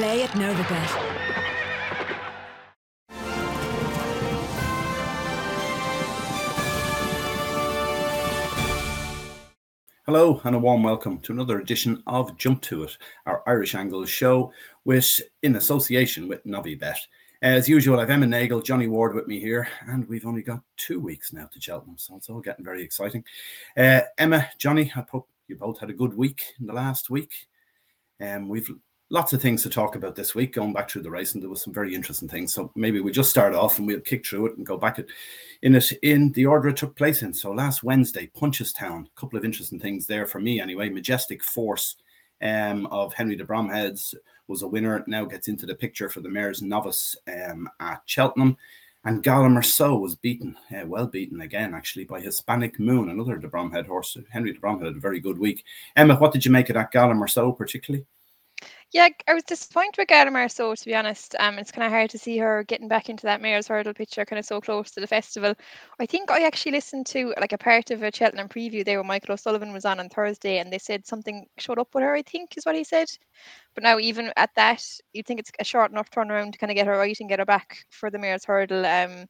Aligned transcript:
Play 0.00 0.22
at 0.22 0.30
Novibet. 0.30 0.90
Hello 10.06 10.40
and 10.44 10.56
a 10.56 10.58
warm 10.58 10.82
welcome 10.82 11.18
to 11.18 11.32
another 11.32 11.60
edition 11.60 12.02
of 12.06 12.34
Jump 12.38 12.62
to 12.62 12.84
It, 12.84 12.96
our 13.26 13.42
Irish 13.46 13.74
Angles 13.74 14.08
show, 14.08 14.54
with 14.86 15.20
in 15.42 15.56
association 15.56 16.28
with 16.28 16.42
Novibet. 16.46 16.96
As 17.42 17.68
usual, 17.68 18.00
I've 18.00 18.08
Emma 18.08 18.26
Nagle, 18.26 18.62
Johnny 18.62 18.86
Ward 18.86 19.14
with 19.14 19.26
me 19.26 19.38
here, 19.38 19.68
and 19.86 20.08
we've 20.08 20.24
only 20.24 20.40
got 20.40 20.62
two 20.78 20.98
weeks 20.98 21.34
now 21.34 21.46
to 21.52 21.60
Cheltenham, 21.60 21.98
so 21.98 22.16
it's 22.16 22.30
all 22.30 22.40
getting 22.40 22.64
very 22.64 22.82
exciting. 22.82 23.22
Uh, 23.76 24.00
Emma, 24.16 24.48
Johnny, 24.56 24.90
I 24.96 25.04
hope 25.10 25.28
you 25.46 25.56
both 25.56 25.78
had 25.78 25.90
a 25.90 25.92
good 25.92 26.14
week 26.14 26.40
in 26.58 26.66
the 26.66 26.72
last 26.72 27.10
week. 27.10 27.34
Um, 28.18 28.48
we've 28.48 28.70
lots 29.10 29.32
of 29.32 29.42
things 29.42 29.62
to 29.62 29.70
talk 29.70 29.96
about 29.96 30.14
this 30.14 30.34
week, 30.34 30.54
going 30.54 30.72
back 30.72 30.88
through 30.88 31.02
the 31.02 31.10
race, 31.10 31.34
and 31.34 31.42
there 31.42 31.50
was 31.50 31.62
some 31.62 31.74
very 31.74 31.94
interesting 31.94 32.28
things. 32.28 32.54
So 32.54 32.70
maybe 32.76 33.00
we 33.00 33.10
just 33.10 33.30
start 33.30 33.54
off 33.54 33.78
and 33.78 33.86
we'll 33.86 34.00
kick 34.00 34.24
through 34.24 34.46
it 34.46 34.56
and 34.56 34.64
go 34.64 34.78
back 34.78 34.98
in 35.62 35.74
it 35.74 35.92
in 36.02 36.32
the 36.32 36.46
order 36.46 36.68
it 36.68 36.76
took 36.76 36.96
place 36.96 37.22
in. 37.22 37.34
So 37.34 37.50
last 37.50 37.82
Wednesday, 37.82 38.30
Punchestown, 38.36 39.06
a 39.06 39.20
couple 39.20 39.38
of 39.38 39.44
interesting 39.44 39.80
things 39.80 40.06
there 40.06 40.26
for 40.26 40.40
me 40.40 40.60
anyway. 40.60 40.88
Majestic 40.88 41.42
Force 41.42 41.96
um, 42.40 42.86
of 42.86 43.12
Henry 43.12 43.36
de 43.36 43.44
Bromheads 43.44 44.14
was 44.46 44.62
a 44.62 44.68
winner. 44.68 45.04
Now 45.06 45.24
gets 45.24 45.48
into 45.48 45.66
the 45.66 45.74
picture 45.74 46.08
for 46.08 46.20
the 46.20 46.30
Mares' 46.30 46.62
novice 46.62 47.16
um, 47.28 47.68
at 47.80 48.02
Cheltenham. 48.06 48.56
And 49.04 49.22
Gala 49.22 49.48
Marceau 49.48 49.96
was 49.96 50.14
beaten, 50.14 50.54
uh, 50.70 50.86
well 50.86 51.06
beaten 51.06 51.40
again, 51.40 51.74
actually, 51.74 52.04
by 52.04 52.20
Hispanic 52.20 52.78
Moon, 52.78 53.08
another 53.08 53.38
de 53.38 53.48
Bromhead 53.48 53.86
horse. 53.86 54.14
Henry 54.28 54.52
de 54.52 54.60
Bromhead 54.60 54.84
had 54.84 54.96
a 54.96 55.00
very 55.00 55.20
good 55.20 55.38
week. 55.38 55.64
Emma, 55.96 56.16
what 56.16 56.32
did 56.32 56.44
you 56.44 56.50
make 56.50 56.68
of 56.68 56.74
that 56.74 56.92
Gala 56.92 57.14
Marceau 57.14 57.50
particularly? 57.50 58.04
Yeah, 58.92 59.08
I 59.28 59.34
was 59.34 59.44
disappointed 59.44 59.94
with 59.98 60.08
Gala 60.08 60.32
Marceau, 60.32 60.74
to 60.74 60.84
be 60.84 60.96
honest. 60.96 61.36
Um, 61.38 61.58
it's 61.60 61.70
kind 61.70 61.86
of 61.86 61.92
hard 61.92 62.10
to 62.10 62.18
see 62.18 62.38
her 62.38 62.64
getting 62.64 62.88
back 62.88 63.08
into 63.08 63.22
that 63.24 63.40
Mares' 63.40 63.68
hurdle 63.68 63.94
picture, 63.94 64.24
kind 64.24 64.38
of 64.38 64.44
so 64.44 64.60
close 64.60 64.90
to 64.92 65.00
the 65.00 65.06
festival. 65.06 65.54
I 66.00 66.06
think 66.06 66.28
I 66.30 66.42
actually 66.44 66.72
listened 66.72 67.06
to 67.06 67.32
like 67.40 67.52
a 67.52 67.58
part 67.58 67.92
of 67.92 68.02
a 68.02 68.10
Cheltenham 68.12 68.48
preview 68.48 68.84
there 68.84 68.96
where 68.98 69.04
Michael 69.04 69.34
O'Sullivan 69.34 69.72
was 69.72 69.84
on 69.84 70.00
on 70.00 70.08
Thursday, 70.08 70.58
and 70.58 70.72
they 70.72 70.78
said 70.78 71.06
something 71.06 71.46
showed 71.58 71.78
up 71.78 71.94
with 71.94 72.02
her. 72.02 72.14
I 72.14 72.22
think 72.22 72.56
is 72.56 72.66
what 72.66 72.74
he 72.74 72.82
said. 72.82 73.06
But 73.74 73.84
now, 73.84 73.98
even 73.98 74.32
at 74.36 74.50
that, 74.56 74.84
you'd 75.12 75.26
think 75.26 75.40
it's 75.40 75.52
a 75.60 75.64
short 75.64 75.92
enough 75.92 76.10
turnaround 76.10 76.52
to 76.52 76.58
kind 76.58 76.70
of 76.72 76.76
get 76.76 76.86
her 76.88 76.98
right 76.98 77.16
and 77.20 77.28
get 77.28 77.38
her 77.40 77.46
back 77.46 77.84
for 77.90 78.10
the 78.10 78.18
Mares' 78.18 78.44
hurdle. 78.44 78.86
Um, 78.86 79.26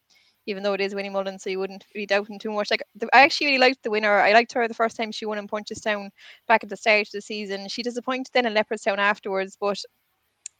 even 0.50 0.62
though 0.62 0.74
it 0.74 0.80
is 0.80 0.94
Willie 0.94 1.08
Mullins, 1.08 1.42
so 1.42 1.50
you 1.50 1.58
wouldn't 1.58 1.86
be 1.94 2.06
doubting 2.06 2.38
too 2.38 2.50
much. 2.52 2.70
Like 2.70 2.82
the, 2.94 3.08
I 3.14 3.22
actually 3.22 3.48
really 3.48 3.58
liked 3.58 3.82
the 3.82 3.90
winner. 3.90 4.18
I 4.18 4.32
liked 4.32 4.52
her 4.52 4.66
the 4.68 4.74
first 4.74 4.96
time 4.96 5.12
she 5.12 5.26
won 5.26 5.38
in 5.38 5.48
Punchestown 5.48 6.10
back 6.48 6.64
at 6.64 6.70
the 6.70 6.76
start 6.76 7.06
of 7.08 7.12
the 7.12 7.20
season. 7.20 7.68
She 7.68 7.82
disappointed 7.82 8.30
then 8.32 8.46
in 8.46 8.54
Leopardstown 8.54 8.98
afterwards, 8.98 9.56
but 9.60 9.78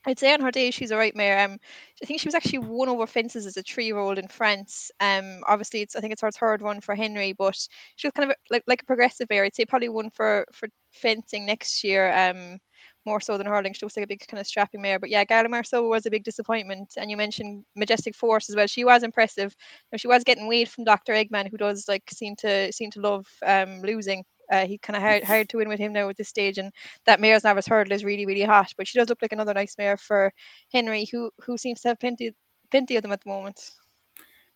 I'd 0.05 0.17
say 0.19 0.33
on 0.33 0.41
her 0.41 0.51
day 0.51 0.71
she's 0.71 0.91
a 0.91 0.97
right 0.97 1.15
mare. 1.15 1.45
Um, 1.45 1.57
I 2.01 2.05
think 2.05 2.19
she 2.19 2.27
was 2.27 2.35
actually 2.35 2.59
won 2.59 2.89
over 2.89 3.05
fences 3.05 3.45
as 3.45 3.57
a 3.57 3.61
three-year-old 3.63 4.17
in 4.17 4.27
France. 4.27 4.89
Um, 4.99 5.41
obviously 5.47 5.81
it's 5.81 5.95
I 5.95 5.99
think 6.01 6.13
it's 6.13 6.23
her 6.23 6.31
third 6.31 6.61
one 6.61 6.81
for 6.81 6.95
Henry, 6.95 7.33
but 7.33 7.55
she 7.97 8.07
was 8.07 8.13
kind 8.13 8.31
of 8.31 8.35
like 8.49 8.63
like 8.67 8.81
a 8.81 8.85
progressive 8.85 9.29
mare. 9.29 9.43
I'd 9.43 9.55
say 9.55 9.65
probably 9.65 9.89
one 9.89 10.09
for 10.09 10.45
for 10.51 10.69
fencing 10.91 11.45
next 11.45 11.83
year. 11.83 12.11
Um, 12.13 12.59
more 13.05 13.19
so 13.19 13.37
than 13.37 13.47
hurling. 13.47 13.73
She 13.73 13.85
was 13.85 13.95
like 13.95 14.03
a 14.03 14.07
big 14.07 14.25
kind 14.27 14.39
of 14.39 14.47
strapping 14.47 14.81
mare. 14.81 14.99
But 14.99 15.09
yeah, 15.09 15.23
Gala 15.23 15.49
Marceau 15.49 15.87
was 15.87 16.05
a 16.05 16.11
big 16.11 16.23
disappointment. 16.23 16.93
And 16.97 17.09
you 17.09 17.17
mentioned 17.17 17.65
Majestic 17.75 18.15
Force 18.15 18.49
as 18.49 18.55
well. 18.55 18.67
She 18.67 18.85
was 18.85 19.03
impressive. 19.03 19.55
Now, 19.91 19.97
she 19.97 20.07
was 20.07 20.23
getting 20.23 20.47
weighed 20.47 20.69
from 20.69 20.83
Dr. 20.83 21.13
Eggman, 21.13 21.49
who 21.49 21.57
does 21.57 21.85
like 21.87 22.03
seem 22.11 22.35
to 22.37 22.71
seem 22.71 22.91
to 22.91 23.01
love 23.01 23.27
um, 23.45 23.81
losing. 23.81 24.23
Uh, 24.51 24.65
he 24.65 24.77
kind 24.77 24.97
of 24.97 25.01
hard, 25.01 25.23
hard 25.23 25.47
to 25.49 25.57
win 25.57 25.69
with 25.69 25.79
him 25.79 25.93
now 25.93 26.09
at 26.09 26.17
this 26.17 26.27
stage, 26.27 26.57
and 26.57 26.73
that 27.05 27.21
mare's 27.21 27.45
novice 27.45 27.67
hurdle 27.67 27.93
is 27.93 28.03
really 28.03 28.25
really 28.25 28.41
hot. 28.41 28.73
But 28.77 28.85
she 28.85 28.99
does 28.99 29.07
look 29.07 29.21
like 29.21 29.31
another 29.31 29.53
nice 29.53 29.75
mare 29.77 29.95
for 29.95 30.33
Henry, 30.73 31.07
who 31.09 31.31
who 31.41 31.57
seems 31.57 31.79
to 31.81 31.87
have 31.87 31.99
plenty 31.99 32.33
plenty 32.69 32.97
of 32.97 33.01
them 33.01 33.13
at 33.13 33.21
the 33.23 33.29
moment. 33.29 33.71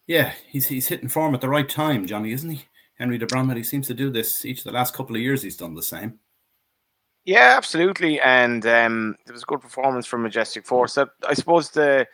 Yeah, 0.05 0.33
he's 0.47 0.67
he's 0.67 0.87
hitting 0.87 1.07
form 1.07 1.33
at 1.33 1.41
the 1.41 1.49
right 1.49 1.67
time, 1.67 2.05
Johnny, 2.05 2.33
isn't 2.33 2.49
he? 2.49 2.65
Henry 2.97 3.17
de 3.17 3.25
Bromhead, 3.25 3.57
he 3.57 3.63
seems 3.63 3.87
to 3.87 3.93
do 3.93 4.09
this 4.09 4.45
each 4.45 4.59
of 4.59 4.63
the 4.65 4.71
last 4.71 4.93
couple 4.93 5.15
of 5.15 5.21
years. 5.21 5.41
He's 5.41 5.57
done 5.57 5.75
the 5.75 5.83
same. 5.83 6.19
Yeah, 7.25 7.55
absolutely, 7.57 8.21
and 8.21 8.65
um, 8.67 9.15
it 9.27 9.31
was 9.31 9.41
a 9.41 9.45
good 9.47 9.61
performance 9.61 10.05
from 10.05 10.21
Majestic 10.21 10.63
Force. 10.65 10.97
I 11.27 11.33
suppose 11.33 11.71
the 11.71 12.07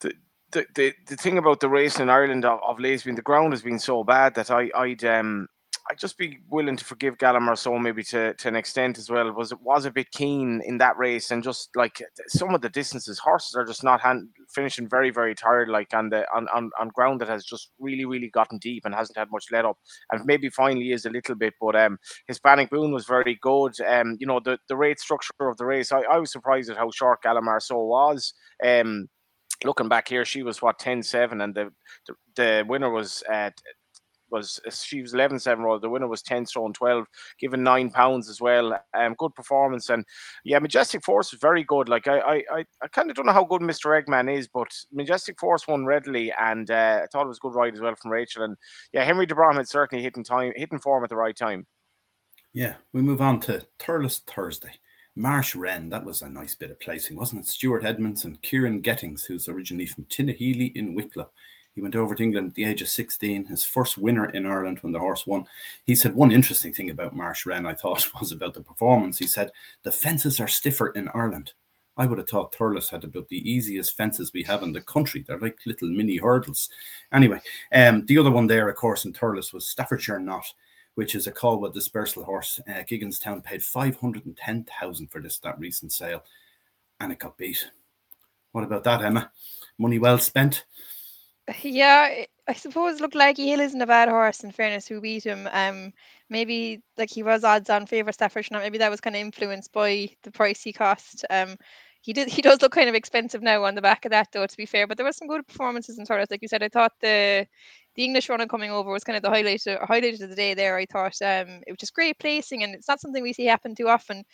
the, 0.00 0.14
the 0.52 0.66
the 0.74 0.94
the 1.06 1.16
thing 1.16 1.38
about 1.38 1.60
the 1.60 1.68
race 1.68 2.00
in 2.00 2.10
Ireland 2.10 2.44
of, 2.44 2.60
of 2.66 2.80
late 2.80 2.92
has 2.92 3.04
been 3.04 3.14
the 3.14 3.22
ground 3.22 3.52
has 3.52 3.62
been 3.62 3.78
so 3.78 4.02
bad 4.04 4.34
that 4.34 4.50
I 4.50 4.70
I'd 4.74 5.04
um 5.04 5.48
I'd 5.90 5.98
just 5.98 6.16
be 6.16 6.38
willing 6.48 6.76
to 6.76 6.84
forgive 6.84 7.18
Gala 7.18 7.56
so 7.56 7.76
maybe 7.76 8.04
to, 8.04 8.32
to 8.32 8.48
an 8.48 8.54
extent 8.54 8.96
as 8.96 9.10
well. 9.10 9.32
Was 9.32 9.50
it 9.50 9.60
was 9.60 9.86
a 9.86 9.90
bit 9.90 10.12
keen 10.12 10.62
in 10.64 10.78
that 10.78 10.96
race 10.96 11.32
and 11.32 11.42
just 11.42 11.70
like 11.74 12.00
some 12.28 12.54
of 12.54 12.60
the 12.60 12.68
distances, 12.68 13.18
horses 13.18 13.56
are 13.56 13.64
just 13.64 13.82
not 13.82 14.00
hand, 14.00 14.28
finishing 14.54 14.88
very 14.88 15.10
very 15.10 15.34
tired, 15.34 15.68
like 15.68 15.92
on 15.92 16.08
the 16.10 16.24
on, 16.32 16.46
on, 16.54 16.70
on 16.78 16.90
ground 16.90 17.20
that 17.20 17.28
has 17.28 17.44
just 17.44 17.70
really 17.80 18.04
really 18.04 18.28
gotten 18.28 18.58
deep 18.58 18.84
and 18.84 18.94
hasn't 18.94 19.18
had 19.18 19.32
much 19.32 19.46
let 19.50 19.64
up, 19.64 19.78
and 20.12 20.24
maybe 20.24 20.48
finally 20.48 20.92
is 20.92 21.06
a 21.06 21.10
little 21.10 21.34
bit. 21.34 21.54
But 21.60 21.74
um, 21.74 21.98
Hispanic 22.28 22.70
Moon 22.70 22.92
was 22.92 23.06
very 23.06 23.36
good. 23.42 23.74
Um, 23.80 24.16
you 24.20 24.28
know 24.28 24.38
the 24.38 24.58
the 24.68 24.76
rate 24.76 25.00
structure 25.00 25.32
of 25.40 25.56
the 25.56 25.66
race, 25.66 25.90
I, 25.90 26.02
I 26.02 26.18
was 26.18 26.30
surprised 26.30 26.70
at 26.70 26.76
how 26.76 26.90
short 26.92 27.22
Gala 27.22 27.42
so 27.60 27.80
was. 27.80 28.32
Um, 28.64 29.08
looking 29.64 29.88
back 29.88 30.08
here, 30.08 30.24
she 30.24 30.42
was 30.42 30.62
what 30.62 30.78
10-7 30.78 31.42
and 31.42 31.54
the, 31.54 31.70
the, 32.06 32.14
the 32.36 32.64
winner 32.66 32.90
was 32.90 33.22
at 33.30 33.54
was 34.30 34.60
she 34.70 35.02
was 35.02 35.14
11 35.14 35.38
7 35.38 35.64
roll. 35.64 35.78
The 35.78 35.88
winner 35.88 36.08
was 36.08 36.22
10 36.22 36.46
stone 36.46 36.72
12, 36.72 37.06
given 37.38 37.62
nine 37.62 37.90
pounds 37.90 38.28
as 38.28 38.40
well. 38.40 38.78
Um, 38.94 39.14
good 39.18 39.34
performance. 39.34 39.90
And 39.90 40.04
yeah, 40.44 40.58
Majestic 40.58 41.04
Force 41.04 41.32
was 41.32 41.40
very 41.40 41.64
good. 41.64 41.88
Like, 41.88 42.08
I 42.08 42.44
I, 42.52 42.64
I 42.82 42.88
kind 42.88 43.10
of 43.10 43.16
don't 43.16 43.26
know 43.26 43.32
how 43.32 43.44
good 43.44 43.62
Mr. 43.62 44.00
Eggman 44.00 44.32
is, 44.32 44.48
but 44.48 44.68
Majestic 44.92 45.38
Force 45.38 45.66
won 45.66 45.84
readily. 45.84 46.32
And 46.38 46.70
uh, 46.70 47.00
I 47.02 47.06
thought 47.06 47.24
it 47.24 47.28
was 47.28 47.38
a 47.38 47.40
good 47.40 47.54
ride 47.54 47.74
as 47.74 47.80
well 47.80 47.94
from 47.94 48.10
Rachel. 48.10 48.44
And 48.44 48.56
yeah, 48.92 49.04
Henry 49.04 49.26
de 49.26 49.34
had 49.34 49.68
certainly 49.68 50.02
hitting 50.02 50.24
time, 50.24 50.52
hitting 50.56 50.78
form 50.78 51.04
at 51.04 51.10
the 51.10 51.16
right 51.16 51.36
time. 51.36 51.66
Yeah, 52.52 52.74
we 52.92 53.02
move 53.02 53.20
on 53.20 53.40
to 53.40 53.64
Thurles 53.78 54.20
Thursday. 54.24 54.72
Marsh 55.16 55.54
Wren, 55.54 55.88
that 55.90 56.04
was 56.04 56.22
a 56.22 56.28
nice 56.28 56.54
bit 56.54 56.70
of 56.70 56.80
placing, 56.80 57.16
wasn't 57.16 57.42
it? 57.42 57.48
Stuart 57.48 57.84
Edmunds 57.84 58.24
and 58.24 58.40
Ciaran 58.42 58.80
Gethings, 58.80 59.24
who's 59.24 59.48
originally 59.48 59.86
from 59.86 60.04
Tinahely 60.04 60.74
in 60.76 60.94
Wicklow. 60.94 61.30
He 61.74 61.82
went 61.82 61.94
over 61.94 62.14
to 62.14 62.22
England 62.22 62.48
at 62.48 62.54
the 62.54 62.64
age 62.64 62.82
of 62.82 62.88
16, 62.88 63.46
his 63.46 63.64
first 63.64 63.96
winner 63.96 64.30
in 64.30 64.44
Ireland 64.44 64.78
when 64.80 64.92
the 64.92 64.98
horse 64.98 65.26
won. 65.26 65.46
He 65.84 65.94
said 65.94 66.14
one 66.14 66.32
interesting 66.32 66.72
thing 66.72 66.90
about 66.90 67.14
Marsh 67.14 67.46
Wren, 67.46 67.66
I 67.66 67.74
thought, 67.74 68.08
was 68.20 68.32
about 68.32 68.54
the 68.54 68.60
performance. 68.60 69.18
He 69.18 69.26
said, 69.26 69.52
The 69.82 69.92
fences 69.92 70.40
are 70.40 70.48
stiffer 70.48 70.88
in 70.90 71.08
Ireland. 71.14 71.52
I 71.96 72.06
would 72.06 72.18
have 72.18 72.28
thought 72.28 72.54
Thurles 72.54 72.88
had 72.88 73.04
about 73.04 73.28
the 73.28 73.50
easiest 73.50 73.96
fences 73.96 74.32
we 74.32 74.42
have 74.44 74.62
in 74.62 74.72
the 74.72 74.80
country. 74.80 75.22
They're 75.26 75.38
like 75.38 75.58
little 75.66 75.88
mini 75.88 76.16
hurdles. 76.16 76.70
Anyway, 77.12 77.40
um, 77.72 78.06
the 78.06 78.16
other 78.16 78.30
one 78.30 78.46
there, 78.46 78.68
of 78.68 78.76
course, 78.76 79.04
in 79.04 79.12
Thurles 79.12 79.52
was 79.52 79.68
Staffordshire 79.68 80.18
Knot, 80.18 80.46
which 80.94 81.14
is 81.14 81.26
a 81.26 81.32
Calwood 81.32 81.74
dispersal 81.74 82.24
horse. 82.24 82.58
Uh, 82.66 82.82
Gigginstown 82.84 83.42
paid 83.42 83.62
510000 83.62 85.08
for 85.08 85.20
this, 85.20 85.38
that 85.38 85.58
recent 85.58 85.92
sale, 85.92 86.24
and 87.00 87.12
it 87.12 87.18
got 87.18 87.36
beat. 87.36 87.68
What 88.52 88.64
about 88.64 88.84
that, 88.84 89.02
Emma? 89.02 89.30
Money 89.78 89.98
well 89.98 90.18
spent? 90.18 90.64
Yeah, 91.62 92.24
I 92.48 92.52
suppose 92.54 93.00
look 93.00 93.14
like 93.14 93.36
Hill 93.36 93.60
isn't 93.60 93.80
a 93.80 93.86
bad 93.86 94.08
horse 94.08 94.44
in 94.44 94.52
fairness 94.52 94.86
who 94.86 95.00
beat 95.00 95.24
him. 95.24 95.48
Um 95.52 95.92
maybe 96.28 96.82
like 96.96 97.10
he 97.10 97.22
was 97.24 97.42
odds 97.44 97.70
on 97.70 97.86
favour 97.86 98.12
Staffordshire, 98.12 98.58
maybe 98.58 98.78
that 98.78 98.90
was 98.90 99.00
kind 99.00 99.16
of 99.16 99.20
influenced 99.20 99.72
by 99.72 100.10
the 100.22 100.30
price 100.30 100.62
he 100.62 100.72
cost. 100.72 101.24
Um 101.30 101.56
he 102.02 102.12
did 102.12 102.28
he 102.28 102.42
does 102.42 102.62
look 102.62 102.72
kind 102.72 102.88
of 102.88 102.94
expensive 102.94 103.42
now 103.42 103.64
on 103.64 103.74
the 103.74 103.82
back 103.82 104.04
of 104.04 104.10
that 104.12 104.28
though 104.32 104.46
to 104.46 104.56
be 104.56 104.64
fair 104.66 104.86
but 104.86 104.96
there 104.96 105.04
was 105.06 105.16
some 105.18 105.28
good 105.28 105.46
performances 105.46 105.98
in 105.98 106.06
Thurles 106.06 106.30
like 106.30 106.40
you 106.42 106.48
said 106.48 106.62
I 106.62 106.68
thought 106.68 106.92
the 107.00 107.46
the 107.96 108.04
English 108.04 108.28
runner 108.30 108.46
coming 108.46 108.70
over 108.70 108.90
was 108.90 109.04
kind 109.04 109.16
of 109.16 109.22
the 109.22 109.28
highlight 109.30 109.66
of, 109.66 109.80
highlight 109.86 110.14
of 110.20 110.30
the 110.30 110.34
day 110.36 110.54
there 110.54 110.76
I 110.78 110.86
thought 110.86 111.16
um 111.22 111.60
it 111.66 111.70
was 111.70 111.78
just 111.78 111.94
great 111.94 112.18
placing 112.18 112.62
and 112.62 112.74
it's 112.74 112.88
not 112.88 113.00
something 113.00 113.22
we 113.22 113.32
see 113.34 113.44
happen 113.46 113.74
too 113.74 113.88
often 113.88 114.24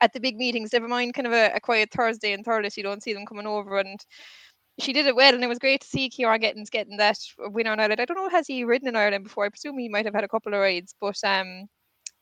at 0.00 0.12
the 0.14 0.20
big 0.20 0.36
meetings 0.36 0.72
never 0.72 0.88
mind 0.88 1.14
kind 1.14 1.26
of 1.26 1.32
a, 1.34 1.52
a 1.54 1.60
quiet 1.60 1.90
Thursday 1.92 2.32
in 2.32 2.44
Thurles 2.44 2.76
you 2.76 2.82
don't 2.84 3.02
see 3.02 3.12
them 3.14 3.26
coming 3.26 3.46
over 3.46 3.78
and 3.78 4.00
she 4.78 4.92
did 4.92 5.06
it 5.06 5.16
well, 5.16 5.34
and 5.34 5.44
it 5.44 5.48
was 5.48 5.58
great 5.58 5.80
to 5.82 5.86
see 5.86 6.10
Ciaran 6.10 6.40
Gethings 6.40 6.70
getting 6.70 6.96
that 6.96 7.18
winner 7.38 7.72
in 7.72 7.80
Ireland. 7.80 8.00
I 8.00 8.04
don't 8.04 8.16
know 8.16 8.28
has 8.28 8.46
he 8.46 8.64
ridden 8.64 8.88
in 8.88 8.96
Ireland 8.96 9.24
before. 9.24 9.44
I 9.44 9.48
presume 9.48 9.78
he 9.78 9.88
might 9.88 10.04
have 10.04 10.14
had 10.14 10.24
a 10.24 10.28
couple 10.28 10.52
of 10.52 10.60
rides, 10.60 10.94
but 11.00 11.16
um, 11.24 11.68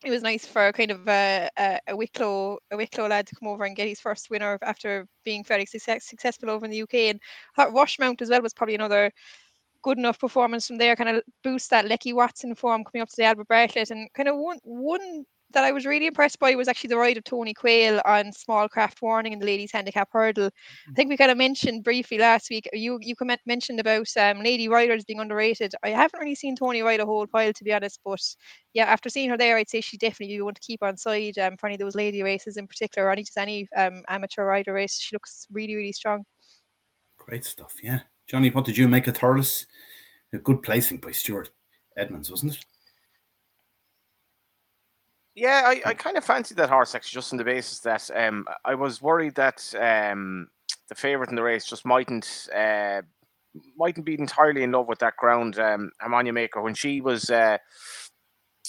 it 0.04 0.10
was 0.10 0.22
nice 0.22 0.46
for 0.46 0.72
kind 0.72 0.90
of 0.90 1.08
a, 1.08 1.48
a, 1.56 1.78
a 1.88 1.96
Wicklow 1.96 2.58
a 2.70 2.76
Wicklow 2.76 3.08
lad 3.08 3.26
to 3.28 3.36
come 3.36 3.48
over 3.48 3.64
and 3.64 3.76
get 3.76 3.88
his 3.88 4.00
first 4.00 4.30
winner 4.30 4.58
after 4.62 5.06
being 5.24 5.44
fairly 5.44 5.66
success, 5.66 6.06
successful 6.06 6.50
over 6.50 6.64
in 6.64 6.70
the 6.70 6.82
UK. 6.82 6.94
And 6.94 7.20
Rushmount 7.56 8.20
as 8.20 8.28
well 8.28 8.42
was 8.42 8.54
probably 8.54 8.74
another 8.74 9.10
good 9.82 9.98
enough 9.98 10.18
performance 10.18 10.66
from 10.66 10.78
there. 10.78 10.96
Kind 10.96 11.10
of 11.10 11.22
boost 11.42 11.70
that 11.70 11.88
Lecky 11.88 12.12
Watson 12.12 12.54
form 12.54 12.84
coming 12.84 13.02
up 13.02 13.08
to 13.08 13.16
the 13.16 13.24
Albert 13.24 13.48
Bartlett, 13.48 13.90
and 13.90 14.12
kind 14.14 14.28
of 14.28 14.36
one 14.36 14.58
one 14.64 15.24
that 15.52 15.64
I 15.64 15.72
was 15.72 15.86
really 15.86 16.06
impressed 16.06 16.38
by 16.38 16.54
was 16.54 16.68
actually 16.68 16.88
the 16.88 16.96
ride 16.96 17.16
of 17.16 17.24
Toni 17.24 17.54
Quail 17.54 18.00
on 18.04 18.32
small 18.32 18.68
craft 18.68 19.02
warning 19.02 19.32
in 19.32 19.38
the 19.38 19.46
ladies 19.46 19.72
handicap 19.72 20.08
hurdle. 20.12 20.50
I 20.88 20.92
think 20.92 21.10
we 21.10 21.16
kind 21.16 21.30
of 21.30 21.38
mentioned 21.38 21.84
briefly 21.84 22.18
last 22.18 22.50
week. 22.50 22.68
You 22.72 22.98
you 23.00 23.14
comment, 23.14 23.40
mentioned 23.46 23.80
about 23.80 24.08
um, 24.16 24.42
lady 24.42 24.68
riders 24.68 25.04
being 25.04 25.20
underrated. 25.20 25.74
I 25.82 25.90
haven't 25.90 26.20
really 26.20 26.34
seen 26.34 26.56
Tony 26.56 26.82
ride 26.82 27.00
a 27.00 27.06
whole 27.06 27.26
pile 27.26 27.52
to 27.52 27.64
be 27.64 27.72
honest, 27.72 28.00
but 28.04 28.20
yeah, 28.74 28.86
after 28.86 29.08
seeing 29.08 29.30
her 29.30 29.36
there, 29.36 29.56
I'd 29.56 29.68
say 29.68 29.80
she 29.80 29.96
definitely 29.96 30.34
you 30.34 30.44
want 30.44 30.56
to 30.56 30.66
keep 30.66 30.82
on 30.82 30.96
side 30.96 31.38
um, 31.38 31.56
for 31.56 31.66
any 31.66 31.74
of 31.74 31.80
those 31.80 31.94
lady 31.94 32.22
races 32.22 32.56
in 32.56 32.66
particular, 32.66 33.08
or 33.08 33.12
any 33.12 33.22
just 33.22 33.38
any 33.38 33.68
um, 33.76 34.02
amateur 34.08 34.44
rider 34.44 34.72
race. 34.72 34.98
She 34.98 35.14
looks 35.14 35.46
really 35.50 35.74
really 35.74 35.92
strong. 35.92 36.24
Great 37.18 37.44
stuff, 37.44 37.74
yeah. 37.82 38.00
Johnny, 38.26 38.50
what 38.50 38.64
did 38.64 38.76
you 38.76 38.88
make 38.88 39.06
of 39.06 39.14
Thurles? 39.14 39.66
A 40.32 40.38
good 40.38 40.62
placing 40.62 40.98
by 40.98 41.12
Stuart 41.12 41.50
Edmunds, 41.96 42.30
wasn't 42.30 42.54
it? 42.54 42.64
Yeah, 45.34 45.62
I, 45.64 45.80
I 45.86 45.94
kind 45.94 46.16
of 46.16 46.24
fancied 46.24 46.58
that 46.58 46.68
horse 46.68 46.94
actually, 46.94 47.14
just 47.16 47.32
on 47.32 47.38
the 47.38 47.44
basis 47.44 47.78
that 47.80 48.10
um, 48.14 48.46
I 48.64 48.74
was 48.74 49.00
worried 49.00 49.34
that 49.36 49.74
um, 49.80 50.48
the 50.88 50.94
favourite 50.94 51.30
in 51.30 51.36
the 51.36 51.42
race 51.42 51.64
just 51.64 51.86
mightn't 51.86 52.48
uh, 52.54 53.00
mightn't 53.78 54.04
be 54.04 54.14
entirely 54.18 54.62
in 54.62 54.72
love 54.72 54.88
with 54.88 54.98
that 54.98 55.16
ground, 55.16 55.58
um, 55.58 55.90
Harmonya 56.02 56.34
Maker. 56.34 56.60
When 56.60 56.74
she 56.74 57.00
was 57.00 57.30
uh, 57.30 57.56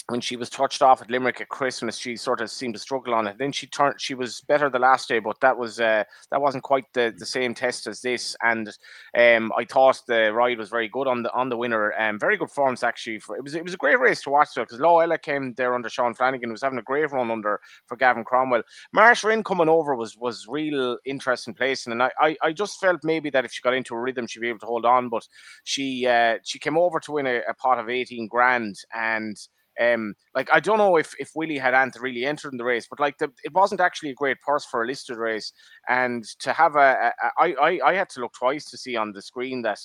when 0.08 0.20
she 0.20 0.36
was 0.36 0.50
touched 0.50 0.82
off 0.82 1.00
at 1.00 1.10
Limerick 1.10 1.40
at 1.40 1.48
Christmas, 1.48 1.96
she 1.96 2.14
sort 2.16 2.42
of 2.42 2.50
seemed 2.50 2.74
to 2.74 2.80
struggle 2.80 3.14
on 3.14 3.26
it. 3.26 3.38
Then 3.38 3.52
she 3.52 3.66
turned. 3.66 3.98
She 3.98 4.14
was 4.14 4.42
better 4.42 4.68
the 4.68 4.78
last 4.78 5.08
day, 5.08 5.18
but 5.18 5.40
that 5.40 5.56
was 5.56 5.80
uh, 5.80 6.04
that 6.30 6.42
wasn't 6.42 6.62
quite 6.62 6.84
the, 6.92 7.14
the 7.16 7.24
same 7.24 7.54
test 7.54 7.86
as 7.86 8.02
this. 8.02 8.36
And 8.42 8.68
um, 9.16 9.50
I 9.56 9.64
thought 9.64 10.02
the 10.06 10.30
ride 10.34 10.58
was 10.58 10.68
very 10.68 10.88
good 10.88 11.06
on 11.06 11.22
the 11.22 11.32
on 11.32 11.48
the 11.48 11.56
winner. 11.56 11.94
Um, 11.98 12.18
very 12.18 12.36
good 12.36 12.50
forms 12.50 12.82
actually. 12.82 13.18
For, 13.18 13.34
it 13.36 13.42
was 13.42 13.54
it 13.54 13.64
was 13.64 13.72
a 13.72 13.78
great 13.78 13.98
race 13.98 14.20
to 14.22 14.30
watch 14.30 14.48
because 14.54 14.78
Low 14.78 14.98
Ella 14.98 15.16
came 15.16 15.54
there 15.54 15.74
under 15.74 15.88
Sean 15.88 16.12
Flanagan, 16.12 16.52
was 16.52 16.62
having 16.62 16.78
a 16.78 16.82
great 16.82 17.10
run 17.10 17.30
under 17.30 17.58
for 17.86 17.96
Gavin 17.96 18.24
Cromwell. 18.24 18.62
Marsh 18.92 19.24
Wren 19.24 19.42
coming 19.42 19.70
over 19.70 19.94
was 19.94 20.18
was 20.18 20.46
real 20.46 20.98
interesting 21.06 21.54
placing, 21.54 21.92
and 21.92 22.02
I, 22.02 22.10
I, 22.20 22.36
I 22.42 22.52
just 22.52 22.78
felt 22.78 23.00
maybe 23.04 23.30
that 23.30 23.46
if 23.46 23.52
she 23.52 23.62
got 23.62 23.72
into 23.72 23.94
a 23.94 24.00
rhythm, 24.00 24.26
she'd 24.26 24.40
be 24.40 24.50
able 24.50 24.58
to 24.58 24.66
hold 24.66 24.84
on. 24.84 25.08
But 25.08 25.26
she 25.64 26.06
uh, 26.06 26.38
she 26.44 26.58
came 26.58 26.76
over 26.76 27.00
to 27.00 27.12
win 27.12 27.26
a, 27.26 27.40
a 27.48 27.54
pot 27.54 27.78
of 27.78 27.88
eighteen 27.88 28.28
grand 28.28 28.76
and. 28.94 29.38
Um, 29.80 30.14
like 30.34 30.48
I 30.52 30.60
don't 30.60 30.78
know 30.78 30.96
if 30.96 31.14
if 31.18 31.30
Willie 31.34 31.58
had 31.58 31.74
Ant 31.74 31.96
really 32.00 32.24
entered 32.24 32.52
in 32.52 32.58
the 32.58 32.64
race, 32.64 32.86
but 32.88 33.00
like 33.00 33.18
the, 33.18 33.30
it 33.44 33.52
wasn't 33.52 33.80
actually 33.80 34.10
a 34.10 34.14
great 34.14 34.40
purse 34.40 34.64
for 34.64 34.82
a 34.82 34.86
listed 34.86 35.16
race, 35.16 35.52
and 35.88 36.24
to 36.40 36.52
have 36.52 36.76
a, 36.76 37.12
I 37.38 37.80
I 37.84 37.94
had 37.94 38.08
to 38.10 38.20
look 38.20 38.34
twice 38.34 38.70
to 38.70 38.78
see 38.78 38.96
on 38.96 39.12
the 39.12 39.22
screen 39.22 39.62
that 39.62 39.80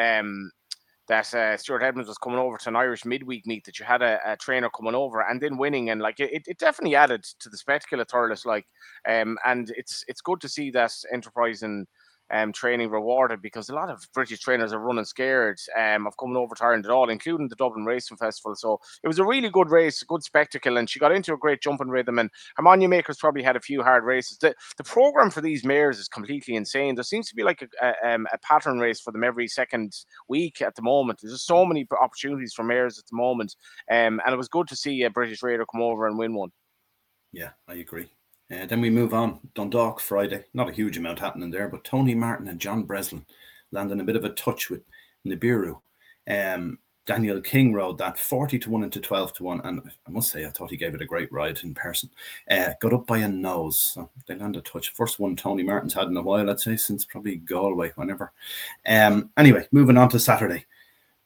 um 0.00 0.50
that 1.06 1.34
uh, 1.34 1.54
Stuart 1.58 1.82
Edmunds 1.82 2.08
was 2.08 2.16
coming 2.16 2.38
over 2.38 2.56
to 2.56 2.68
an 2.70 2.76
Irish 2.76 3.04
midweek 3.04 3.46
meet, 3.46 3.64
that 3.66 3.78
you 3.78 3.84
had 3.84 4.00
a, 4.00 4.18
a 4.24 4.36
trainer 4.38 4.70
coming 4.70 4.94
over 4.94 5.20
and 5.20 5.38
then 5.38 5.58
winning, 5.58 5.90
and 5.90 6.00
like 6.00 6.18
it, 6.18 6.44
it 6.46 6.58
definitely 6.58 6.96
added 6.96 7.22
to 7.40 7.50
the 7.50 7.58
spectacle 7.58 8.00
of 8.00 8.08
Thurles, 8.08 8.46
like 8.46 8.64
um 9.06 9.36
and 9.44 9.70
it's 9.76 10.04
it's 10.08 10.22
good 10.22 10.40
to 10.40 10.48
see 10.48 10.70
that 10.70 10.92
enterprise 11.12 11.62
and 11.62 11.86
um, 12.32 12.52
training 12.52 12.90
rewarded 12.90 13.42
because 13.42 13.68
a 13.68 13.74
lot 13.74 13.90
of 13.90 14.06
British 14.12 14.40
trainers 14.40 14.72
are 14.72 14.78
running 14.78 15.04
scared 15.04 15.58
um, 15.78 16.06
of 16.06 16.16
coming 16.16 16.36
over 16.36 16.54
to 16.54 16.64
Ireland 16.64 16.86
at 16.86 16.90
all, 16.90 17.10
including 17.10 17.48
the 17.48 17.56
Dublin 17.56 17.84
Racing 17.84 18.16
Festival. 18.16 18.54
So 18.56 18.80
it 19.02 19.08
was 19.08 19.18
a 19.18 19.24
really 19.24 19.50
good 19.50 19.70
race, 19.70 20.02
a 20.02 20.06
good 20.06 20.22
spectacle, 20.22 20.76
and 20.76 20.88
she 20.88 20.98
got 20.98 21.12
into 21.12 21.34
a 21.34 21.38
great 21.38 21.60
jumping 21.60 21.88
rhythm. 21.88 22.18
And 22.18 22.30
Harmonya 22.58 22.88
Makers 22.88 23.18
probably 23.18 23.42
had 23.42 23.56
a 23.56 23.60
few 23.60 23.82
hard 23.82 24.04
races. 24.04 24.38
The, 24.38 24.54
the 24.76 24.84
program 24.84 25.30
for 25.30 25.40
these 25.40 25.64
mares 25.64 25.98
is 25.98 26.08
completely 26.08 26.56
insane. 26.56 26.94
There 26.94 27.04
seems 27.04 27.28
to 27.28 27.34
be 27.34 27.42
like 27.42 27.62
a, 27.62 27.86
a, 27.86 28.14
um, 28.14 28.26
a 28.32 28.38
pattern 28.38 28.78
race 28.78 29.00
for 29.00 29.12
them 29.12 29.24
every 29.24 29.48
second 29.48 29.94
week 30.28 30.62
at 30.62 30.74
the 30.74 30.82
moment. 30.82 31.20
There's 31.20 31.34
just 31.34 31.46
so 31.46 31.64
many 31.64 31.86
opportunities 32.00 32.54
for 32.54 32.64
mares 32.64 32.98
at 32.98 33.04
the 33.10 33.16
moment, 33.16 33.54
um, 33.90 34.20
and 34.24 34.32
it 34.32 34.36
was 34.36 34.48
good 34.48 34.68
to 34.68 34.76
see 34.76 35.02
a 35.02 35.10
British 35.10 35.42
raider 35.42 35.66
come 35.70 35.82
over 35.82 36.06
and 36.06 36.18
win 36.18 36.34
one. 36.34 36.50
Yeah, 37.32 37.50
I 37.68 37.74
agree. 37.74 38.10
Uh, 38.54 38.66
then 38.66 38.80
we 38.80 38.90
move 38.90 39.14
on. 39.14 39.40
Dundalk 39.54 40.00
Friday. 40.00 40.44
Not 40.54 40.68
a 40.68 40.72
huge 40.72 40.96
amount 40.96 41.18
happening 41.18 41.50
there, 41.50 41.68
but 41.68 41.84
Tony 41.84 42.14
Martin 42.14 42.48
and 42.48 42.60
John 42.60 42.82
Breslin 42.82 43.24
landing 43.70 44.00
a 44.00 44.04
bit 44.04 44.16
of 44.16 44.24
a 44.24 44.30
touch 44.30 44.70
with 44.70 44.82
Nibiru. 45.26 45.80
Um, 46.28 46.78
Daniel 47.06 47.40
King 47.40 47.74
rode 47.74 47.98
that 47.98 48.18
40 48.18 48.58
to 48.60 48.70
1 48.70 48.84
into 48.84 49.00
12 49.00 49.34
to 49.34 49.44
1. 49.44 49.60
And 49.64 49.82
I 50.06 50.10
must 50.10 50.30
say, 50.30 50.46
I 50.46 50.50
thought 50.50 50.70
he 50.70 50.76
gave 50.76 50.94
it 50.94 51.02
a 51.02 51.06
great 51.06 51.30
ride 51.30 51.60
in 51.62 51.74
person. 51.74 52.08
Uh, 52.50 52.70
got 52.80 52.94
up 52.94 53.06
by 53.06 53.18
a 53.18 53.28
nose. 53.28 53.78
So 53.78 54.08
they 54.26 54.36
landed 54.36 54.60
a 54.60 54.62
touch. 54.62 54.92
First 54.94 55.18
one 55.18 55.36
Tony 55.36 55.62
Martin's 55.62 55.94
had 55.94 56.08
in 56.08 56.16
a 56.16 56.22
while, 56.22 56.48
I'd 56.48 56.60
say, 56.60 56.76
since 56.76 57.04
probably 57.04 57.36
Galway, 57.36 57.92
whenever. 57.96 58.32
Um, 58.86 59.30
anyway, 59.36 59.66
moving 59.70 59.98
on 59.98 60.08
to 60.10 60.18
Saturday. 60.18 60.64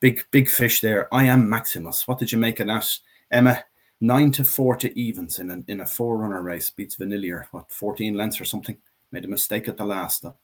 Big, 0.00 0.24
big 0.30 0.48
fish 0.48 0.80
there. 0.80 1.12
I 1.14 1.24
am 1.24 1.48
Maximus. 1.48 2.06
What 2.08 2.18
did 2.18 2.32
you 2.32 2.38
make 2.38 2.60
of 2.60 2.66
that? 2.68 2.98
Emma, 3.30 3.62
nine 4.00 4.30
to 4.32 4.44
four 4.44 4.76
to 4.76 4.98
evens 4.98 5.38
in 5.38 5.50
a, 5.50 5.62
in 5.70 5.80
a 5.80 5.86
four 5.86 6.18
runner 6.18 6.42
race 6.42 6.70
beats 6.70 6.96
Vanillier, 6.96 7.46
what, 7.50 7.70
14 7.70 8.14
lengths 8.14 8.40
or 8.40 8.44
something. 8.44 8.76
Made 9.10 9.24
a 9.24 9.28
mistake 9.28 9.68
at 9.68 9.76
the 9.76 9.84
last, 9.84 10.22
though. 10.22 10.36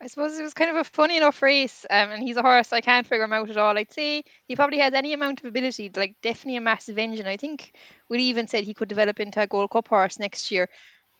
I 0.00 0.08
suppose 0.08 0.36
it 0.36 0.42
was 0.42 0.54
kind 0.54 0.70
of 0.70 0.76
a 0.76 0.84
funny 0.84 1.16
enough 1.16 1.40
race, 1.42 1.86
um, 1.90 2.10
and 2.10 2.22
he's 2.22 2.36
a 2.36 2.42
horse 2.42 2.72
I 2.72 2.80
can't 2.80 3.06
figure 3.06 3.24
him 3.24 3.32
out 3.32 3.50
at 3.50 3.56
all. 3.56 3.78
I'd 3.78 3.92
say 3.92 4.24
he 4.48 4.56
probably 4.56 4.78
has 4.78 4.94
any 4.94 5.12
amount 5.12 5.40
of 5.40 5.46
ability, 5.46 5.92
like 5.94 6.16
definitely 6.22 6.56
a 6.56 6.60
massive 6.60 6.98
engine. 6.98 7.26
I 7.26 7.36
think 7.36 7.72
we 8.08 8.18
even 8.18 8.48
said 8.48 8.64
he 8.64 8.74
could 8.74 8.88
develop 8.88 9.20
into 9.20 9.40
a 9.40 9.46
Gold 9.46 9.70
Cup 9.70 9.86
horse 9.86 10.18
next 10.18 10.50
year, 10.50 10.68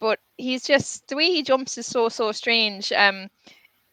but 0.00 0.18
he's 0.36 0.64
just 0.64 1.06
the 1.06 1.16
way 1.16 1.26
he 1.26 1.44
jumps 1.44 1.78
is 1.78 1.86
so 1.86 2.08
so 2.08 2.32
strange. 2.32 2.90
Um, 2.92 3.28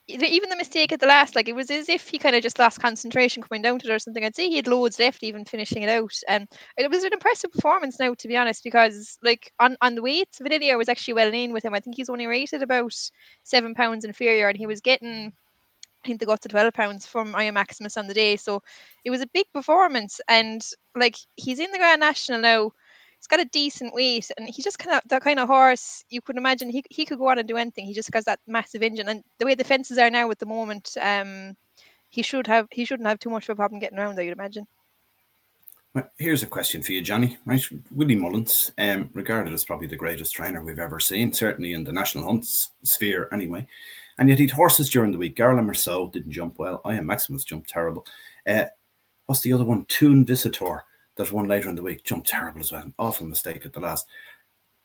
even 0.10 0.50
the 0.50 0.56
mistake 0.56 0.92
at 0.92 1.00
the 1.00 1.06
last, 1.08 1.36
like 1.36 1.48
it 1.48 1.56
was 1.56 1.70
as 1.70 1.90
if 1.90 2.08
he 2.08 2.18
kind 2.18 2.36
of 2.36 2.44
just 2.44 2.60
lost 2.60 2.82
concentration 2.82 3.44
coming 3.44 3.62
down 3.62 3.80
to 3.80 3.88
it 3.88 3.94
or 3.94 4.00
something. 4.00 4.24
I'd 4.24 4.36
say 4.36 4.50
he 4.50 4.58
had 4.58 4.68
loads 4.68 5.00
left, 5.00 5.24
even 5.24 5.46
finishing 5.46 5.84
it 5.84 5.90
out. 5.90 6.14
Um, 6.28 6.48
and 6.78 6.86
it 6.86 6.90
was 6.90 7.04
an 7.04 7.14
impressive 7.14 7.52
performance 7.52 8.00
now, 8.00 8.14
to 8.14 8.28
be 8.28 8.38
honest, 8.38 8.64
because 8.64 9.18
like 9.24 9.52
on, 9.60 9.78
on 9.82 9.96
the 9.96 10.02
weights, 10.02 10.40
Vanillier 10.40 10.78
was 10.78 10.90
actually 10.90 11.14
well 11.16 11.34
in 11.34 11.54
with 11.54 11.64
him. 11.64 11.74
I 11.74 11.80
think 11.80 11.96
he's 11.96 12.10
only 12.10 12.28
rated 12.28 12.64
about 12.64 12.94
seven 13.44 13.74
pounds 13.74 14.06
inferior, 14.06 14.50
and 14.50 14.58
he 14.58 14.68
was 14.68 14.82
getting 14.82 15.34
I 16.04 16.08
think 16.08 16.20
they 16.20 16.26
got 16.26 16.42
to 16.42 16.50
12 16.50 16.74
pounds 16.74 17.06
from 17.06 17.36
I 17.36 17.44
Am 17.44 17.56
Maximus 17.56 17.98
on 17.98 18.08
the 18.08 18.14
day. 18.14 18.38
So 18.38 18.64
it 19.04 19.12
was 19.12 19.22
a 19.22 19.28
big 19.28 19.46
performance. 19.54 20.22
And 20.30 20.62
like 20.96 21.18
he's 21.36 21.60
in 21.60 21.72
the 21.72 21.78
Grand 21.78 22.00
National 22.00 22.40
now 22.40 22.72
he's 23.20 23.28
got 23.28 23.40
a 23.40 23.46
decent 23.46 23.94
weight 23.94 24.32
and 24.38 24.48
he's 24.48 24.64
just 24.64 24.80
kind 24.80 24.96
of 24.96 25.02
that 25.10 25.22
kind 25.22 25.40
of 25.40 25.48
horse 25.48 26.04
you 26.10 26.22
could 26.22 26.38
imagine 26.38 26.70
he, 26.70 26.84
he 26.90 27.06
could 27.06 27.18
go 27.18 27.28
on 27.30 27.38
and 27.38 27.48
do 27.48 27.58
anything. 27.58 27.86
He 27.86 27.94
just 27.94 28.14
has 28.14 28.26
that 28.26 28.40
massive 28.48 28.82
engine 28.82 29.10
and 29.10 29.24
the 29.40 29.46
way 29.46 29.56
the 29.56 29.64
fences 29.64 29.98
are 29.98 30.10
now 30.10 30.32
at 30.32 30.40
the 30.40 30.46
moment 30.46 30.96
um 31.02 31.56
he 32.10 32.22
should 32.22 32.48
have 32.48 32.68
he 32.72 32.86
shouldn't 32.86 33.08
have 33.08 33.20
too 33.20 33.30
much 33.30 33.44
of 33.44 33.54
a 33.54 33.56
problem 33.56 33.80
getting 33.80 34.00
around 34.00 34.16
there 34.16 34.26
you'd 34.26 34.34
imagine. 34.34 34.66
Here's 36.18 36.44
a 36.44 36.48
question 36.48 36.82
for 36.82 36.94
you 36.94 37.02
johnny. 37.02 37.38
Right 37.46 37.64
willie 37.92 38.16
mullins 38.16 38.72
um 38.78 39.10
regarded 39.14 39.54
as 39.54 39.66
probably 39.66 39.88
the 39.88 39.98
greatest 39.98 40.34
trainer 40.34 40.64
we've 40.64 40.80
ever 40.80 41.00
seen 41.00 41.34
certainly 41.34 41.74
in 41.74 41.84
the 41.84 41.92
national 41.92 42.26
hunts 42.26 42.72
sphere 42.84 43.28
anyway 43.34 43.68
and 44.18 44.30
yet 44.30 44.40
he'd 44.40 44.52
horses 44.52 44.90
during 44.90 45.12
the 45.12 45.18
week. 45.18 45.36
Garland 45.36 45.70
Merceau 45.70 46.12
didn't 46.12 46.32
jump 46.32 46.58
well. 46.58 46.82
I 46.86 46.96
am 46.96 47.06
Maximus 47.06 47.44
jumped 47.44 47.70
terrible. 47.70 48.06
Uh 48.48 48.66
what's 49.26 49.42
the 49.42 49.52
other 49.52 49.66
one? 49.66 49.84
Tune 49.86 50.24
Visitor 50.24 50.86
that 51.20 51.32
one 51.34 51.48
later 51.48 51.70
in 51.70 51.76
the 51.76 51.84
week 51.84 52.04
jumped 52.04 52.28
terrible 52.28 52.62
as 52.62 52.72
well. 52.72 52.82
An 52.82 52.94
awful 52.98 53.28
mistake 53.28 53.66
at 53.66 53.74
the 53.74 53.80
last. 53.80 54.08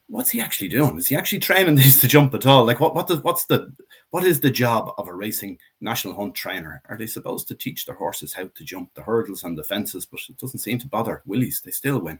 What's 0.08 0.30
he 0.30 0.40
actually 0.40 0.68
doing? 0.68 0.98
Is 0.98 1.06
he 1.06 1.16
actually 1.16 1.38
training 1.38 1.74
these 1.76 2.00
to 2.00 2.08
jump 2.08 2.34
at 2.34 2.44
all? 2.44 2.66
Like 2.66 2.80
what 2.80 2.94
what 2.94 3.06
does 3.06 3.20
what's 3.22 3.46
the 3.46 3.72
what 4.10 4.24
is 4.24 4.40
the 4.40 4.50
job 4.50 4.92
of 4.98 5.08
a 5.08 5.14
racing 5.14 5.58
national 5.80 6.14
hunt 6.14 6.34
trainer? 6.34 6.82
Are 6.88 6.98
they 6.98 7.06
supposed 7.06 7.48
to 7.48 7.54
teach 7.54 7.86
their 7.86 7.94
horses 7.94 8.34
how 8.34 8.48
to 8.52 8.64
jump 8.64 8.92
the 8.94 9.02
hurdles 9.02 9.44
and 9.44 9.56
the 9.56 9.64
fences? 9.64 10.06
But 10.06 10.20
it 10.28 10.36
doesn't 10.36 10.58
seem 10.58 10.78
to 10.80 10.88
bother 10.88 11.22
Willies. 11.24 11.62
They 11.64 11.70
still 11.70 12.00
win. 12.00 12.18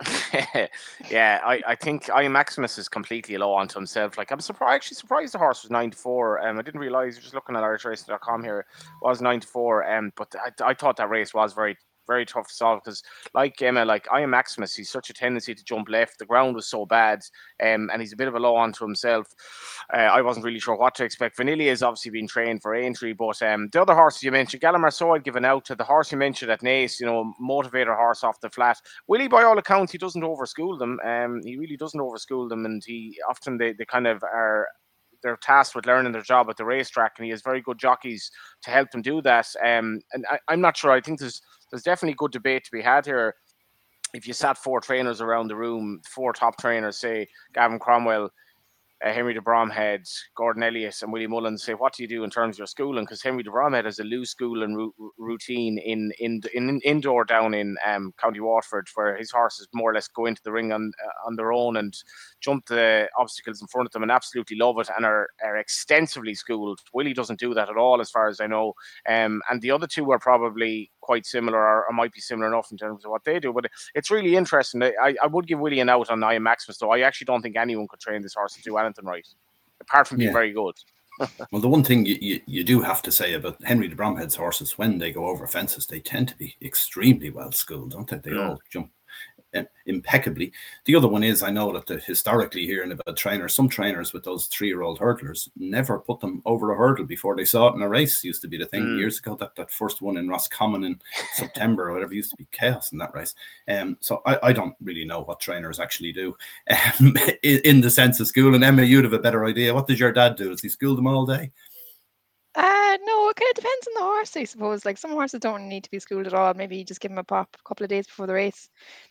yeah, 1.10 1.40
I, 1.44 1.62
I 1.66 1.74
think 1.74 2.10
I 2.12 2.26
Maximus 2.28 2.78
is 2.78 2.88
completely 2.88 3.36
low 3.36 3.52
onto 3.52 3.74
himself. 3.74 4.18
Like 4.18 4.30
I'm 4.30 4.40
surprised, 4.40 4.74
actually 4.74 4.96
surprised 4.96 5.34
the 5.34 5.38
horse 5.38 5.62
was 5.62 5.70
94. 5.70 6.46
Um, 6.46 6.58
I 6.58 6.62
didn't 6.62 6.80
realize 6.80 7.18
just 7.18 7.34
looking 7.34 7.56
at 7.56 7.62
IrishRacing.com 7.62 8.42
here 8.42 8.66
was 9.02 9.20
94. 9.20 9.90
Um, 9.92 10.12
but 10.16 10.34
I, 10.36 10.70
I 10.70 10.74
thought 10.74 10.96
that 10.96 11.10
race 11.10 11.32
was 11.32 11.52
very 11.52 11.76
very 12.06 12.26
tough 12.26 12.48
to 12.48 12.54
solve 12.54 12.80
because, 12.84 13.02
like 13.34 13.60
Emma, 13.60 13.84
like 13.84 14.06
I 14.12 14.20
am 14.20 14.30
Maximus, 14.30 14.74
he's 14.74 14.90
such 14.90 15.10
a 15.10 15.14
tendency 15.14 15.54
to 15.54 15.64
jump 15.64 15.88
left. 15.88 16.18
The 16.18 16.26
ground 16.26 16.54
was 16.54 16.66
so 16.66 16.86
bad, 16.86 17.20
um, 17.62 17.90
and 17.92 18.00
he's 18.00 18.12
a 18.12 18.16
bit 18.16 18.28
of 18.28 18.34
a 18.34 18.38
low 18.38 18.56
onto 18.56 18.84
himself. 18.84 19.26
Uh, 19.92 19.98
I 19.98 20.22
wasn't 20.22 20.44
really 20.44 20.60
sure 20.60 20.76
what 20.76 20.94
to 20.96 21.04
expect. 21.04 21.38
Vanillier 21.38 21.70
has 21.70 21.82
obviously 21.82 22.10
been 22.10 22.28
trained 22.28 22.62
for 22.62 22.74
Aintree, 22.74 23.12
but 23.12 23.40
um, 23.42 23.68
the 23.72 23.82
other 23.82 23.94
horses 23.94 24.22
you 24.22 24.32
mentioned, 24.32 24.62
Gallimar, 24.62 24.92
so 24.92 25.12
I'd 25.12 25.24
given 25.24 25.44
out 25.44 25.64
to 25.66 25.74
the 25.74 25.84
horse 25.84 26.12
you 26.12 26.18
mentioned 26.18 26.50
at 26.50 26.62
Naas, 26.62 27.00
you 27.00 27.06
know, 27.06 27.32
motivator 27.40 27.96
horse 27.96 28.24
off 28.24 28.40
the 28.40 28.50
flat. 28.50 28.78
Willie, 29.06 29.28
by 29.28 29.42
all 29.42 29.58
accounts, 29.58 29.92
he 29.92 29.98
doesn't 29.98 30.22
overschool 30.22 30.78
them. 30.78 30.98
Um, 31.04 31.40
he 31.44 31.56
really 31.56 31.76
doesn't 31.76 32.00
overschool 32.00 32.48
them, 32.48 32.64
and 32.64 32.82
he 32.84 33.18
often 33.28 33.58
they, 33.58 33.72
they 33.72 33.84
kind 33.84 34.06
of 34.06 34.22
are 34.22 34.68
they're 35.24 35.38
tasked 35.38 35.74
with 35.74 35.86
learning 35.86 36.12
their 36.12 36.22
job 36.22 36.48
at 36.50 36.56
the 36.56 36.64
racetrack, 36.64 37.14
and 37.16 37.24
he 37.24 37.30
has 37.30 37.42
very 37.42 37.62
good 37.62 37.78
jockeys 37.78 38.30
to 38.62 38.70
help 38.70 38.90
them 38.90 39.02
do 39.02 39.20
that. 39.22 39.46
Um, 39.64 40.00
and 40.12 40.24
I, 40.30 40.52
am 40.52 40.60
not 40.60 40.76
sure. 40.76 40.92
I 40.92 41.00
think 41.00 41.18
there's 41.18 41.42
there's 41.74 41.82
definitely 41.82 42.14
good 42.16 42.30
debate 42.30 42.62
to 42.62 42.70
be 42.70 42.80
had 42.80 43.04
here. 43.04 43.34
If 44.14 44.28
you 44.28 44.32
sat 44.32 44.56
four 44.56 44.80
trainers 44.80 45.20
around 45.20 45.48
the 45.48 45.56
room, 45.56 46.00
four 46.08 46.32
top 46.32 46.56
trainers, 46.56 46.98
say 46.98 47.26
Gavin 47.52 47.80
Cromwell, 47.80 48.30
uh, 49.04 49.12
Henry 49.12 49.34
de 49.34 49.40
Bromhead, 49.40 50.08
Gordon 50.36 50.62
Elliott, 50.62 51.02
and 51.02 51.12
Willie 51.12 51.26
Mullins 51.26 51.64
say, 51.64 51.74
"What 51.74 51.92
do 51.92 52.04
you 52.04 52.08
do 52.08 52.22
in 52.22 52.30
terms 52.30 52.54
of 52.54 52.58
your 52.58 52.68
schooling?" 52.68 53.04
Because 53.04 53.24
Henry 53.24 53.42
de 53.42 53.50
Bromhead 53.50 53.86
has 53.86 53.98
a 53.98 54.04
loose 54.04 54.30
schooling 54.30 54.92
routine 55.18 55.78
in, 55.78 56.12
in 56.20 56.42
in 56.54 56.80
indoor 56.84 57.24
down 57.24 57.54
in 57.54 57.76
um, 57.84 58.14
County 58.20 58.38
Waterford, 58.38 58.86
where 58.94 59.16
his 59.16 59.32
horses 59.32 59.66
more 59.74 59.90
or 59.90 59.94
less 59.94 60.06
go 60.06 60.26
into 60.26 60.42
the 60.44 60.52
ring 60.52 60.70
on 60.70 60.92
uh, 61.04 61.26
on 61.26 61.34
their 61.34 61.52
own 61.52 61.76
and 61.76 61.92
jump 62.44 62.66
the 62.66 63.08
obstacles 63.18 63.60
in 63.60 63.68
front 63.68 63.86
of 63.86 63.92
them 63.92 64.02
and 64.02 64.12
absolutely 64.12 64.56
love 64.56 64.78
it 64.78 64.88
and 64.94 65.06
are, 65.06 65.28
are 65.42 65.56
extensively 65.56 66.34
schooled. 66.34 66.80
Willie 66.92 67.14
doesn't 67.14 67.40
do 67.40 67.54
that 67.54 67.70
at 67.70 67.76
all, 67.76 68.00
as 68.00 68.10
far 68.10 68.28
as 68.28 68.40
I 68.40 68.46
know. 68.46 68.74
Um, 69.08 69.40
and 69.50 69.62
the 69.62 69.70
other 69.70 69.86
two 69.86 70.10
are 70.12 70.18
probably 70.18 70.90
quite 71.00 71.24
similar 71.24 71.58
or, 71.58 71.86
or, 71.86 71.92
might 71.92 72.12
be 72.12 72.20
similar 72.20 72.48
enough 72.48 72.68
in 72.70 72.76
terms 72.76 73.04
of 73.04 73.10
what 73.10 73.24
they 73.24 73.40
do. 73.40 73.52
But 73.52 73.66
it's 73.94 74.10
really 74.10 74.36
interesting. 74.36 74.82
I, 74.82 75.14
I 75.22 75.26
would 75.26 75.46
give 75.46 75.60
Willie 75.60 75.80
an 75.80 75.88
out 75.88 76.10
on 76.10 76.22
I 76.22 76.34
Am 76.34 76.42
Maximus, 76.42 76.78
though. 76.78 76.90
I 76.90 77.00
actually 77.00 77.26
don't 77.26 77.40
think 77.40 77.56
anyone 77.56 77.88
could 77.88 78.00
train 78.00 78.22
this 78.22 78.34
horse 78.34 78.54
to 78.54 78.62
do 78.62 78.76
anything 78.76 79.06
right, 79.06 79.26
apart 79.80 80.08
from 80.08 80.18
being 80.18 80.28
yeah. 80.28 80.34
very 80.34 80.52
good. 80.52 80.74
well, 81.52 81.62
the 81.62 81.68
one 81.68 81.84
thing 81.84 82.04
you, 82.04 82.18
you, 82.20 82.40
you, 82.46 82.64
do 82.64 82.80
have 82.80 83.00
to 83.00 83.12
say 83.12 83.34
about 83.34 83.62
Henry 83.62 83.86
de 83.86 83.94
Bromhead's 83.94 84.34
horses, 84.34 84.76
when 84.76 84.98
they 84.98 85.12
go 85.12 85.26
over 85.26 85.46
fences, 85.46 85.86
they 85.86 86.00
tend 86.00 86.26
to 86.26 86.36
be 86.36 86.56
extremely 86.60 87.30
well 87.30 87.52
schooled, 87.52 87.92
don't 87.92 88.08
they? 88.08 88.18
They 88.18 88.30
mm. 88.30 88.48
all 88.48 88.60
jump 88.68 88.90
impeccably. 89.86 90.52
The 90.84 90.96
other 90.96 91.08
one 91.08 91.22
is 91.22 91.42
I 91.42 91.50
know 91.50 91.72
that 91.72 91.86
the, 91.86 91.98
historically 91.98 92.66
hearing 92.66 92.92
about 92.92 93.16
trainers, 93.16 93.54
some 93.54 93.68
trainers 93.68 94.12
with 94.12 94.24
those 94.24 94.46
three-year-old 94.46 94.98
hurdlers 94.98 95.48
never 95.56 95.98
put 95.98 96.20
them 96.20 96.42
over 96.44 96.72
a 96.72 96.76
hurdle 96.76 97.04
before 97.04 97.36
they 97.36 97.44
saw 97.44 97.68
it 97.68 97.74
in 97.74 97.82
a 97.82 97.88
race. 97.88 98.24
Used 98.24 98.42
to 98.42 98.48
be 98.48 98.58
the 98.58 98.66
thing 98.66 98.82
mm. 98.82 98.98
years 98.98 99.18
ago. 99.18 99.36
That 99.36 99.56
that 99.56 99.70
first 99.70 100.02
one 100.02 100.16
in 100.16 100.28
Roscommon 100.28 100.84
in 100.84 101.00
September 101.34 101.88
or 101.88 101.94
whatever 101.94 102.14
used 102.14 102.30
to 102.30 102.36
be 102.36 102.46
chaos 102.52 102.92
in 102.92 102.98
that 102.98 103.14
race. 103.14 103.34
Um, 103.68 103.96
so 104.00 104.22
I, 104.26 104.38
I 104.42 104.52
don't 104.52 104.74
really 104.82 105.04
know 105.04 105.22
what 105.22 105.40
trainers 105.40 105.80
actually 105.80 106.12
do 106.12 106.36
um, 106.70 107.16
in, 107.42 107.60
in 107.64 107.80
the 107.80 107.90
sense 107.90 108.20
of 108.20 108.26
school. 108.26 108.54
And 108.54 108.64
Emma, 108.64 108.82
you'd 108.82 109.04
have 109.04 109.12
a 109.12 109.18
better 109.18 109.44
idea. 109.44 109.74
What 109.74 109.86
does 109.86 110.00
your 110.00 110.12
dad 110.12 110.36
do? 110.36 110.50
Does 110.50 110.62
he 110.62 110.68
school 110.68 110.96
them 110.96 111.06
all 111.06 111.26
day? 111.26 111.50
Uh, 112.56 112.96
no, 113.04 113.28
it 113.30 113.36
kind 113.36 113.50
of 113.50 113.56
depends 113.56 113.88
on 113.88 113.94
the 113.94 114.00
horse, 114.02 114.36
I 114.36 114.44
suppose. 114.44 114.84
Like 114.84 114.96
some 114.98 115.10
horses 115.10 115.40
don't 115.40 115.68
need 115.68 115.82
to 115.84 115.90
be 115.90 115.98
schooled 115.98 116.26
at 116.28 116.34
all. 116.34 116.54
Maybe 116.54 116.76
you 116.76 116.84
just 116.84 117.00
give 117.00 117.10
them 117.10 117.18
a 117.18 117.24
pop 117.24 117.48
a 117.58 117.68
couple 117.68 117.82
of 117.84 117.90
days 117.90 118.06
before 118.06 118.28
the 118.28 118.34
race 118.34 118.68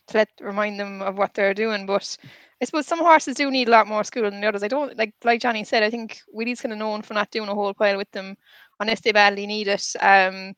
to 0.08 0.16
let 0.18 0.28
remind 0.40 0.80
them 0.80 1.02
of 1.02 1.18
what 1.18 1.34
they're 1.34 1.52
doing. 1.52 1.84
But 1.84 2.16
I 2.62 2.64
suppose 2.64 2.86
some 2.86 3.00
horses 3.00 3.34
do 3.36 3.50
need 3.50 3.68
a 3.68 3.72
lot 3.72 3.86
more 3.86 4.02
schooling 4.04 4.30
than 4.32 4.40
the 4.40 4.48
others. 4.48 4.62
I 4.62 4.68
don't 4.68 4.96
like 4.96 5.12
like 5.24 5.42
Johnny 5.42 5.62
said. 5.64 5.82
I 5.82 5.90
think 5.90 6.20
Willie's 6.32 6.62
kind 6.62 6.72
of 6.72 6.78
known 6.78 7.02
for 7.02 7.12
not 7.14 7.30
doing 7.30 7.50
a 7.50 7.54
whole 7.54 7.74
pile 7.74 7.98
with 7.98 8.10
them 8.12 8.36
unless 8.80 9.02
they 9.02 9.12
badly 9.12 9.46
need 9.46 9.68
it. 9.68 9.86
Um, 10.00 10.54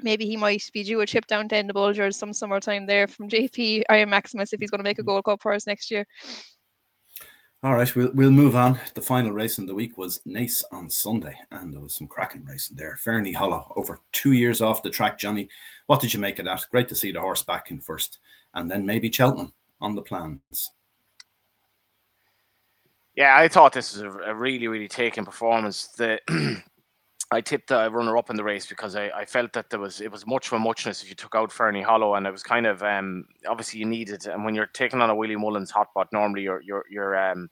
maybe 0.00 0.26
he 0.26 0.36
might 0.36 0.64
be 0.74 0.84
due 0.84 1.00
a 1.00 1.06
trip 1.06 1.26
down 1.26 1.48
to 1.48 1.54
Enda 1.56 1.72
Bolger's 1.72 2.16
some 2.18 2.34
summertime 2.34 2.86
there 2.86 3.06
from 3.08 3.30
JP 3.30 3.84
I 3.88 3.98
Am 3.98 4.10
Maximus 4.10 4.52
if 4.52 4.60
he's 4.60 4.70
going 4.70 4.80
to 4.80 4.84
make 4.84 4.98
a 4.98 5.02
Gold 5.04 5.24
Cup 5.24 5.42
for 5.42 5.54
us 5.54 5.66
next 5.66 5.90
year. 5.90 6.06
All 7.62 7.74
right, 7.74 7.94
we'll, 7.94 8.10
we'll 8.14 8.30
move 8.30 8.56
on. 8.56 8.80
The 8.94 9.02
final 9.02 9.32
race 9.32 9.58
in 9.58 9.66
the 9.66 9.74
week 9.74 9.98
was 9.98 10.20
Naas 10.26 10.64
on 10.72 10.88
Sunday, 10.88 11.36
and 11.50 11.74
there 11.74 11.80
was 11.80 11.94
some 11.94 12.06
cracking 12.06 12.42
racing 12.46 12.78
there. 12.78 12.96
Ferny 12.96 13.32
Hollow, 13.32 13.70
over 13.76 14.00
two 14.12 14.32
years 14.32 14.62
off 14.62 14.82
the 14.82 14.88
track. 14.88 15.18
Johnny, 15.18 15.46
what 15.86 16.00
did 16.00 16.14
you 16.14 16.20
make 16.20 16.38
of 16.38 16.46
that? 16.46 16.64
Great 16.70 16.88
to 16.88 16.94
see 16.94 17.12
the 17.12 17.20
horse 17.20 17.42
back 17.42 17.70
in 17.70 17.78
first, 17.78 18.18
and 18.54 18.70
then 18.70 18.86
maybe 18.86 19.12
Cheltenham 19.12 19.52
on 19.82 19.94
the 19.94 20.00
plans. 20.00 20.70
Yeah, 23.14 23.36
I 23.36 23.46
thought 23.48 23.74
this 23.74 23.92
was 23.92 24.02
a, 24.02 24.30
a 24.30 24.34
really, 24.34 24.66
really 24.66 24.88
taking 24.88 25.26
performance. 25.26 25.88
The 25.88 26.18
I 27.32 27.40
tipped 27.40 27.70
a 27.70 27.88
runner 27.90 28.16
up 28.16 28.28
in 28.28 28.36
the 28.36 28.42
race 28.42 28.66
because 28.66 28.96
I, 28.96 29.08
I 29.10 29.24
felt 29.24 29.52
that 29.52 29.70
there 29.70 29.78
was 29.78 30.00
it 30.00 30.10
was 30.10 30.26
much 30.26 30.48
of 30.48 30.54
a 30.54 30.58
muchness 30.58 31.02
if 31.02 31.08
you 31.08 31.14
took 31.14 31.36
out 31.36 31.52
Ferny 31.52 31.80
Hollow 31.80 32.16
and 32.16 32.26
it 32.26 32.32
was 32.32 32.42
kind 32.42 32.66
of 32.66 32.82
um 32.82 33.24
obviously 33.48 33.78
you 33.78 33.86
needed 33.86 34.26
and 34.26 34.44
when 34.44 34.54
you're 34.54 34.66
taking 34.66 35.00
on 35.00 35.10
a 35.10 35.14
Willie 35.14 35.36
Mullins 35.36 35.70
hotbot 35.70 36.06
normally 36.12 36.42
you're 36.42 36.60
you're 36.62 36.84
you're 36.90 37.30
um 37.30 37.48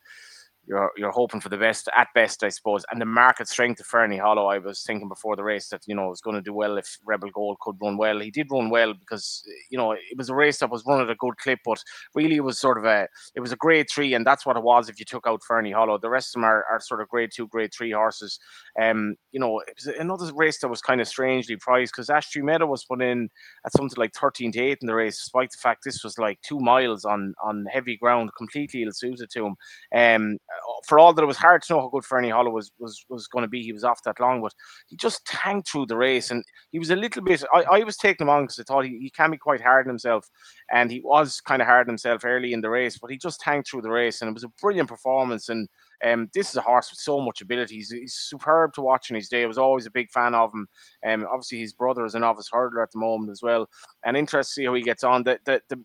you're 0.68 0.90
you're 0.96 1.10
hoping 1.10 1.40
for 1.40 1.48
the 1.48 1.56
best 1.56 1.88
at 1.96 2.08
best, 2.14 2.44
I 2.44 2.50
suppose. 2.50 2.84
And 2.90 3.00
the 3.00 3.06
market 3.06 3.48
strength 3.48 3.80
of 3.80 3.87
Ferny 3.87 4.18
Hollow, 4.18 4.46
I 4.46 4.58
was 4.58 4.82
thinking 4.82 5.08
before 5.08 5.34
the 5.34 5.42
race 5.42 5.68
that 5.70 5.82
you 5.87 5.94
know 5.94 6.08
was 6.08 6.20
going 6.20 6.37
to 6.37 6.42
do 6.42 6.52
well 6.52 6.76
if 6.76 6.98
Rebel 7.04 7.30
Gold 7.30 7.58
could 7.60 7.76
run 7.80 7.96
well. 7.96 8.20
He 8.20 8.30
did 8.30 8.48
run 8.50 8.68
well 8.68 8.92
because 8.92 9.42
you 9.70 9.78
know 9.78 9.92
it 9.92 10.16
was 10.16 10.28
a 10.28 10.34
race 10.34 10.58
that 10.58 10.70
was 10.70 10.84
run 10.87 11.00
at 11.00 11.10
a 11.10 11.14
good 11.14 11.37
clip, 11.38 11.60
but 11.64 11.82
really 12.14 12.37
it 12.37 12.44
was 12.44 12.58
sort 12.58 12.78
of 12.78 12.84
a 12.84 13.08
it 13.34 13.40
was 13.40 13.52
a 13.52 13.56
grade 13.56 13.87
three, 13.92 14.14
and 14.14 14.26
that's 14.26 14.44
what 14.44 14.56
it 14.56 14.62
was 14.62 14.88
if 14.88 14.98
you 14.98 15.06
took 15.06 15.26
out 15.26 15.42
Ferny 15.42 15.72
Hollow. 15.72 15.98
The 15.98 16.10
rest 16.10 16.30
of 16.30 16.40
them 16.40 16.44
are, 16.44 16.64
are 16.70 16.80
sort 16.80 17.00
of 17.00 17.08
grade 17.08 17.30
two, 17.34 17.48
grade 17.48 17.72
three 17.72 17.92
horses. 17.92 18.38
Um, 18.80 19.16
you 19.32 19.40
know, 19.40 19.60
it 19.60 19.75
was 19.76 19.87
another 19.87 20.30
race 20.34 20.60
that 20.60 20.68
was 20.68 20.82
kind 20.82 21.00
of 21.00 21.08
strangely 21.08 21.56
priced 21.56 21.92
because 21.92 22.10
Ash 22.10 22.37
Meadow 22.37 22.66
was 22.66 22.84
put 22.84 23.02
in 23.02 23.28
at 23.64 23.72
something 23.72 23.96
like 23.96 24.12
13 24.14 24.52
to 24.52 24.60
8 24.60 24.78
in 24.82 24.87
the 24.87 24.94
race, 24.94 25.18
despite 25.18 25.50
the 25.50 25.58
fact 25.58 25.82
this 25.84 26.04
was 26.04 26.18
like 26.18 26.40
two 26.42 26.60
miles 26.60 27.04
on 27.04 27.34
on 27.42 27.66
heavy 27.72 27.96
ground, 27.96 28.30
completely 28.37 28.82
ill 28.82 28.92
suited 28.92 29.30
to 29.30 29.46
him. 29.46 29.56
Um, 29.94 30.38
for 30.87 30.99
all 30.99 31.12
that 31.12 31.23
it 31.23 31.27
was 31.27 31.37
hard 31.37 31.62
to 31.62 31.73
know 31.73 31.81
how 31.81 31.88
good 31.88 32.05
Ferny 32.05 32.31
Hollow 32.31 32.50
was 32.50 32.71
was 32.79 33.05
was 33.09 33.27
going 33.27 33.43
to 33.43 33.49
be, 33.49 33.62
he 33.62 33.73
was 33.73 33.85
off 33.85 34.03
that 34.05 34.21
long, 34.21 34.41
but 34.41 34.53
he 34.88 34.97
just 34.97 35.25
tanked 35.27 35.69
through 35.69 35.87
the 35.87 35.97
race, 35.97 36.31
and 36.31 36.45
he 36.71 36.79
was 36.79 36.91
a 36.91 36.97
little 36.97 37.23
bit. 37.23 37.43
I, 37.55 37.62
I 37.62 37.85
was 37.85 37.97
taking 37.97 38.27
him 38.27 38.31
on 38.31 38.45
because 38.45 38.59
I 38.59 38.62
thought 38.65 38.85
he, 38.85 38.99
he 38.99 39.11
can 39.11 39.31
be 39.31 39.38
quite 39.38 39.61
hard 39.61 39.87
on 39.87 39.91
himself, 39.91 40.29
and 40.73 40.91
he 40.91 41.00
was 41.00 41.41
kind 41.41 41.62
of 41.62 41.69
hard 41.69 41.88
on 41.88 41.93
himself 41.93 42.25
early 42.25 42.53
in 42.53 42.61
the 42.61 42.71
race, 42.71 42.99
but 42.99 43.11
he 43.11 43.19
just 43.19 43.41
tanked 43.41 43.71
through 43.71 43.83
the 43.83 43.91
race, 43.91 44.21
and 44.21 44.29
it 44.29 44.35
was 44.35 44.45
a 44.45 44.53
brilliant 44.61 44.88
performance. 44.88 45.49
And 45.49 45.69
um, 46.05 46.29
this 46.33 46.50
is 46.50 46.57
a 46.57 46.62
horse 46.62 46.91
with 46.91 47.00
so 47.00 47.21
much 47.21 47.41
ability. 47.41 47.77
He's, 47.77 47.91
he's 47.91 48.15
superb 48.15 48.73
to 48.75 48.83
watch 48.83 49.11
in 49.11 49.17
his 49.17 49.29
day. 49.29 49.43
I 49.43 49.47
was 49.47 49.59
always 49.59 49.87
a 49.87 49.91
big 49.91 50.11
fan 50.11 50.35
of 50.35 50.53
him. 50.53 50.69
Um, 51.07 51.27
obviously, 51.31 51.59
his 51.59 51.73
brother 51.73 52.05
is 52.05 52.15
an 52.15 52.23
novice 52.23 52.50
hurdler 52.53 52.83
at 52.83 52.93
the 52.93 52.99
moment 52.99 53.31
as 53.31 53.43
well, 53.43 53.69
and 54.05 54.17
interested 54.17 54.50
to 54.50 54.55
see 54.55 54.65
how 54.67 54.75
he 54.75 54.83
gets 54.83 55.05
on. 55.05 55.25
The 55.25 55.38
the, 55.45 55.61
the 55.69 55.83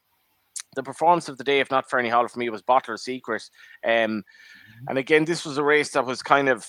the 0.75 0.83
performance 0.83 1.29
of 1.29 1.37
the 1.37 1.43
day, 1.43 1.59
if 1.59 1.71
not 1.71 1.89
for 1.89 1.99
any 1.99 2.09
Hall 2.09 2.27
for 2.27 2.39
me, 2.39 2.49
was 2.49 2.61
Bottler 2.61 2.97
Secret. 2.97 3.43
Um, 3.83 3.91
mm-hmm. 3.91 4.87
and 4.89 4.97
again, 4.97 5.25
this 5.25 5.45
was 5.45 5.57
a 5.57 5.63
race 5.63 5.91
that 5.91 6.05
was 6.05 6.21
kind 6.21 6.49
of 6.49 6.65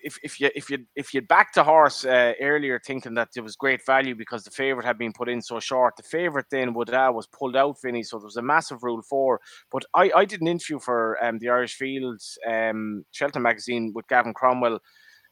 if, 0.00 0.18
if 0.22 0.40
you 0.40 0.50
if 0.54 0.70
you 0.70 0.78
if 0.94 1.12
you 1.12 1.20
backed 1.22 1.56
the 1.56 1.64
horse 1.64 2.04
uh, 2.04 2.32
earlier, 2.40 2.80
thinking 2.84 3.14
that 3.14 3.28
it 3.36 3.40
was 3.40 3.56
great 3.56 3.84
value 3.84 4.14
because 4.14 4.44
the 4.44 4.50
favorite 4.50 4.86
had 4.86 4.98
been 4.98 5.12
put 5.12 5.28
in 5.28 5.42
so 5.42 5.58
short, 5.60 5.96
the 5.96 6.02
favorite 6.02 6.46
then 6.50 6.74
would 6.74 6.90
uh, 6.90 7.10
was 7.12 7.26
pulled 7.26 7.56
out, 7.56 7.76
Vinny. 7.82 8.02
So 8.02 8.18
there 8.18 8.26
was 8.26 8.36
a 8.36 8.42
massive 8.42 8.82
rule 8.82 9.02
four. 9.02 9.40
But 9.70 9.84
I 9.94 10.10
I 10.14 10.24
did 10.24 10.40
an 10.40 10.48
interview 10.48 10.78
for 10.78 11.22
um, 11.24 11.38
the 11.38 11.48
Irish 11.48 11.74
Fields 11.74 12.38
um, 12.46 13.04
Shelton 13.10 13.42
magazine 13.42 13.92
with 13.94 14.06
Gavin 14.08 14.34
Cromwell 14.34 14.78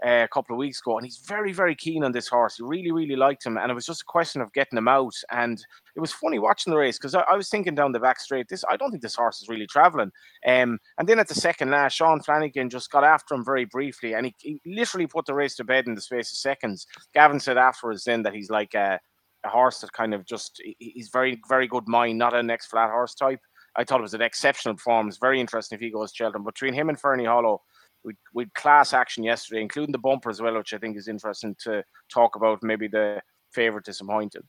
uh, 0.05 0.25
a 0.25 0.29
couple 0.29 0.55
of 0.55 0.59
weeks 0.59 0.81
ago, 0.81 0.99
and 0.99 1.07
he's 1.07 1.23
very, 1.27 1.53
very 1.53 1.75
keen 1.75 2.05
on 2.05 2.13
this 2.13 2.29
horse. 2.29 2.57
He 2.57 2.63
really, 2.63 2.93
really 2.93 3.17
liked 3.17 3.47
him, 3.47 3.57
and 3.57 3.71
it 3.71 3.75
was 3.75 3.87
just 3.87 4.03
a 4.03 4.07
question 4.07 4.41
of 4.41 4.53
getting 4.53 4.77
him 4.77 4.89
out. 4.89 5.15
And 5.31 5.59
it 5.95 6.01
was 6.01 6.13
funny 6.13 6.39
watching 6.39 6.71
the 6.71 6.79
race 6.79 6.99
because 6.99 7.15
I, 7.15 7.23
I, 7.23 7.37
was 7.37 7.49
thinking 7.49 7.75
down 7.75 7.93
the 7.93 8.01
back 8.01 8.21
straight, 8.21 8.49
this 8.49 8.65
I 8.69 8.77
don't 8.77 8.91
think 8.91 9.03
this 9.03 9.15
horse 9.15 9.41
is 9.41 9.49
really 9.49 9.67
traveling. 9.67 10.11
Um, 10.47 10.79
and 10.99 11.09
then 11.09 11.19
at 11.19 11.29
the 11.29 11.35
second 11.35 11.71
last, 11.71 11.95
Sean 11.95 12.21
Flanagan 12.21 12.69
just 12.69 12.91
got 12.91 13.05
after 13.05 13.35
him 13.35 13.45
very 13.45 13.65
briefly, 13.65 14.15
and 14.15 14.27
he, 14.27 14.35
he, 14.39 14.61
literally 14.67 15.07
put 15.07 15.25
the 15.27 15.35
race 15.35 15.57
to 15.57 15.65
bed 15.65 15.87
in 15.87 15.95
the 15.95 16.01
space 16.01 16.31
of 16.31 16.39
seconds. 16.39 16.87
Gavin 17.15 17.41
said 17.41 17.57
afterwards 17.57 18.05
then 18.05 18.23
that 18.25 18.35
he's 18.35 18.51
like 18.51 18.75
a, 18.75 19.01
a 19.45 19.49
horse 19.49 19.81
that 19.81 19.93
kind 19.93 20.13
of 20.13 20.27
just 20.27 20.61
he's 20.79 21.09
very, 21.09 21.41
very 21.49 21.67
good 21.67 21.89
mind, 21.89 22.19
not 22.19 22.35
a 22.35 22.43
next 22.43 22.67
flat 22.67 22.91
horse 22.91 23.15
type. 23.15 23.41
I 23.77 23.85
thought 23.85 24.01
it 24.01 24.03
was 24.03 24.15
an 24.15 24.23
exceptional 24.23 24.75
performance. 24.75 25.19
Very 25.19 25.41
interesting 25.41 25.77
if 25.77 25.81
he 25.81 25.91
goes 25.91 26.13
Cheltenham. 26.13 26.45
Between 26.45 26.73
him 26.73 26.89
and 26.89 26.99
Ferny 26.99 27.27
Hollow, 27.27 27.63
we 28.07 28.17
we 28.33 28.47
class 28.55 28.95
action 28.95 29.25
yesterday, 29.25 29.61
including 29.61 29.93
the 29.93 29.99
bumper 29.99 30.31
as 30.31 30.41
well, 30.41 30.55
which 30.55 30.73
I 30.73 30.79
think 30.79 30.97
is 30.97 31.09
interesting 31.09 31.55
to 31.65 31.85
talk 32.09 32.37
about. 32.37 32.63
Maybe 32.63 32.89
the 32.89 33.21
favourite 33.51 33.85
disappointed. 33.85 34.45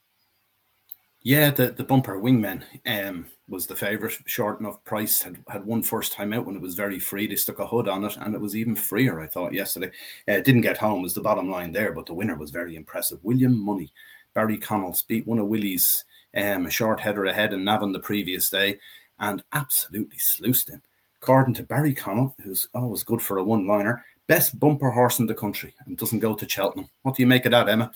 Yeah, 1.24 1.50
the, 1.50 1.72
the 1.72 1.84
bumper 1.84 2.22
wingman 2.22 2.64
um, 2.86 3.26
was 3.50 3.66
the 3.66 3.76
favourite. 3.76 4.16
Short 4.28 4.62
enough 4.62 4.82
price 4.86 5.22
had, 5.22 5.44
had 5.50 5.66
one 5.66 5.82
first 5.82 6.14
time 6.14 6.32
out 6.32 6.46
when 6.46 6.56
it 6.56 6.62
was 6.62 6.76
very 6.76 7.00
free. 7.00 7.28
They 7.28 7.36
stuck 7.36 7.60
a 7.60 7.68
hood 7.68 7.90
on 7.90 8.06
it, 8.06 8.16
and 8.18 8.34
it 8.34 8.40
was 8.40 8.56
even 8.56 8.76
freer. 8.76 9.20
I 9.20 9.28
thought 9.28 9.54
yesterday. 9.54 9.92
Uh, 10.28 10.40
didn't 10.40 10.62
get 10.62 10.78
home 10.78 11.02
was 11.02 11.16
the 11.16 11.22
bottom 11.22 11.50
line 11.50 11.74
there, 11.74 11.92
but 11.92 12.06
the 12.06 12.14
winner 12.14 12.36
was 12.36 12.52
very 12.52 12.76
impressive. 12.76 13.20
William 13.24 13.60
Money, 13.60 13.92
Barry 14.36 14.58
Connells 14.58 15.02
beat 15.02 15.28
one 15.28 15.40
of 15.40 15.48
Willie's 15.48 16.06
um, 16.38 16.70
short 16.70 17.00
header 17.00 17.26
ahead 17.26 17.52
in 17.52 17.64
Navan 17.64 17.92
the 17.92 18.00
previous 18.00 18.50
day, 18.50 18.80
and 19.20 19.44
absolutely 19.52 20.20
sluiced 20.20 20.70
him 20.70 20.82
according 21.28 21.54
to 21.54 21.64
Barry 21.64 21.94
Connell, 21.94 22.34
who's 22.42 22.70
always 22.74 23.04
good 23.04 23.22
for 23.22 23.40
a 23.40 23.44
one 23.44 23.68
liner, 23.68 24.02
best 24.28 24.58
bumper 24.62 24.90
horse 24.90 25.20
in 25.20 25.26
the 25.26 25.34
country 25.34 25.76
and 25.86 25.98
doesn't 25.98 26.20
go 26.20 26.34
to 26.34 26.48
Cheltenham. 26.48 26.88
What 27.02 27.18
do 27.18 27.22
you 27.22 27.28
make 27.28 27.46
of 27.46 27.52
that, 27.52 27.68
Emma? 27.68 27.92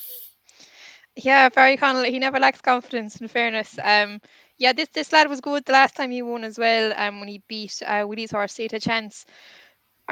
Yeah, 1.15 1.47
Barry 1.47 1.77
Connell, 1.77 2.03
he 2.03 2.19
never 2.19 2.41
lacks 2.41 2.59
confidence, 2.59 3.21
in 3.21 3.29
fairness. 3.29 3.79
Um, 3.81 4.19
yeah, 4.57 4.73
this, 4.73 4.89
this 4.89 5.13
lad 5.13 5.29
was 5.29 5.39
good 5.39 5.63
the 5.63 5.71
last 5.71 5.95
time 5.95 6.11
he 6.11 6.21
won 6.21 6.43
as 6.43 6.59
well 6.59 6.91
um, 6.97 7.21
when 7.21 7.29
he 7.29 7.41
beat 7.47 7.81
uh, 7.85 8.03
Willie's 8.05 8.31
horse, 8.31 8.51
State 8.51 8.73
a 8.73 8.81
Chance. 8.81 9.25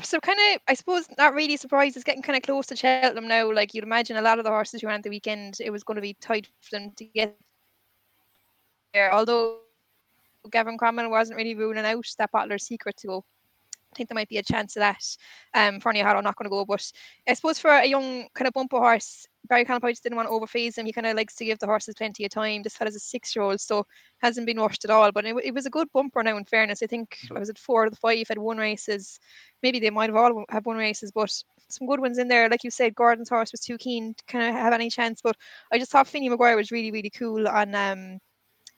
So 0.02 0.22
kind 0.22 0.40
of, 0.54 0.62
I 0.70 0.74
suppose, 0.74 1.04
not 1.18 1.34
really 1.34 1.58
surprised. 1.58 1.98
It's 1.98 2.06
getting 2.06 2.22
kind 2.22 2.38
of 2.38 2.44
close 2.44 2.68
to 2.68 2.76
Cheltenham 2.78 3.28
now. 3.28 3.52
Like 3.52 3.74
you'd 3.74 3.84
imagine, 3.84 4.16
a 4.16 4.22
lot 4.22 4.40
of 4.40 4.46
the 4.46 4.50
horses 4.50 4.80
who 4.80 4.88
ran 4.88 5.02
the 5.02 5.10
weekend, 5.10 5.58
it 5.60 5.72
was 5.72 5.84
going 5.84 5.96
to 5.96 6.02
be 6.02 6.14
tight 6.22 6.48
for 6.62 6.80
them 6.80 6.94
to 6.96 7.04
get 7.04 7.36
there. 8.94 9.14
Although 9.14 9.60
Gavin 10.52 10.78
Cromwell 10.78 11.10
wasn't 11.10 11.38
really 11.38 11.56
ruling 11.56 11.86
out 11.86 12.06
that 12.18 12.32
Bottler's 12.32 12.66
secret 12.66 12.98
to 12.98 13.08
go. 13.08 13.26
I 13.92 13.96
think 13.96 14.10
there 14.10 14.16
might 14.16 14.30
be 14.30 14.38
a 14.38 14.44
chance 14.44 14.76
of 14.76 14.82
that. 14.82 15.04
Um, 15.56 15.80
Ferny 15.80 16.02
Hollow 16.02 16.22
not 16.22 16.36
going 16.36 16.46
to 16.46 16.50
go, 16.50 16.64
but 16.64 16.92
I 17.28 17.34
suppose 17.34 17.58
for 17.58 17.72
a 17.72 17.86
young 17.88 18.28
kind 18.36 18.48
of 18.48 18.54
bumper 18.54 18.78
horse, 18.78 19.26
Barry 19.48 19.66
Connell 19.66 19.90
just 19.90 20.04
didn't 20.04 20.16
want 20.16 20.28
to 20.28 20.32
overphase 20.32 20.78
him. 20.78 20.86
He 20.86 20.94
kind 20.94 21.08
of 21.08 21.18
likes 21.18 21.34
to 21.36 21.46
give 21.46 21.58
the 21.58 21.66
horses 21.66 21.96
plenty 21.98 22.24
of 22.24 22.30
time. 22.30 22.62
This 22.62 22.76
fella's 22.76 22.96
a 22.96 23.00
six-year-old, 23.00 23.60
so 23.60 23.88
hasn't 24.22 24.46
been 24.46 24.60
rushed 24.60 24.86
at 24.86 24.92
all. 24.92 25.12
But 25.12 25.26
it, 25.26 25.36
it 25.44 25.54
was 25.56 25.66
a 25.66 25.72
good 25.72 25.88
bumper 25.92 26.22
now. 26.22 26.38
In 26.38 26.46
fairness, 26.46 26.84
I 26.84 26.86
think 26.86 27.18
I 27.36 27.40
was 27.40 27.50
at 27.50 27.58
four 27.58 27.86
of 27.86 27.92
the 27.92 27.98
five 27.98 28.28
had 28.28 28.38
won 28.38 28.60
races. 28.60 29.20
Maybe 29.64 29.80
they 29.80 29.90
might 29.90 30.10
have 30.10 30.16
all 30.16 30.46
have 30.50 30.68
won 30.68 30.78
races, 30.78 31.12
but 31.12 31.32
some 31.68 31.88
good 31.88 32.00
ones 32.00 32.20
in 32.20 32.28
there. 32.28 32.48
Like 32.48 32.64
you 32.64 32.70
said, 32.70 32.94
Gordon's 32.94 33.30
horse 33.30 33.52
was 33.52 33.62
too 33.62 33.80
keen 33.80 34.14
to 34.14 34.24
kind 34.26 34.50
of 34.50 34.54
have 34.54 34.74
any 34.74 34.92
chance. 34.92 35.20
But 35.24 35.36
I 35.72 35.80
just 35.80 35.92
thought 35.92 36.08
Finny 36.08 36.30
Maguire 36.30 36.56
was 36.56 36.70
really, 36.72 36.92
really 36.92 37.10
cool 37.10 37.48
on 37.48 37.74
um 37.74 38.20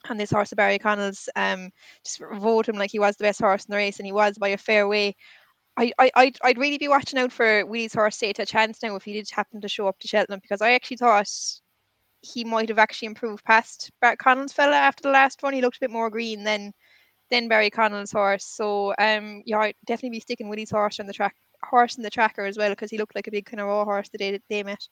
on 0.10 0.18
this 0.18 0.32
horse 0.32 0.52
of 0.52 0.58
Barry 0.58 0.80
Connell's. 0.80 1.30
Um, 1.36 1.70
just 2.04 2.22
vote 2.34 2.70
him 2.70 2.78
like 2.78 2.92
he 2.92 3.00
was 3.00 3.16
the 3.16 3.24
best 3.24 3.40
horse 3.40 3.66
in 3.66 3.72
the 3.72 3.78
race, 3.78 4.00
and 4.00 4.06
he 4.06 4.12
was 4.12 4.38
by 4.38 4.50
a 4.50 4.58
fair 4.58 4.88
way. 4.88 5.16
I, 5.78 5.92
I 5.98 6.12
I'd, 6.16 6.38
I'd 6.44 6.58
really 6.58 6.78
be 6.78 6.88
watching 6.88 7.20
out 7.20 7.32
for 7.32 7.66
Willie's 7.66 7.94
horse 7.94 8.18
to 8.18 8.30
a 8.38 8.46
chance 8.46 8.84
now 8.84 8.96
if 8.96 9.04
he 9.04 9.14
did 9.14 9.30
happen 9.32 9.62
to 9.62 9.70
show 9.70 9.88
up 9.88 10.00
to 10.00 10.08
Cheltenham 10.08 10.42
because 10.42 10.62
I 10.62 10.74
actually 10.74 10.98
thought 10.98 11.30
he 12.22 12.44
might 12.44 12.70
have 12.70 12.78
actually 12.80 13.08
improved 13.08 13.44
past 13.46 13.92
Barry 14.02 14.18
Connell's 14.18 14.54
fella 14.54 14.76
after 14.76 15.04
the 15.04 15.12
last 15.12 15.42
one. 15.44 15.54
He 15.54 15.62
looked 15.62 15.78
a 15.78 15.82
bit 15.82 15.92
more 15.92 16.10
green 16.10 16.44
than 16.44 16.74
than 17.32 17.48
Barry 17.48 17.70
Connell's 17.70 18.12
horse. 18.12 18.46
So 18.46 18.94
um 19.00 19.44
yeah, 19.46 19.60
I'd 19.60 19.76
definitely 19.86 20.18
be 20.18 20.22
sticking 20.22 20.50
Willie's 20.50 20.72
horse 20.72 21.00
on 21.00 21.08
the 21.08 21.14
track 21.14 21.36
horse 21.64 21.98
in 21.98 22.04
the 22.04 22.10
tracker 22.10 22.46
as 22.46 22.58
well 22.58 22.70
because 22.70 22.92
he 22.92 22.98
looked 22.98 23.16
like 23.16 23.28
a 23.28 23.32
big 23.32 23.46
kind 23.46 23.62
of 23.62 23.68
raw 23.68 23.86
horse 23.86 24.10
the 24.10 24.18
day 24.18 24.32
that 24.32 24.44
they 24.50 24.64
met. 24.64 24.88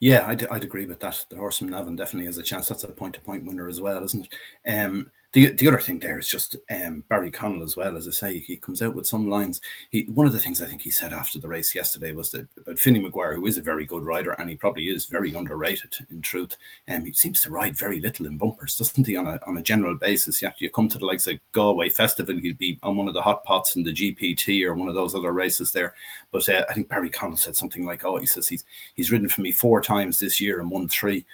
Yeah, 0.00 0.26
I'd, 0.26 0.46
I'd 0.48 0.64
agree 0.64 0.86
with 0.86 1.00
that. 1.00 1.24
The 1.28 1.36
horse 1.36 1.58
from 1.58 1.68
Navan 1.68 1.96
definitely 1.96 2.26
has 2.26 2.38
a 2.38 2.42
chance. 2.42 2.68
That's 2.68 2.84
a 2.84 2.88
point 2.88 3.14
to 3.14 3.20
point 3.20 3.44
winner 3.44 3.68
as 3.68 3.80
well, 3.80 4.02
isn't 4.04 4.28
it? 4.64 4.70
Um, 4.70 5.10
the, 5.36 5.52
the 5.52 5.68
other 5.68 5.80
thing 5.80 5.98
there 5.98 6.18
is 6.18 6.28
just 6.28 6.56
um, 6.70 7.04
Barry 7.10 7.30
Connell 7.30 7.62
as 7.62 7.76
well. 7.76 7.94
As 7.94 8.08
I 8.08 8.10
say, 8.10 8.38
he 8.38 8.56
comes 8.56 8.80
out 8.80 8.94
with 8.94 9.06
some 9.06 9.28
lines. 9.28 9.60
He 9.90 10.04
one 10.04 10.26
of 10.26 10.32
the 10.32 10.38
things 10.38 10.62
I 10.62 10.66
think 10.66 10.80
he 10.80 10.88
said 10.88 11.12
after 11.12 11.38
the 11.38 11.46
race 11.46 11.74
yesterday 11.74 12.12
was 12.12 12.30
that 12.30 12.48
about 12.56 12.78
Finny 12.78 13.00
Maguire, 13.00 13.34
who 13.34 13.44
is 13.44 13.58
a 13.58 13.62
very 13.62 13.84
good 13.84 14.02
rider, 14.02 14.30
and 14.32 14.48
he 14.48 14.56
probably 14.56 14.88
is 14.88 15.04
very 15.04 15.34
underrated 15.34 15.94
in 16.08 16.22
truth. 16.22 16.56
And 16.86 17.02
um, 17.02 17.06
he 17.06 17.12
seems 17.12 17.42
to 17.42 17.50
ride 17.50 17.76
very 17.76 18.00
little 18.00 18.24
in 18.24 18.38
bumpers, 18.38 18.78
doesn't 18.78 19.06
he? 19.06 19.14
On 19.14 19.26
a 19.26 19.38
on 19.46 19.58
a 19.58 19.62
general 19.62 19.94
basis, 19.94 20.40
yeah. 20.40 20.52
You 20.56 20.70
come 20.70 20.88
to 20.88 20.96
the 20.96 21.04
likes 21.04 21.26
of 21.26 21.38
Galway 21.52 21.90
Festival, 21.90 22.38
he'd 22.38 22.56
be 22.56 22.78
on 22.82 22.96
one 22.96 23.06
of 23.06 23.12
the 23.12 23.20
hot 23.20 23.44
pots 23.44 23.76
in 23.76 23.82
the 23.82 23.92
GPT 23.92 24.64
or 24.64 24.72
one 24.72 24.88
of 24.88 24.94
those 24.94 25.14
other 25.14 25.32
races 25.32 25.70
there. 25.70 25.92
But 26.32 26.48
uh, 26.48 26.64
I 26.70 26.72
think 26.72 26.88
Barry 26.88 27.10
Connell 27.10 27.36
said 27.36 27.56
something 27.56 27.84
like, 27.84 28.06
"Oh, 28.06 28.16
he 28.16 28.24
says 28.24 28.48
he's 28.48 28.64
he's 28.94 29.12
ridden 29.12 29.28
for 29.28 29.42
me 29.42 29.52
four 29.52 29.82
times 29.82 30.18
this 30.18 30.40
year 30.40 30.60
and 30.60 30.70
won 30.70 30.88
three. 30.88 31.26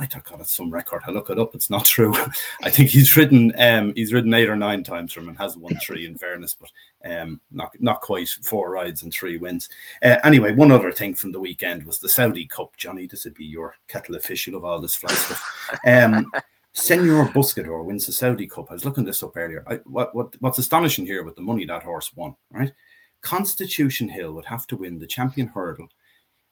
I 0.00 0.06
thought, 0.06 0.24
God, 0.24 0.40
it's 0.40 0.56
some 0.56 0.70
record. 0.70 1.02
I 1.06 1.10
look 1.10 1.28
it 1.28 1.38
up. 1.38 1.54
It's 1.54 1.68
not 1.68 1.84
true. 1.84 2.14
I 2.62 2.70
think 2.70 2.88
he's 2.88 3.16
ridden 3.16 3.52
um, 3.60 3.92
he's 3.94 4.14
ridden 4.14 4.32
eight 4.32 4.48
or 4.48 4.56
nine 4.56 4.82
times 4.82 5.12
from 5.12 5.28
and 5.28 5.36
has 5.36 5.58
won 5.58 5.76
three 5.76 6.06
in 6.06 6.16
fairness, 6.16 6.56
but 6.58 6.70
um, 7.10 7.38
not 7.50 7.70
not 7.80 8.00
quite 8.00 8.28
four 8.42 8.70
rides 8.70 9.02
and 9.02 9.12
three 9.12 9.36
wins. 9.36 9.68
Uh, 10.02 10.16
anyway, 10.24 10.52
one 10.52 10.72
other 10.72 10.90
thing 10.90 11.14
from 11.14 11.32
the 11.32 11.40
weekend 11.40 11.84
was 11.84 11.98
the 11.98 12.08
Saudi 12.08 12.46
Cup. 12.46 12.74
Johnny, 12.78 13.06
this 13.06 13.24
would 13.24 13.34
be 13.34 13.44
your 13.44 13.74
kettle 13.88 14.16
official 14.16 14.56
of 14.56 14.64
all 14.64 14.80
this 14.80 14.96
fly 14.96 15.12
stuff. 15.12 15.78
Um, 15.86 16.32
Senor 16.72 17.26
Buscador 17.26 17.84
wins 17.84 18.06
the 18.06 18.12
Saudi 18.12 18.46
Cup. 18.46 18.70
I 18.70 18.74
was 18.74 18.86
looking 18.86 19.04
this 19.04 19.22
up 19.22 19.36
earlier. 19.36 19.64
I, 19.66 19.76
what, 19.84 20.14
what 20.14 20.34
what's 20.40 20.58
astonishing 20.58 21.04
here 21.04 21.24
with 21.24 21.36
the 21.36 21.42
money 21.42 21.66
that 21.66 21.82
horse 21.82 22.10
won, 22.16 22.34
right? 22.50 22.72
Constitution 23.20 24.08
Hill 24.08 24.32
would 24.32 24.46
have 24.46 24.66
to 24.68 24.76
win 24.76 24.98
the 24.98 25.06
champion 25.06 25.48
hurdle 25.48 25.88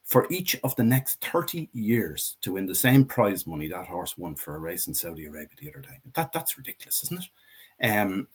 for 0.09 0.25
each 0.31 0.59
of 0.63 0.75
the 0.75 0.83
next 0.83 1.23
30 1.23 1.69
years 1.71 2.37
to 2.41 2.53
win 2.53 2.65
the 2.65 2.73
same 2.73 3.05
prize 3.05 3.45
money 3.45 3.67
that 3.67 3.85
horse 3.85 4.17
won 4.17 4.33
for 4.33 4.55
a 4.55 4.59
race 4.59 4.87
in 4.87 4.93
Saudi 4.93 5.25
Arabia 5.25 5.55
the 5.61 5.69
other 5.69 5.81
day. 5.81 5.99
That 6.15 6.33
that's 6.33 6.57
ridiculous, 6.57 7.03
isn't 7.03 7.23
it? 7.79 7.87
Um, 7.87 8.27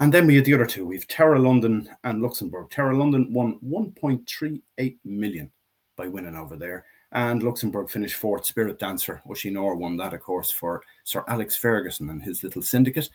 and 0.00 0.12
then 0.12 0.26
we 0.26 0.36
had 0.36 0.44
the 0.44 0.52
other 0.52 0.66
two. 0.66 0.84
We've 0.84 1.08
Terra 1.08 1.38
London 1.38 1.88
and 2.04 2.20
Luxembourg. 2.20 2.68
Terra 2.68 2.94
London 2.94 3.32
won 3.32 3.58
1.38 3.66 4.98
million 5.06 5.50
by 5.96 6.08
winning 6.08 6.36
over 6.36 6.56
there. 6.56 6.84
And 7.12 7.42
Luxembourg 7.42 7.88
finished 7.88 8.16
fourth. 8.16 8.44
Spirit 8.44 8.78
Dancer, 8.78 9.22
Ushinor 9.26 9.78
won 9.78 9.96
that, 9.96 10.12
of 10.12 10.20
course, 10.20 10.50
for 10.50 10.82
Sir 11.04 11.24
Alex 11.26 11.56
Ferguson 11.56 12.10
and 12.10 12.22
his 12.22 12.42
little 12.42 12.60
syndicate. 12.60 13.08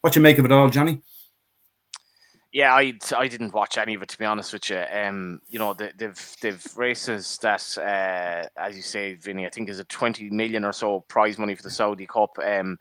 What 0.00 0.16
you 0.16 0.22
make 0.22 0.38
of 0.38 0.44
it 0.44 0.52
all, 0.52 0.68
Johnny? 0.68 1.00
Yeah, 2.52 2.74
I 2.74 2.92
I 3.16 3.28
didn't 3.28 3.54
watch 3.54 3.78
any 3.78 3.94
of 3.94 4.02
it 4.02 4.10
to 4.10 4.18
be 4.18 4.26
honest 4.26 4.52
with 4.52 4.68
you. 4.68 4.84
Um, 4.92 5.40
you 5.48 5.58
know, 5.58 5.72
they, 5.72 5.90
they've 5.96 6.36
they've 6.42 6.66
races 6.76 7.38
that, 7.40 7.78
uh, 7.78 8.46
as 8.60 8.76
you 8.76 8.82
say, 8.82 9.14
Vinny, 9.14 9.46
I 9.46 9.50
think 9.50 9.70
is 9.70 9.78
a 9.78 9.84
twenty 9.84 10.28
million 10.28 10.64
or 10.64 10.72
so 10.72 11.00
prize 11.08 11.38
money 11.38 11.54
for 11.54 11.62
the 11.62 11.70
Saudi 11.70 12.06
Cup. 12.06 12.30
Um, 12.44 12.76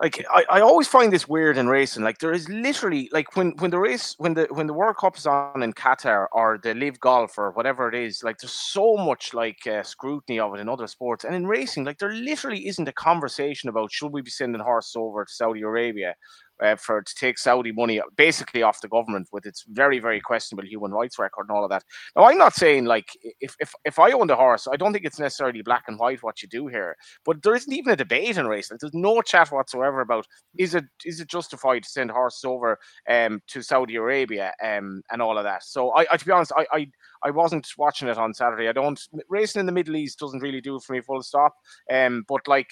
like 0.00 0.24
I, 0.32 0.44
I 0.48 0.60
always 0.60 0.86
find 0.86 1.12
this 1.12 1.26
weird 1.28 1.58
in 1.58 1.66
racing. 1.68 2.04
Like 2.04 2.18
there 2.18 2.32
is 2.32 2.48
literally 2.48 3.08
like 3.12 3.34
when 3.36 3.50
when 3.58 3.72
the 3.72 3.80
race 3.80 4.14
when 4.18 4.34
the 4.34 4.46
when 4.50 4.68
the 4.68 4.74
World 4.74 4.96
Cup 4.96 5.16
is 5.16 5.26
on 5.26 5.60
in 5.64 5.72
Qatar 5.72 6.26
or 6.30 6.60
the 6.62 6.72
Live 6.74 7.00
Golf 7.00 7.36
or 7.36 7.50
whatever 7.50 7.88
it 7.88 7.96
is, 7.96 8.22
like 8.22 8.38
there's 8.38 8.52
so 8.52 8.96
much 8.96 9.34
like 9.34 9.66
uh, 9.66 9.82
scrutiny 9.82 10.38
of 10.38 10.54
it 10.54 10.60
in 10.60 10.68
other 10.68 10.86
sports 10.86 11.24
and 11.24 11.34
in 11.34 11.48
racing, 11.48 11.82
like 11.84 11.98
there 11.98 12.12
literally 12.12 12.68
isn't 12.68 12.86
a 12.88 12.92
conversation 12.92 13.68
about 13.68 13.90
should 13.90 14.12
we 14.12 14.22
be 14.22 14.30
sending 14.30 14.62
horses 14.62 14.94
over 14.96 15.24
to 15.24 15.32
Saudi 15.32 15.62
Arabia 15.62 16.14
uh, 16.62 16.76
for 16.76 17.02
to 17.02 17.14
take 17.14 17.38
Saudi 17.38 17.72
money 17.72 18.00
basically 18.16 18.62
off 18.62 18.80
the 18.80 18.88
government 18.88 19.28
with 19.32 19.46
its 19.46 19.64
very 19.68 19.98
very 19.98 20.20
questionable 20.20 20.68
human 20.68 20.92
rights 20.92 21.18
record 21.18 21.46
and 21.48 21.56
all 21.56 21.64
of 21.64 21.70
that. 21.70 21.84
Now 22.16 22.24
I'm 22.24 22.38
not 22.38 22.54
saying 22.54 22.84
like 22.84 23.08
if 23.40 23.56
if 23.60 23.74
if 23.84 23.98
I 23.98 24.12
owned 24.12 24.30
a 24.30 24.36
horse, 24.36 24.66
I 24.70 24.76
don't 24.76 24.92
think 24.92 25.04
it's 25.04 25.18
necessarily 25.18 25.62
black 25.62 25.84
and 25.88 25.98
white 25.98 26.22
what 26.22 26.42
you 26.42 26.48
do 26.48 26.66
here, 26.66 26.96
but 27.24 27.42
there 27.42 27.54
isn't 27.54 27.72
even 27.72 27.92
a 27.92 27.96
debate 27.96 28.36
in 28.36 28.46
racing. 28.46 28.78
There's 28.80 28.94
no 28.94 29.20
chat 29.22 29.50
whatsoever 29.50 30.00
about 30.00 30.26
is 30.56 30.74
it 30.74 30.84
is 31.04 31.20
it 31.20 31.28
justified 31.28 31.82
to 31.84 31.88
send 31.88 32.10
horses 32.10 32.44
over 32.44 32.78
um, 33.08 33.40
to 33.48 33.62
Saudi 33.62 33.96
Arabia 33.96 34.52
um, 34.62 35.02
and 35.10 35.22
all 35.22 35.38
of 35.38 35.44
that. 35.44 35.64
So 35.64 35.90
I, 35.90 36.06
I 36.12 36.16
to 36.16 36.24
be 36.24 36.32
honest, 36.32 36.52
I, 36.56 36.66
I 36.72 36.90
I 37.24 37.30
wasn't 37.30 37.66
watching 37.76 38.08
it 38.08 38.18
on 38.18 38.34
Saturday. 38.34 38.68
I 38.68 38.72
don't 38.72 39.00
racing 39.28 39.60
in 39.60 39.66
the 39.66 39.72
Middle 39.72 39.96
East 39.96 40.18
doesn't 40.18 40.42
really 40.42 40.60
do 40.60 40.76
it 40.76 40.82
for 40.82 40.92
me 40.92 41.00
full 41.00 41.22
stop. 41.22 41.54
Um, 41.90 42.24
but 42.28 42.46
like 42.46 42.68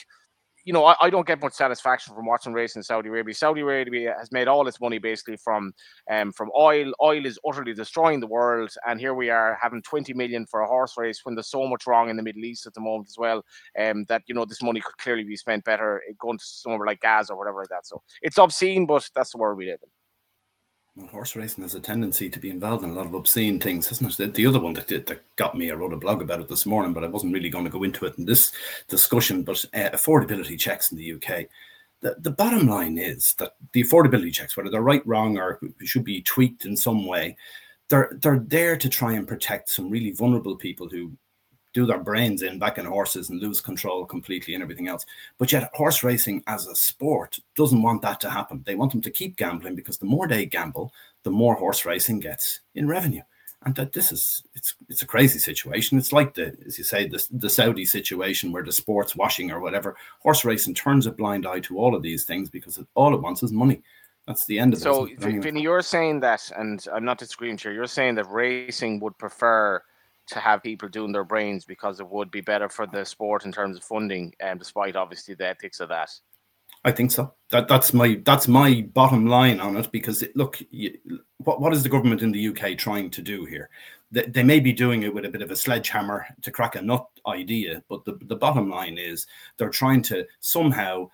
you 0.66 0.72
know, 0.72 0.84
I, 0.84 0.96
I, 1.00 1.10
don't 1.10 1.26
get 1.26 1.40
much 1.40 1.52
satisfaction 1.52 2.12
from 2.12 2.26
watching 2.26 2.52
racing 2.52 2.80
in 2.80 2.82
Saudi 2.82 3.08
Arabia. 3.08 3.32
Saudi 3.34 3.60
Arabia 3.60 4.16
has 4.18 4.32
made 4.32 4.48
all 4.48 4.66
its 4.66 4.80
money 4.80 4.98
basically 4.98 5.36
from 5.36 5.72
um, 6.10 6.32
from 6.32 6.50
oil. 6.58 6.92
Oil 7.00 7.24
is 7.24 7.38
utterly 7.46 7.72
destroying 7.72 8.18
the 8.18 8.26
world, 8.26 8.74
and 8.84 8.98
here 8.98 9.14
we 9.14 9.30
are 9.30 9.56
having 9.62 9.80
20 9.82 10.12
million 10.14 10.44
for 10.44 10.62
a 10.62 10.66
horse 10.66 10.94
race 10.98 11.20
when 11.22 11.36
there's 11.36 11.46
so 11.50 11.68
much 11.68 11.86
wrong 11.86 12.10
in 12.10 12.16
the 12.16 12.22
Middle 12.22 12.44
East 12.44 12.66
at 12.66 12.74
the 12.74 12.80
moment 12.80 13.08
as 13.08 13.16
well. 13.16 13.44
Um, 13.78 14.04
that 14.08 14.22
you 14.26 14.34
know 14.34 14.44
this 14.44 14.62
money 14.62 14.80
could 14.80 14.98
clearly 14.98 15.22
be 15.22 15.36
spent 15.36 15.64
better 15.64 16.02
going 16.18 16.38
to 16.38 16.44
somewhere 16.44 16.84
like 16.84 17.00
Gaza 17.00 17.34
or 17.34 17.38
whatever 17.38 17.60
like 17.60 17.68
that. 17.68 17.86
So 17.86 18.02
it's 18.20 18.36
obscene, 18.36 18.86
but 18.86 19.08
that's 19.14 19.30
the 19.30 19.38
world 19.38 19.58
we 19.58 19.66
live 19.66 19.78
in. 19.84 19.95
Well, 20.96 21.08
horse 21.08 21.36
racing 21.36 21.62
has 21.62 21.74
a 21.74 21.80
tendency 21.80 22.30
to 22.30 22.38
be 22.38 22.48
involved 22.48 22.82
in 22.82 22.88
a 22.88 22.94
lot 22.94 23.04
of 23.04 23.12
obscene 23.12 23.60
things, 23.60 23.86
hasn't 23.86 24.12
it? 24.12 24.16
The, 24.16 24.26
the 24.28 24.46
other 24.46 24.58
one 24.58 24.72
that, 24.72 24.88
that 24.88 25.36
got 25.36 25.54
me, 25.54 25.70
I 25.70 25.74
wrote 25.74 25.92
a 25.92 25.98
blog 25.98 26.22
about 26.22 26.40
it 26.40 26.48
this 26.48 26.64
morning, 26.64 26.94
but 26.94 27.04
I 27.04 27.08
wasn't 27.08 27.34
really 27.34 27.50
going 27.50 27.66
to 27.66 27.70
go 27.70 27.82
into 27.82 28.06
it 28.06 28.16
in 28.16 28.24
this 28.24 28.50
discussion. 28.88 29.42
But 29.42 29.62
uh, 29.74 29.90
affordability 29.90 30.58
checks 30.58 30.92
in 30.92 30.96
the 30.96 31.12
UK. 31.12 31.48
The, 32.00 32.16
the 32.20 32.30
bottom 32.30 32.66
line 32.66 32.96
is 32.96 33.34
that 33.34 33.56
the 33.72 33.84
affordability 33.84 34.32
checks, 34.32 34.56
whether 34.56 34.70
they're 34.70 34.80
right, 34.80 35.06
wrong, 35.06 35.36
or 35.36 35.60
should 35.84 36.04
be 36.04 36.22
tweaked 36.22 36.64
in 36.64 36.74
some 36.74 37.06
way, 37.06 37.36
they're 37.90 38.16
they're 38.22 38.38
there 38.38 38.76
to 38.78 38.88
try 38.88 39.12
and 39.12 39.28
protect 39.28 39.68
some 39.68 39.90
really 39.90 40.12
vulnerable 40.12 40.56
people 40.56 40.88
who 40.88 41.12
do 41.76 41.84
their 41.84 41.98
brains 41.98 42.40
in 42.40 42.58
back 42.58 42.78
in 42.78 42.86
horses 42.86 43.28
and 43.28 43.38
lose 43.38 43.60
control 43.60 44.06
completely 44.06 44.54
and 44.54 44.62
everything 44.62 44.88
else. 44.88 45.04
But 45.36 45.52
yet, 45.52 45.70
horse 45.74 46.02
racing 46.02 46.42
as 46.46 46.66
a 46.66 46.74
sport 46.74 47.38
doesn't 47.54 47.82
want 47.82 48.00
that 48.00 48.18
to 48.20 48.30
happen. 48.30 48.62
They 48.64 48.76
want 48.76 48.92
them 48.92 49.02
to 49.02 49.10
keep 49.10 49.36
gambling 49.36 49.76
because 49.76 49.98
the 49.98 50.06
more 50.06 50.26
they 50.26 50.46
gamble, 50.46 50.94
the 51.22 51.30
more 51.30 51.54
horse 51.54 51.84
racing 51.84 52.20
gets 52.20 52.60
in 52.74 52.88
revenue. 52.88 53.20
And 53.66 53.74
that 53.74 53.92
this 53.92 54.10
is 54.10 54.42
it's 54.54 54.74
it's 54.88 55.02
a 55.02 55.06
crazy 55.06 55.38
situation. 55.38 55.98
It's 55.98 56.14
like 56.14 56.32
the 56.32 56.56
as 56.64 56.78
you 56.78 56.84
say 56.84 57.08
the 57.08 57.22
the 57.30 57.50
Saudi 57.50 57.84
situation 57.84 58.52
where 58.52 58.64
the 58.64 58.72
sports 58.72 59.14
washing 59.14 59.50
or 59.50 59.60
whatever 59.60 59.96
horse 60.20 60.46
racing 60.46 60.74
turns 60.74 61.06
a 61.06 61.12
blind 61.12 61.46
eye 61.46 61.60
to 61.60 61.78
all 61.78 61.94
of 61.94 62.02
these 62.02 62.24
things 62.24 62.48
because 62.48 62.78
it, 62.78 62.86
all 62.94 63.14
it 63.14 63.20
wants 63.20 63.42
is 63.42 63.52
money. 63.52 63.82
That's 64.26 64.46
the 64.46 64.58
end 64.58 64.72
of 64.72 64.80
so, 64.80 65.04
it. 65.04 65.20
So, 65.20 65.40
Vinny, 65.40 65.62
you're 65.62 65.82
saying 65.82 66.20
that, 66.20 66.50
and 66.56 66.84
I'm 66.92 67.04
not 67.04 67.18
disagreeing 67.18 67.58
here. 67.58 67.72
You're 67.72 67.86
saying 67.86 68.14
that 68.16 68.28
racing 68.30 68.98
would 69.00 69.16
prefer 69.18 69.82
to 70.28 70.40
have 70.40 70.62
people 70.62 70.88
doing 70.88 71.12
their 71.12 71.24
brains 71.24 71.64
because 71.64 72.00
it 72.00 72.08
would 72.08 72.30
be 72.30 72.40
better 72.40 72.68
for 72.68 72.86
the 72.86 73.04
sport 73.04 73.44
in 73.44 73.52
terms 73.52 73.76
of 73.76 73.84
funding, 73.84 74.34
and 74.40 74.52
um, 74.52 74.58
despite 74.58 74.96
obviously 74.96 75.34
the 75.34 75.46
ethics 75.46 75.80
of 75.80 75.88
that. 75.88 76.10
I 76.84 76.92
think 76.92 77.10
so. 77.10 77.32
That 77.50 77.68
that's 77.68 77.92
my 77.92 78.20
that's 78.24 78.48
my 78.48 78.82
bottom 78.92 79.26
line 79.26 79.60
on 79.60 79.76
it 79.76 79.90
because 79.90 80.22
it, 80.22 80.36
look, 80.36 80.60
you, 80.70 80.96
what 81.38 81.60
what 81.60 81.72
is 81.72 81.82
the 81.82 81.88
government 81.88 82.22
in 82.22 82.32
the 82.32 82.48
UK 82.48 82.76
trying 82.76 83.10
to 83.10 83.22
do 83.22 83.44
here? 83.44 83.70
They, 84.12 84.22
they 84.22 84.42
may 84.44 84.60
be 84.60 84.72
doing 84.72 85.02
it 85.02 85.12
with 85.12 85.24
a 85.24 85.28
bit 85.28 85.42
of 85.42 85.50
a 85.50 85.56
sledgehammer 85.56 86.26
to 86.42 86.50
crack 86.50 86.76
a 86.76 86.82
nut 86.82 87.06
idea, 87.26 87.82
but 87.88 88.04
the 88.04 88.18
the 88.22 88.36
bottom 88.36 88.70
line 88.70 88.98
is 88.98 89.26
they're 89.56 89.68
trying 89.68 90.02
to 90.02 90.26
somehow 90.40 91.08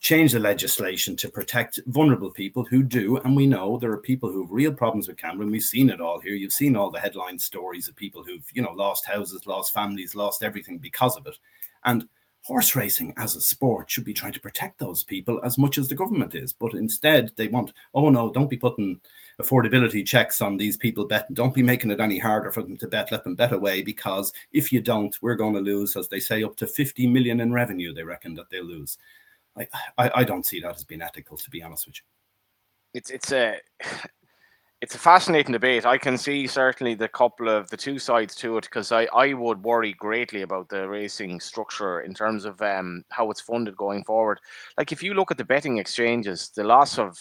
change 0.00 0.32
the 0.32 0.40
legislation 0.40 1.14
to 1.14 1.28
protect 1.28 1.78
vulnerable 1.86 2.30
people 2.30 2.64
who 2.64 2.82
do. 2.82 3.18
And 3.18 3.36
we 3.36 3.46
know 3.46 3.78
there 3.78 3.92
are 3.92 3.98
people 3.98 4.32
who 4.32 4.42
have 4.42 4.50
real 4.50 4.72
problems 4.72 5.06
with 5.06 5.18
gambling. 5.18 5.50
We've 5.50 5.62
seen 5.62 5.90
it 5.90 6.00
all 6.00 6.18
here. 6.18 6.34
You've 6.34 6.54
seen 6.54 6.74
all 6.74 6.90
the 6.90 6.98
headline 6.98 7.38
stories 7.38 7.86
of 7.86 7.96
people 7.96 8.24
who've, 8.24 8.46
you 8.54 8.62
know, 8.62 8.72
lost 8.72 9.04
houses, 9.04 9.46
lost 9.46 9.74
families, 9.74 10.14
lost 10.14 10.42
everything 10.42 10.78
because 10.78 11.18
of 11.18 11.26
it. 11.26 11.38
And 11.84 12.08
horse 12.42 12.74
racing 12.74 13.12
as 13.18 13.36
a 13.36 13.40
sport 13.42 13.90
should 13.90 14.06
be 14.06 14.14
trying 14.14 14.32
to 14.32 14.40
protect 14.40 14.78
those 14.78 15.04
people 15.04 15.38
as 15.44 15.58
much 15.58 15.76
as 15.76 15.88
the 15.88 15.94
government 15.94 16.34
is. 16.34 16.54
But 16.54 16.72
instead, 16.72 17.32
they 17.36 17.48
want, 17.48 17.74
oh 17.92 18.08
no, 18.08 18.32
don't 18.32 18.48
be 18.48 18.56
putting 18.56 19.00
affordability 19.38 20.06
checks 20.06 20.40
on 20.40 20.56
these 20.56 20.78
people 20.78 21.06
betting. 21.06 21.34
Don't 21.34 21.54
be 21.54 21.62
making 21.62 21.90
it 21.90 22.00
any 22.00 22.18
harder 22.18 22.50
for 22.50 22.62
them 22.62 22.78
to 22.78 22.88
bet. 22.88 23.12
Let 23.12 23.24
them 23.24 23.34
bet 23.34 23.52
away 23.52 23.82
because 23.82 24.32
if 24.52 24.72
you 24.72 24.80
don't, 24.80 25.14
we're 25.20 25.34
going 25.34 25.54
to 25.54 25.60
lose, 25.60 25.94
as 25.94 26.08
they 26.08 26.20
say, 26.20 26.42
up 26.42 26.56
to 26.56 26.66
50 26.66 27.06
million 27.06 27.40
in 27.40 27.52
revenue. 27.52 27.92
They 27.92 28.02
reckon 28.02 28.34
that 28.36 28.48
they'll 28.48 28.64
lose. 28.64 28.96
I, 29.98 30.10
I, 30.14 30.24
don't 30.24 30.46
see 30.46 30.60
that 30.60 30.74
as 30.74 30.84
being 30.84 31.02
ethical, 31.02 31.36
to 31.36 31.50
be 31.50 31.62
honest 31.62 31.86
with 31.86 31.96
you. 31.96 32.02
It's 32.94 33.10
it's 33.10 33.32
a 33.32 33.58
it's 34.80 34.94
a 34.94 34.98
fascinating 34.98 35.52
debate. 35.52 35.84
I 35.84 35.98
can 35.98 36.16
see 36.16 36.46
certainly 36.46 36.94
the 36.94 37.08
couple 37.08 37.48
of 37.48 37.68
the 37.68 37.76
two 37.76 37.98
sides 37.98 38.34
to 38.36 38.56
it 38.56 38.62
because 38.62 38.92
I, 38.92 39.04
I 39.14 39.34
would 39.34 39.62
worry 39.62 39.92
greatly 39.92 40.42
about 40.42 40.70
the 40.70 40.88
racing 40.88 41.40
structure 41.40 42.00
in 42.00 42.14
terms 42.14 42.46
of 42.46 42.60
um, 42.62 43.04
how 43.10 43.30
it's 43.30 43.42
funded 43.42 43.76
going 43.76 44.04
forward. 44.04 44.40
Like 44.78 44.90
if 44.90 45.02
you 45.02 45.12
look 45.12 45.30
at 45.30 45.36
the 45.36 45.44
betting 45.44 45.78
exchanges, 45.78 46.50
the 46.56 46.64
loss 46.64 46.98
of 46.98 47.18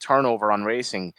turnover 0.00 0.52
on 0.52 0.64
racing 0.64 1.14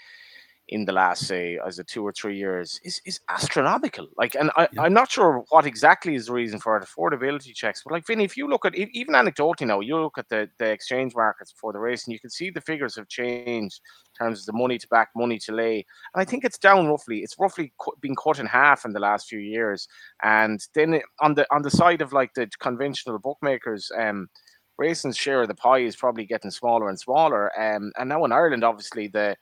in 0.71 0.86
the 0.86 0.93
last 0.93 1.27
say 1.27 1.60
as 1.67 1.79
a 1.79 1.84
two 1.84 2.01
or 2.01 2.13
three 2.13 2.38
years 2.38 2.79
is 2.84 3.01
is 3.05 3.19
astronomical. 3.27 4.07
Like, 4.17 4.36
and 4.36 4.49
I, 4.55 4.69
yeah. 4.71 4.84
I'm 4.84 4.93
not 4.93 5.12
sure 5.12 5.43
what 5.49 5.65
exactly 5.65 6.15
is 6.15 6.27
the 6.27 6.34
reason 6.34 6.60
for 6.60 6.77
it, 6.77 6.84
affordability 6.84 7.53
checks. 7.53 7.81
But 7.84 7.91
like, 7.91 8.07
Vinny, 8.07 8.23
if 8.23 8.38
you 8.38 8.47
look 8.47 8.65
at 8.65 8.73
even 8.75 9.13
anecdotally 9.13 9.67
now, 9.67 9.81
you 9.81 9.97
look 9.99 10.17
at 10.17 10.29
the 10.29 10.49
the 10.57 10.71
exchange 10.71 11.13
markets 11.13 11.53
for 11.55 11.73
the 11.73 11.79
race, 11.79 12.05
and 12.05 12.13
you 12.13 12.19
can 12.19 12.29
see 12.29 12.49
the 12.49 12.62
figures 12.62 12.95
have 12.95 13.10
changed 13.10 13.81
in 14.07 14.25
terms 14.25 14.39
of 14.39 14.45
the 14.45 14.53
money 14.53 14.77
to 14.77 14.88
back, 14.88 15.10
money 15.15 15.38
to 15.39 15.51
lay, 15.51 15.86
and 16.13 16.21
I 16.21 16.25
think 16.25 16.45
it's 16.45 16.57
down 16.57 16.88
roughly. 16.88 17.19
It's 17.19 17.38
roughly 17.38 17.73
been 17.99 18.15
cut 18.15 18.39
in 18.39 18.45
half 18.45 18.86
in 18.86 18.93
the 18.93 18.99
last 18.99 19.27
few 19.27 19.39
years. 19.39 19.88
And 20.23 20.65
then 20.73 21.01
on 21.19 21.36
the 21.36 21.45
on 21.53 21.63
the 21.63 21.71
side 21.71 22.01
of 22.01 22.13
like 22.13 22.34
the 22.34 22.49
conventional 22.60 23.19
bookmakers, 23.19 23.91
um. 23.97 24.29
Racing's 24.77 25.17
share 25.17 25.43
of 25.43 25.47
the 25.47 25.53
pie 25.53 25.79
is 25.79 25.95
probably 25.95 26.25
getting 26.25 26.49
smaller 26.49 26.89
and 26.89 26.99
smaller. 26.99 27.51
Um, 27.60 27.91
and 27.99 28.10
now 28.10 28.25
in 28.25 28.31
Ireland, 28.31 28.63
obviously, 28.63 29.10
the 29.10 29.36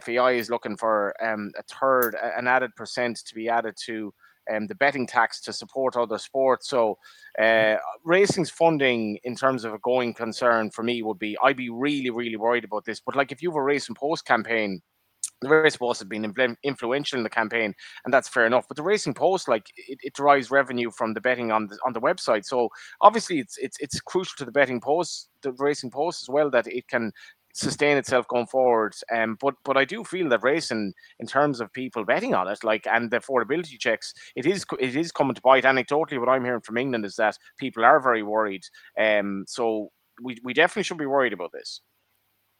FAI 0.00 0.32
is 0.32 0.50
looking 0.50 0.76
for 0.76 1.14
um, 1.24 1.52
a 1.58 1.62
third, 1.62 2.16
an 2.36 2.46
added 2.46 2.74
percent 2.76 3.18
to 3.26 3.34
be 3.34 3.48
added 3.48 3.74
to 3.86 4.12
um, 4.52 4.66
the 4.66 4.74
betting 4.74 5.06
tax 5.06 5.40
to 5.42 5.52
support 5.52 5.96
other 5.96 6.18
sports. 6.18 6.68
So, 6.68 6.98
uh, 7.38 7.76
racing's 8.04 8.50
funding 8.50 9.18
in 9.24 9.36
terms 9.36 9.64
of 9.64 9.74
a 9.74 9.78
going 9.78 10.14
concern 10.14 10.70
for 10.70 10.82
me 10.82 11.02
would 11.02 11.18
be 11.18 11.36
I'd 11.42 11.56
be 11.56 11.70
really, 11.70 12.10
really 12.10 12.36
worried 12.36 12.64
about 12.64 12.84
this. 12.84 13.00
But 13.00 13.16
like 13.16 13.32
if 13.32 13.42
you 13.42 13.50
have 13.50 13.56
a 13.56 13.62
racing 13.62 13.94
post 13.94 14.24
campaign, 14.24 14.80
the 15.40 15.48
racing 15.48 15.78
post 15.78 16.00
has 16.00 16.08
been 16.08 16.56
influential 16.64 17.18
in 17.18 17.22
the 17.22 17.30
campaign, 17.30 17.74
and 18.04 18.12
that's 18.12 18.28
fair 18.28 18.46
enough. 18.46 18.66
But 18.66 18.76
the 18.76 18.82
racing 18.82 19.14
post, 19.14 19.48
like 19.48 19.66
it, 19.76 19.98
it 20.02 20.14
derives 20.14 20.50
revenue 20.50 20.90
from 20.90 21.14
the 21.14 21.20
betting 21.20 21.52
on 21.52 21.66
the 21.68 21.78
on 21.86 21.92
the 21.92 22.00
website. 22.00 22.44
So 22.44 22.68
obviously, 23.00 23.38
it's 23.38 23.56
it's 23.58 23.76
it's 23.78 24.00
crucial 24.00 24.34
to 24.38 24.44
the 24.44 24.52
betting 24.52 24.80
post, 24.80 25.28
the 25.42 25.52
racing 25.52 25.90
post 25.90 26.24
as 26.24 26.28
well, 26.28 26.50
that 26.50 26.66
it 26.66 26.88
can 26.88 27.12
sustain 27.54 27.96
itself 27.96 28.26
going 28.28 28.46
forward. 28.46 28.94
Um, 29.12 29.36
but 29.40 29.54
but 29.64 29.76
I 29.76 29.84
do 29.84 30.04
feel 30.04 30.28
that 30.28 30.42
racing, 30.42 30.92
in 31.18 31.26
terms 31.26 31.60
of 31.60 31.72
people 31.72 32.04
betting 32.04 32.34
on 32.34 32.48
it, 32.48 32.64
like 32.64 32.86
and 32.86 33.10
the 33.10 33.18
affordability 33.18 33.78
checks, 33.78 34.12
it 34.36 34.46
is 34.46 34.64
it 34.78 34.96
is 34.96 35.12
coming 35.12 35.34
to 35.34 35.42
bite. 35.42 35.64
Anecdotally, 35.64 36.18
what 36.18 36.28
I'm 36.28 36.44
hearing 36.44 36.60
from 36.60 36.78
England 36.78 37.04
is 37.04 37.16
that 37.16 37.36
people 37.58 37.84
are 37.84 38.00
very 38.00 38.22
worried. 38.22 38.62
Um, 38.98 39.44
so 39.46 39.90
we 40.22 40.38
we 40.44 40.52
definitely 40.52 40.84
should 40.84 40.98
be 40.98 41.06
worried 41.06 41.32
about 41.32 41.52
this. 41.52 41.80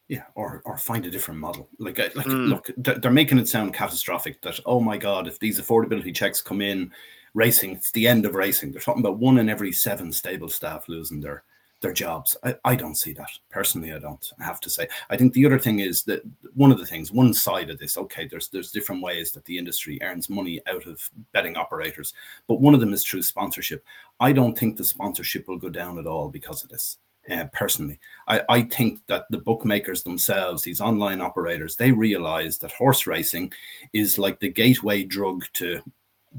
Yeah, 0.08 0.24
or 0.34 0.62
or 0.64 0.78
find 0.78 1.04
a 1.04 1.10
different 1.10 1.40
model. 1.40 1.68
Like 1.78 1.98
like 1.98 2.26
mm. 2.26 2.48
look, 2.48 2.70
they're 2.76 3.10
making 3.10 3.38
it 3.38 3.48
sound 3.48 3.74
catastrophic. 3.74 4.40
That 4.42 4.58
oh 4.64 4.80
my 4.80 4.96
god, 4.96 5.28
if 5.28 5.38
these 5.38 5.60
affordability 5.60 6.14
checks 6.14 6.40
come 6.40 6.62
in, 6.62 6.92
racing, 7.34 7.72
it's 7.72 7.90
the 7.90 8.08
end 8.08 8.24
of 8.24 8.34
racing. 8.34 8.72
They're 8.72 8.80
talking 8.80 9.02
about 9.02 9.18
one 9.18 9.38
in 9.38 9.50
every 9.50 9.72
seven 9.72 10.12
stable 10.12 10.48
staff 10.48 10.88
losing 10.88 11.20
their 11.20 11.44
their 11.80 11.92
jobs. 11.92 12.36
I, 12.44 12.56
I 12.64 12.74
don't 12.74 12.96
see 12.96 13.12
that 13.14 13.30
personally. 13.50 13.92
I 13.92 13.98
don't 13.98 14.32
I 14.40 14.44
have 14.44 14.60
to 14.60 14.70
say. 14.70 14.88
I 15.10 15.16
think 15.16 15.32
the 15.32 15.46
other 15.46 15.58
thing 15.58 15.78
is 15.78 16.02
that 16.04 16.22
one 16.54 16.72
of 16.72 16.78
the 16.78 16.86
things, 16.86 17.12
one 17.12 17.32
side 17.32 17.70
of 17.70 17.78
this, 17.78 17.96
okay, 17.96 18.26
there's 18.26 18.48
there's 18.48 18.72
different 18.72 19.02
ways 19.02 19.32
that 19.32 19.44
the 19.44 19.58
industry 19.58 19.98
earns 20.02 20.28
money 20.28 20.60
out 20.66 20.86
of 20.86 21.08
betting 21.32 21.56
operators, 21.56 22.14
but 22.46 22.60
one 22.60 22.74
of 22.74 22.80
them 22.80 22.92
is 22.92 23.04
through 23.04 23.22
sponsorship. 23.22 23.84
I 24.20 24.32
don't 24.32 24.58
think 24.58 24.76
the 24.76 24.84
sponsorship 24.84 25.48
will 25.48 25.58
go 25.58 25.68
down 25.68 25.98
at 25.98 26.06
all 26.06 26.28
because 26.28 26.64
of 26.64 26.70
this. 26.70 26.98
Uh, 27.30 27.44
personally, 27.52 28.00
I, 28.26 28.40
I 28.48 28.62
think 28.62 29.00
that 29.06 29.26
the 29.28 29.36
bookmakers 29.36 30.02
themselves, 30.02 30.62
these 30.62 30.80
online 30.80 31.20
operators, 31.20 31.76
they 31.76 31.92
realize 31.92 32.56
that 32.58 32.72
horse 32.72 33.06
racing 33.06 33.52
is 33.92 34.18
like 34.18 34.40
the 34.40 34.48
gateway 34.48 35.04
drug 35.04 35.44
to 35.54 35.82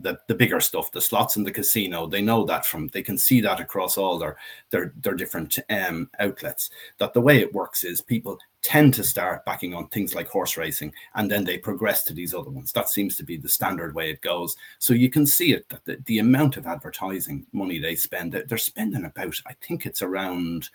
the, 0.02 0.20
the 0.28 0.36
bigger 0.36 0.60
stuff, 0.60 0.92
the 0.92 1.02
slots 1.02 1.36
in 1.36 1.44
the 1.44 1.52
casino, 1.52 2.08
they 2.08 2.22
know 2.22 2.46
that 2.46 2.66
from 2.66 2.88
they 2.90 3.02
can 3.02 3.18
see 3.18 3.42
that 3.42 3.60
across 3.60 3.98
all 3.98 4.18
their 4.18 4.38
their 4.70 4.94
their 5.02 5.14
different 5.14 5.58
um, 5.70 6.10
outlets. 6.20 6.70
That 6.98 7.14
the 7.14 7.22
way 7.22 7.40
it 7.40 7.54
works 7.54 7.84
is 7.84 8.02
people 8.02 8.38
tend 8.62 8.94
to 8.94 9.04
start 9.04 9.46
backing 9.46 9.74
on 9.74 9.88
things 9.88 10.14
like 10.14 10.28
horse 10.28 10.58
racing 10.58 10.94
and 11.16 11.32
then 11.32 11.46
they 11.46 11.58
progress 11.58 12.04
to 12.04 12.14
these 12.14 12.34
other 12.34 12.50
ones. 12.50 12.72
That 12.74 12.90
seems 12.90 13.16
to 13.18 13.24
be 13.24 13.38
the 13.38 13.48
standard 13.48 13.96
way 13.96 14.10
it 14.10 14.22
goes. 14.22 14.56
So 14.80 14.94
you 14.94 15.10
can 15.10 15.26
see 15.26 15.54
it 15.54 15.68
that 15.70 15.86
the, 15.86 15.98
the 16.06 16.20
amount 16.20 16.58
of 16.58 16.68
advertising 16.68 17.46
money 17.54 17.80
they 17.80 17.96
spend, 17.96 18.34
they're 18.34 18.58
spending 18.58 19.06
about, 19.06 19.36
I 19.48 19.54
think 19.62 19.86
it's 19.86 20.02
around 20.02 20.70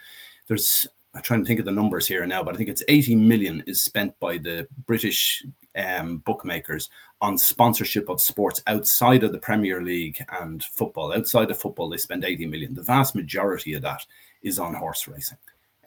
there's 0.46 0.86
I'm 1.14 1.22
trying 1.22 1.42
to 1.42 1.46
think 1.46 1.60
of 1.60 1.66
the 1.66 1.72
numbers 1.72 2.08
here 2.08 2.26
now, 2.26 2.42
but 2.42 2.54
I 2.54 2.58
think 2.58 2.68
it's 2.68 2.82
80 2.88 3.14
million 3.16 3.62
is 3.66 3.82
spent 3.82 4.18
by 4.18 4.38
the 4.38 4.66
British 4.86 5.44
um, 5.76 6.18
bookmakers 6.18 6.90
on 7.20 7.38
sponsorship 7.38 8.08
of 8.08 8.20
sports 8.20 8.62
outside 8.66 9.22
of 9.22 9.32
the 9.32 9.38
Premier 9.38 9.82
League 9.82 10.22
and 10.40 10.62
football. 10.64 11.12
Outside 11.12 11.50
of 11.50 11.58
football, 11.58 11.88
they 11.88 11.96
spend 11.96 12.24
80 12.24 12.46
million. 12.46 12.74
The 12.74 12.82
vast 12.82 13.14
majority 13.14 13.74
of 13.74 13.82
that 13.82 14.04
is 14.42 14.58
on 14.58 14.74
horse 14.74 15.06
racing. 15.06 15.38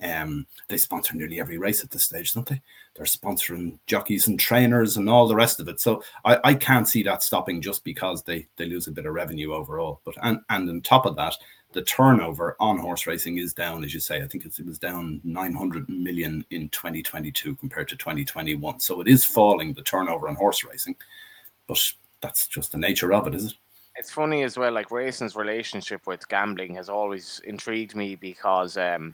Um, 0.02 0.46
they 0.68 0.78
sponsor 0.78 1.16
nearly 1.16 1.40
every 1.40 1.58
race 1.58 1.84
at 1.84 1.90
this 1.90 2.04
stage, 2.04 2.34
don't 2.34 2.48
they? 2.48 2.62
They're 2.96 3.06
sponsoring 3.06 3.80
jockeys 3.88 4.28
and 4.28 4.40
trainers 4.40 4.98
and 4.98 5.10
all 5.10 5.28
the 5.28 5.36
rest 5.36 5.60
of 5.60 5.68
it. 5.68 5.80
So 5.82 6.04
I, 6.24 6.40
I 6.44 6.54
can't 6.54 6.88
see 6.88 7.04
that 7.04 7.24
stopping 7.24 7.62
just 7.62 7.84
because 7.84 8.24
they 8.24 8.48
they 8.58 8.66
lose 8.66 8.88
a 8.88 8.92
bit 8.92 9.06
of 9.06 9.14
revenue 9.14 9.54
overall. 9.54 10.02
But 10.06 10.16
and 10.22 10.40
and 10.50 10.70
on 10.70 10.82
top 10.82 11.06
of 11.06 11.16
that, 11.16 11.36
the 11.78 11.84
turnover 11.84 12.56
on 12.60 12.80
horse 12.80 13.06
racing 13.06 13.38
is 13.38 13.54
down, 13.54 13.84
as 13.84 13.94
you 13.94 14.00
say. 14.00 14.24
I 14.24 14.26
think 14.26 14.48
it 14.48 14.66
was 14.66 14.80
down 14.80 15.22
900 15.24 15.88
million 15.88 16.44
in 16.50 16.70
2022 16.70 17.54
compared 17.54 17.88
to 17.90 17.96
2021. 17.96 18.80
So 18.80 19.00
it 19.00 19.08
is 19.08 19.24
falling 19.24 19.74
the 19.74 19.84
turnover 19.84 20.28
on 20.28 20.34
horse 20.34 20.64
racing, 20.64 20.96
but 21.68 21.80
that's 22.20 22.48
just 22.48 22.72
the 22.72 22.80
nature 22.80 23.14
of 23.14 23.28
it, 23.28 23.36
is 23.36 23.46
it? 23.46 23.54
It's 23.96 24.10
funny 24.10 24.42
as 24.42 24.58
well. 24.58 24.72
Like 24.72 24.90
racing's 24.90 25.36
relationship 25.36 26.08
with 26.08 26.28
gambling 26.28 26.74
has 26.74 26.90
always 26.90 27.42
intrigued 27.46 27.96
me 27.96 28.16
because 28.16 28.76
um, 28.76 29.14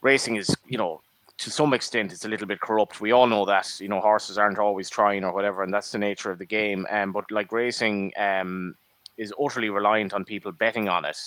racing 0.00 0.34
is, 0.34 0.52
you 0.66 0.78
know, 0.78 1.00
to 1.38 1.48
some 1.48 1.74
extent, 1.74 2.12
it's 2.12 2.24
a 2.24 2.28
little 2.28 2.48
bit 2.48 2.60
corrupt. 2.60 3.00
We 3.00 3.12
all 3.12 3.28
know 3.28 3.44
that, 3.44 3.78
you 3.78 3.88
know, 3.88 4.00
horses 4.00 4.36
aren't 4.36 4.58
always 4.58 4.90
trying 4.90 5.22
or 5.22 5.32
whatever, 5.32 5.62
and 5.62 5.72
that's 5.72 5.92
the 5.92 5.98
nature 5.98 6.32
of 6.32 6.40
the 6.40 6.44
game. 6.44 6.88
Um, 6.90 7.12
but 7.12 7.30
like 7.30 7.52
racing 7.52 8.12
um, 8.16 8.74
is 9.16 9.32
utterly 9.40 9.70
reliant 9.70 10.12
on 10.12 10.24
people 10.24 10.50
betting 10.50 10.88
on 10.88 11.04
it 11.04 11.18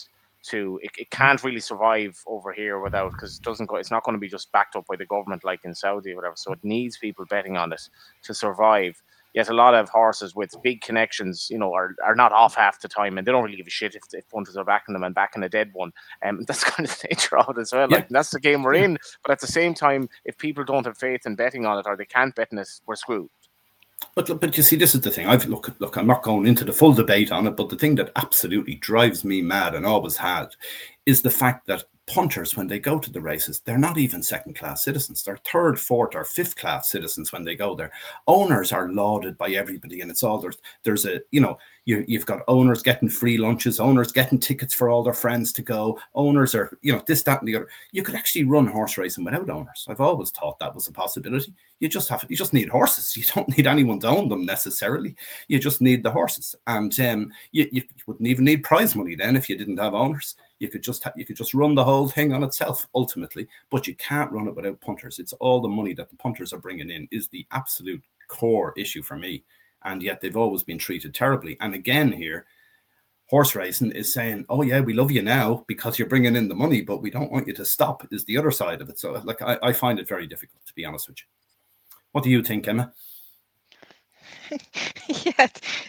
to 0.49 0.79
it, 0.83 0.91
it 0.97 1.09
can't 1.11 1.43
really 1.43 1.59
survive 1.59 2.21
over 2.27 2.53
here 2.53 2.79
without 2.79 3.11
because 3.11 3.37
it 3.37 3.43
doesn't 3.43 3.65
go 3.67 3.75
it's 3.75 3.91
not 3.91 4.03
going 4.03 4.15
to 4.15 4.19
be 4.19 4.27
just 4.27 4.51
backed 4.51 4.75
up 4.75 4.85
by 4.87 4.95
the 4.95 5.05
government 5.05 5.43
like 5.43 5.61
in 5.63 5.73
Saudi 5.73 6.11
or 6.11 6.15
whatever. 6.15 6.35
So 6.35 6.53
it 6.53 6.59
needs 6.63 6.97
people 6.97 7.25
betting 7.25 7.57
on 7.57 7.73
it 7.73 7.81
to 8.23 8.33
survive. 8.33 9.01
Yet 9.33 9.49
a 9.49 9.53
lot 9.53 9.73
of 9.73 9.89
horses 9.89 10.33
with 10.33 10.55
big 10.63 10.79
connections, 10.79 11.49
you 11.49 11.57
know, 11.57 11.73
are, 11.73 11.93
are 12.05 12.15
not 12.15 12.31
off 12.31 12.55
half 12.55 12.79
the 12.79 12.87
time 12.87 13.17
and 13.17 13.27
they 13.27 13.33
don't 13.33 13.43
really 13.43 13.57
give 13.57 13.67
a 13.67 13.69
shit 13.69 13.93
if, 13.93 14.03
if 14.13 14.29
punters 14.29 14.55
are 14.55 14.63
backing 14.63 14.93
them 14.93 15.03
and 15.03 15.13
backing 15.13 15.43
a 15.43 15.49
dead 15.49 15.71
one. 15.73 15.91
And 16.21 16.37
um, 16.37 16.43
that's 16.47 16.63
kind 16.63 16.87
of 16.87 16.97
the 16.97 17.07
nature 17.09 17.37
of 17.37 17.57
it 17.57 17.59
as 17.59 17.73
well. 17.73 17.89
Yeah. 17.89 17.97
Like 17.97 18.09
that's 18.09 18.29
the 18.29 18.39
game 18.39 18.63
we're 18.63 18.75
in. 18.75 18.97
But 19.23 19.33
at 19.33 19.41
the 19.41 19.47
same 19.47 19.73
time, 19.73 20.07
if 20.23 20.37
people 20.37 20.63
don't 20.63 20.85
have 20.85 20.97
faith 20.97 21.25
in 21.25 21.35
betting 21.35 21.65
on 21.65 21.77
it 21.77 21.85
or 21.85 21.97
they 21.97 22.05
can't 22.05 22.33
bet 22.33 22.49
in 22.53 22.59
it, 22.59 22.69
we're 22.87 22.95
screwed. 22.95 23.29
But 24.15 24.39
but 24.39 24.55
you 24.57 24.63
see, 24.63 24.75
this 24.75 24.95
is 24.95 25.01
the 25.01 25.11
thing. 25.11 25.27
I've 25.27 25.45
look 25.45 25.73
look. 25.79 25.97
I'm 25.97 26.07
not 26.07 26.23
going 26.23 26.47
into 26.47 26.65
the 26.65 26.73
full 26.73 26.93
debate 26.93 27.31
on 27.31 27.47
it, 27.47 27.55
but 27.55 27.69
the 27.69 27.77
thing 27.77 27.95
that 27.95 28.11
absolutely 28.15 28.75
drives 28.75 29.23
me 29.23 29.41
mad 29.41 29.75
and 29.75 29.85
always 29.85 30.17
had 30.17 30.47
is 31.05 31.21
the 31.21 31.29
fact 31.31 31.67
that 31.67 31.83
punters, 32.07 32.55
when 32.55 32.67
they 32.67 32.79
go 32.79 32.99
to 32.99 33.11
the 33.11 33.21
races, 33.21 33.61
they're 33.61 33.77
not 33.77 33.97
even 33.97 34.21
second 34.21 34.55
class 34.55 34.83
citizens. 34.83 35.23
They're 35.23 35.37
third, 35.37 35.79
fourth, 35.79 36.15
or 36.15 36.23
fifth 36.23 36.55
class 36.55 36.89
citizens 36.89 37.31
when 37.31 37.43
they 37.43 37.55
go 37.55 37.75
there. 37.75 37.91
Owners 38.27 38.71
are 38.71 38.91
lauded 38.91 39.37
by 39.37 39.49
everybody, 39.49 40.01
and 40.01 40.11
it's 40.11 40.23
all 40.23 40.37
there's 40.37 40.57
there's 40.83 41.05
a 41.05 41.21
you 41.31 41.41
know 41.41 41.57
you, 41.85 42.03
you've 42.07 42.25
got 42.25 42.41
owners 42.47 42.81
getting 42.81 43.09
free 43.09 43.37
lunches, 43.37 43.79
owners 43.79 44.11
getting 44.11 44.39
tickets 44.39 44.73
for 44.73 44.89
all 44.89 45.03
their 45.03 45.13
friends 45.13 45.53
to 45.53 45.61
go. 45.61 45.99
Owners 46.15 46.55
are, 46.55 46.77
you 46.81 46.91
know, 46.91 47.01
this, 47.05 47.21
that, 47.23 47.39
and 47.39 47.47
the 47.47 47.55
other. 47.55 47.69
You 47.91 48.01
could 48.01 48.15
actually 48.15 48.43
run 48.43 48.65
horse 48.65 48.97
racing 48.97 49.23
without 49.23 49.49
owners. 49.49 49.85
I've 49.87 50.01
always 50.01 50.31
thought 50.31 50.57
that 50.59 50.73
was 50.73 50.87
a 50.87 50.91
possibility. 50.91 51.53
You 51.79 51.87
just 51.87 52.09
have, 52.09 52.25
you 52.27 52.35
just 52.35 52.53
need 52.53 52.69
horses. 52.69 53.15
You 53.15 53.23
don't 53.33 53.57
need 53.57 53.67
anyone 53.67 53.99
to 54.01 54.07
own 54.07 54.29
them 54.29 54.45
necessarily. 54.45 55.15
You 55.47 55.59
just 55.59 55.79
need 55.79 56.03
the 56.03 56.11
horses, 56.11 56.55
and 56.67 56.97
um, 56.99 57.31
you, 57.51 57.67
you 57.71 57.83
wouldn't 58.07 58.27
even 58.27 58.45
need 58.45 58.63
prize 58.63 58.95
money 58.95 59.15
then 59.15 59.35
if 59.35 59.47
you 59.47 59.57
didn't 59.57 59.77
have 59.77 59.93
owners. 59.93 60.35
You 60.59 60.69
could 60.69 60.83
just 60.83 61.03
ha- 61.03 61.13
you 61.15 61.25
could 61.25 61.35
just 61.35 61.53
run 61.53 61.75
the 61.75 61.83
whole 61.83 62.07
thing 62.07 62.33
on 62.33 62.43
itself 62.43 62.87
ultimately, 62.95 63.47
but 63.69 63.87
you 63.87 63.95
can't 63.95 64.31
run 64.31 64.47
it 64.47 64.55
without 64.55 64.81
punters. 64.81 65.19
It's 65.19 65.33
all 65.33 65.61
the 65.61 65.67
money 65.67 65.93
that 65.93 66.09
the 66.09 66.15
punters 66.17 66.51
are 66.51 66.59
bringing 66.59 66.89
in 66.89 67.07
is 67.11 67.27
the 67.27 67.45
absolute 67.51 68.03
core 68.27 68.73
issue 68.75 69.01
for 69.01 69.17
me 69.17 69.43
and 69.85 70.03
yet 70.03 70.19
they've 70.21 70.35
always 70.37 70.63
been 70.63 70.77
treated 70.77 71.13
terribly. 71.13 71.55
And 71.61 71.73
again, 71.73 72.11
here, 72.11 72.45
horse 73.27 73.55
racing 73.55 73.91
is 73.91 74.13
saying, 74.13 74.45
"Oh 74.49 74.61
yeah, 74.61 74.81
we 74.81 74.93
love 74.93 75.11
you 75.11 75.21
now 75.21 75.63
because 75.67 75.97
you're 75.97 76.07
bringing 76.09 76.35
in 76.35 76.47
the 76.47 76.55
money, 76.55 76.81
but 76.81 77.01
we 77.01 77.09
don't 77.09 77.31
want 77.31 77.47
you 77.47 77.53
to 77.53 77.65
stop." 77.65 78.05
Is 78.11 78.25
the 78.25 78.37
other 78.37 78.51
side 78.51 78.81
of 78.81 78.89
it. 78.89 78.99
So, 78.99 79.13
like, 79.23 79.41
I, 79.41 79.57
I 79.63 79.73
find 79.73 79.99
it 79.99 80.07
very 80.07 80.27
difficult 80.27 80.65
to 80.65 80.73
be 80.75 80.85
honest 80.85 81.07
with 81.07 81.19
you. 81.19 81.25
What 82.11 82.23
do 82.23 82.29
you 82.29 82.43
think, 82.43 82.67
Emma? 82.67 82.91
yeah, 85.07 85.47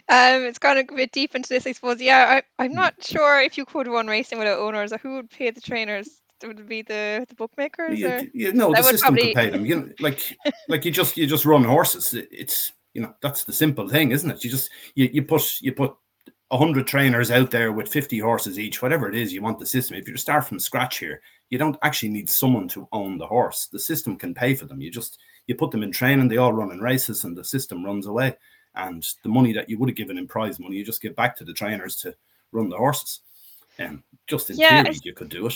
um, 0.09 0.43
it's 0.45 0.59
gone 0.59 0.79
a 0.79 0.85
bit 0.85 1.13
deep 1.13 1.35
into 1.35 1.49
this, 1.49 1.67
I 1.67 1.73
suppose. 1.73 2.01
Yeah, 2.01 2.41
I, 2.59 2.65
I'm 2.65 2.73
not 2.73 2.95
sure 3.05 3.41
if 3.41 3.59
you 3.59 3.65
could 3.67 3.87
run 3.87 4.07
racing 4.07 4.39
without 4.39 4.59
owners 4.59 4.93
or 4.93 4.99
who 4.99 5.15
would 5.17 5.31
pay 5.31 5.51
the 5.51 5.61
trainers. 5.61 6.09
Would 6.43 6.61
it 6.61 6.69
be 6.69 6.83
the 6.83 7.25
the 7.29 7.35
bookmakers? 7.35 7.99
You, 7.99 8.09
or? 8.09 8.53
know, 8.53 8.69
the 8.69 8.75
That 8.75 8.85
would 8.85 8.91
system 8.93 9.15
probably- 9.15 9.35
could 9.35 9.35
pay 9.35 9.51
them. 9.51 9.65
You 9.67 9.77
know, 9.81 9.89
like, 10.01 10.37
like 10.69 10.85
you 10.85 10.91
just 10.91 11.17
you 11.17 11.27
just 11.27 11.45
run 11.47 11.65
horses. 11.65 12.13
It- 12.15 12.29
It's 12.31 12.73
you 12.97 13.03
know 13.03 13.15
that's 13.21 13.45
the 13.45 13.53
simple 13.53 13.87
thing, 13.89 14.11
isn't 14.11 14.31
it? 14.31 14.43
You 14.43 14.51
just 14.51 14.71
you 14.95 15.11
you 15.13 15.23
put 15.23 15.61
you 15.61 15.73
put 15.73 15.95
hundred 16.51 16.87
trainers 16.87 17.31
out 17.31 17.51
there 17.51 17.73
with 17.73 17.93
fifty 17.93 18.19
horses 18.19 18.59
each, 18.59 18.81
whatever 18.81 19.07
it 19.07 19.15
is 19.15 19.35
you 19.35 19.43
want 19.43 19.59
the 19.59 19.67
system. 19.67 19.99
If 19.99 20.09
you 20.09 20.17
start 20.17 20.47
from 20.47 20.59
scratch 20.59 20.99
here, 20.99 21.21
you 21.51 21.59
don't 21.59 21.77
actually 21.83 22.09
need 22.09 22.31
someone 22.31 22.69
to 22.69 22.89
own 22.93 23.19
the 23.19 23.27
horse. 23.27 23.67
The 23.67 23.79
system 23.79 24.17
can 24.17 24.33
pay 24.33 24.55
for 24.55 24.65
them. 24.65 24.81
You 24.81 24.91
just 24.91 25.19
you 25.47 25.55
put 25.55 25.71
them 25.73 25.83
in 25.83 25.93
training, 25.93 26.29
they 26.29 26.39
all 26.39 26.55
run 26.55 26.73
in 26.73 26.81
races, 26.81 27.25
and 27.25 27.37
the 27.37 27.45
system 27.45 27.85
runs 27.85 28.07
away. 28.07 28.35
And 28.75 29.07
the 29.23 29.29
money 29.29 29.53
that 29.53 29.69
you 29.69 29.79
would 29.79 29.91
have 29.91 29.97
given 29.97 30.17
in 30.17 30.27
prize 30.27 30.59
money, 30.59 30.77
you 30.77 30.85
just 30.85 31.03
give 31.03 31.17
back 31.17 31.37
to 31.37 31.45
the 31.45 31.53
trainers 31.53 31.97
to 31.97 32.15
run 32.53 32.71
the 32.71 32.79
horses. 32.79 33.21
And 33.79 34.03
just 34.27 34.49
in 34.49 34.57
Yeah, 34.57 34.83
theory, 34.83 34.97
you 35.05 35.13
could 35.13 35.29
do 35.29 35.47
it. 35.47 35.55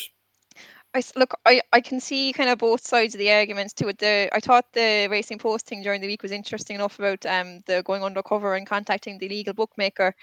I 0.92 1.02
look, 1.14 1.34
I, 1.46 1.62
I 1.72 1.80
can 1.80 2.00
see 2.00 2.32
kind 2.32 2.50
of 2.50 2.58
both 2.58 2.84
sides 2.84 3.14
of 3.14 3.20
the 3.20 3.30
arguments 3.30 3.72
to 3.74 3.88
it. 3.88 3.98
The 3.98 4.28
I 4.32 4.40
thought 4.40 4.64
the 4.72 5.06
Racing 5.08 5.38
Post 5.38 5.66
thing 5.66 5.82
during 5.82 6.00
the 6.00 6.08
week 6.08 6.22
was 6.22 6.32
interesting 6.32 6.74
enough 6.74 6.98
about 6.98 7.24
um 7.26 7.60
the 7.66 7.82
going 7.84 8.02
undercover 8.02 8.56
and 8.56 8.66
contacting 8.66 9.16
the 9.18 9.26
illegal 9.26 9.54
bookmaker. 9.54 10.14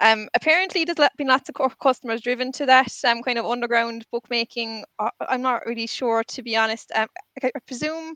Um, 0.00 0.28
apparently 0.34 0.84
there's 0.84 1.08
been 1.18 1.28
lots 1.28 1.50
of 1.50 1.78
customers 1.80 2.20
driven 2.22 2.52
to 2.52 2.66
that 2.66 2.92
um 3.06 3.22
kind 3.22 3.38
of 3.38 3.46
underground 3.46 4.06
bookmaking. 4.12 4.84
I, 5.00 5.10
I'm 5.20 5.42
not 5.42 5.66
really 5.66 5.88
sure 5.88 6.24
to 6.24 6.42
be 6.42 6.56
honest. 6.56 6.92
Um, 6.94 7.08
I, 7.42 7.50
I 7.56 7.60
presume. 7.66 8.14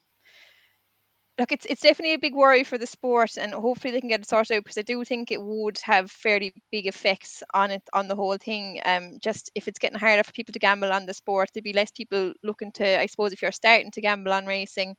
Look, 1.39 1.53
it's 1.53 1.67
it's 1.67 1.83
definitely 1.83 2.15
a 2.15 2.19
big 2.19 2.35
worry 2.35 2.65
for 2.65 2.79
the 2.79 2.87
sport, 2.87 3.37
and 3.37 3.55
hopefully 3.55 3.93
they 3.93 4.01
can 4.01 4.09
get 4.09 4.21
it 4.21 4.29
sorted 4.29 4.57
out 4.57 4.65
because 4.65 4.77
I 4.79 4.83
do 4.83 5.05
think 5.05 5.31
it 5.31 5.41
would 5.41 5.79
have 5.85 6.11
fairly 6.11 6.53
big 6.73 6.87
effects 6.89 7.45
on 7.55 7.71
it 7.71 7.83
on 7.93 8.09
the 8.09 8.17
whole 8.17 8.37
thing. 8.37 8.81
Um, 8.85 9.19
just 9.21 9.49
if 9.55 9.69
it's 9.69 9.79
getting 9.79 9.99
harder 9.99 10.25
for 10.25 10.33
people 10.33 10.53
to 10.53 10.59
gamble 10.59 10.93
on 10.93 11.07
the 11.07 11.15
sport, 11.15 11.51
there'd 11.55 11.63
be 11.63 11.73
less 11.73 11.93
people 11.93 12.33
looking 12.43 12.73
to. 12.73 13.01
I 13.01 13.07
suppose 13.07 13.33
if 13.33 13.41
you're 13.41 13.53
starting 13.53 13.93
to 13.93 14.01
gamble 14.01 14.33
on 14.33 14.47
racing, 14.47 14.97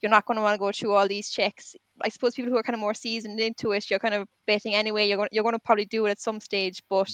you're 0.00 0.10
not 0.10 0.26
going 0.26 0.36
to 0.36 0.42
want 0.42 0.54
to 0.54 0.58
go 0.58 0.70
through 0.70 0.92
all 0.94 1.08
these 1.08 1.28
checks. 1.28 1.74
I 2.02 2.08
suppose 2.08 2.36
people 2.36 2.52
who 2.52 2.58
are 2.58 2.62
kind 2.62 2.74
of 2.74 2.80
more 2.80 2.94
seasoned 2.94 3.40
into 3.40 3.72
it, 3.72 3.90
you're 3.90 3.98
kind 3.98 4.14
of 4.14 4.28
betting 4.46 4.74
anyway. 4.76 5.08
You're 5.08 5.16
going 5.16 5.28
you're 5.32 5.42
going 5.44 5.54
to 5.56 5.58
probably 5.58 5.86
do 5.86 6.06
it 6.06 6.10
at 6.10 6.20
some 6.20 6.38
stage, 6.38 6.82
but 6.88 7.10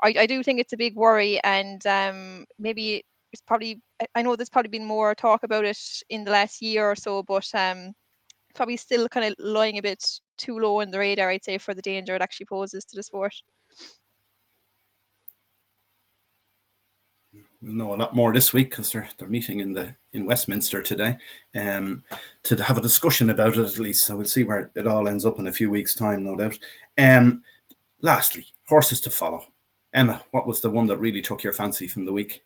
I, 0.00 0.14
I 0.20 0.26
do 0.26 0.44
think 0.44 0.60
it's 0.60 0.72
a 0.72 0.76
big 0.76 0.94
worry, 0.94 1.40
and 1.42 1.84
um, 1.88 2.46
maybe 2.56 3.04
it's 3.36 3.42
probably. 3.42 3.80
I- 4.14 4.22
know 4.22 4.34
there's 4.34 4.50
probably 4.50 4.70
been 4.70 4.86
more 4.86 5.14
talk 5.14 5.42
about 5.42 5.64
it 5.64 5.78
in 6.10 6.24
the 6.24 6.30
last 6.30 6.62
year 6.62 6.90
or 6.90 6.96
so, 6.96 7.22
but 7.22 7.48
um, 7.54 7.92
probably 8.54 8.76
still 8.76 9.08
kind 9.08 9.26
of 9.26 9.34
lying 9.38 9.78
a 9.78 9.82
bit 9.82 10.02
too 10.38 10.58
low 10.58 10.80
in 10.80 10.90
the 10.90 10.98
radar, 10.98 11.28
I'd 11.30 11.44
say, 11.44 11.58
for 11.58 11.74
the 11.74 11.82
danger 11.82 12.14
it 12.14 12.22
actually 12.22 12.46
poses 12.46 12.84
to 12.86 12.96
the 12.96 13.02
sport. 13.02 13.34
We'll 17.62 17.74
know 17.74 17.94
a 17.94 17.96
lot 17.96 18.14
more 18.14 18.32
this 18.32 18.52
week 18.52 18.70
because 18.70 18.92
they're 18.92 19.08
they're 19.18 19.28
meeting 19.28 19.60
in 19.60 19.72
the 19.72 19.94
in 20.12 20.26
Westminster 20.26 20.82
today, 20.82 21.16
um, 21.54 22.04
to 22.44 22.62
have 22.62 22.78
a 22.78 22.82
discussion 22.82 23.30
about 23.30 23.56
it 23.56 23.66
at 23.66 23.78
least. 23.78 24.04
So 24.04 24.16
we'll 24.16 24.26
see 24.26 24.44
where 24.44 24.70
it 24.74 24.86
all 24.86 25.08
ends 25.08 25.26
up 25.26 25.38
in 25.38 25.46
a 25.48 25.52
few 25.52 25.70
weeks' 25.70 25.94
time, 25.94 26.24
no 26.24 26.36
doubt. 26.36 26.58
Um, 26.96 27.42
lastly, 28.00 28.46
horses 28.68 29.00
to 29.02 29.10
follow. 29.10 29.46
Emma, 29.92 30.22
what 30.30 30.46
was 30.46 30.60
the 30.60 30.70
one 30.70 30.86
that 30.86 30.98
really 30.98 31.22
took 31.22 31.42
your 31.42 31.52
fancy 31.52 31.88
from 31.88 32.04
the 32.04 32.12
week? 32.12 32.45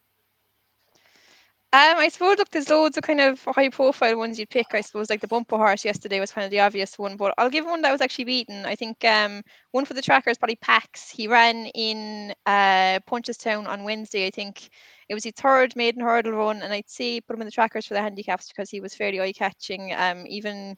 Um, 1.73 1.99
I 1.99 2.09
suppose 2.09 2.37
look, 2.39 2.51
there's 2.51 2.69
loads 2.69 2.97
of 2.97 3.05
kind 3.05 3.21
of 3.21 3.45
high 3.45 3.69
profile 3.69 4.19
ones 4.19 4.41
you'd 4.41 4.51
pick. 4.51 4.67
I 4.75 4.81
suppose 4.81 5.09
like 5.09 5.21
the 5.21 5.29
bumper 5.29 5.57
horse 5.57 5.85
yesterday 5.85 6.19
was 6.19 6.33
kind 6.33 6.45
of 6.45 6.51
the 6.51 6.59
obvious 6.61 6.99
one, 6.99 7.17
but 7.17 7.33
I'll 7.39 7.49
give 7.49 7.65
one 7.65 7.81
that 7.83 7.93
was 7.93 8.01
actually 8.01 8.25
beaten. 8.25 8.67
I 8.67 8.75
think 8.75 9.05
um 9.05 9.43
one 9.71 9.85
for 9.85 9.95
the 9.95 10.03
tracker 10.03 10.31
is 10.31 10.39
probably 10.39 10.57
Pax. 10.57 11.09
He 11.11 11.29
ran 11.29 11.67
in 11.67 12.33
uh 12.45 12.99
Punchestown 13.09 13.69
on 13.69 13.85
Wednesday. 13.85 14.27
I 14.27 14.31
think 14.31 14.69
it 15.09 15.15
was 15.15 15.23
his 15.23 15.35
third 15.37 15.77
maiden 15.77 16.03
hurdle 16.03 16.33
run, 16.33 16.61
and 16.63 16.73
I'd 16.73 16.91
say 16.91 17.21
put 17.21 17.37
him 17.37 17.43
in 17.43 17.47
the 17.47 17.53
trackers 17.53 17.87
for 17.87 17.95
the 17.95 18.03
handicaps 18.03 18.49
because 18.49 18.69
he 18.69 18.81
was 18.81 18.95
fairly 18.97 19.21
eye 19.21 19.33
catching. 19.33 19.93
Um, 19.95 20.27
even 20.27 20.77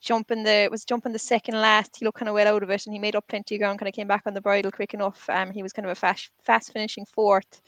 jumping 0.00 0.42
the 0.44 0.68
was 0.70 0.84
jumping 0.84 1.12
the 1.12 1.18
second 1.18 1.60
last. 1.60 1.96
He 1.98 2.04
looked 2.04 2.18
kind 2.18 2.28
of 2.28 2.34
well 2.34 2.48
out 2.54 2.62
of 2.62 2.70
it, 2.70 2.86
and 2.86 2.92
he 2.94 2.98
made 2.98 3.16
up 3.16 3.26
plenty 3.28 3.56
of 3.56 3.60
ground. 3.60 3.78
Kind 3.78 3.88
of 3.88 3.94
came 3.94 4.08
back 4.08 4.22
on 4.26 4.34
the 4.34 4.40
bridle 4.40 4.70
quick 4.72 4.94
enough. 4.94 5.28
Um, 5.28 5.50
he 5.52 5.62
was 5.62 5.72
kind 5.72 5.86
of 5.86 5.92
a 5.92 5.94
fast 5.94 6.30
fast 6.42 6.72
finishing 6.72 7.06
fourth. 7.06 7.60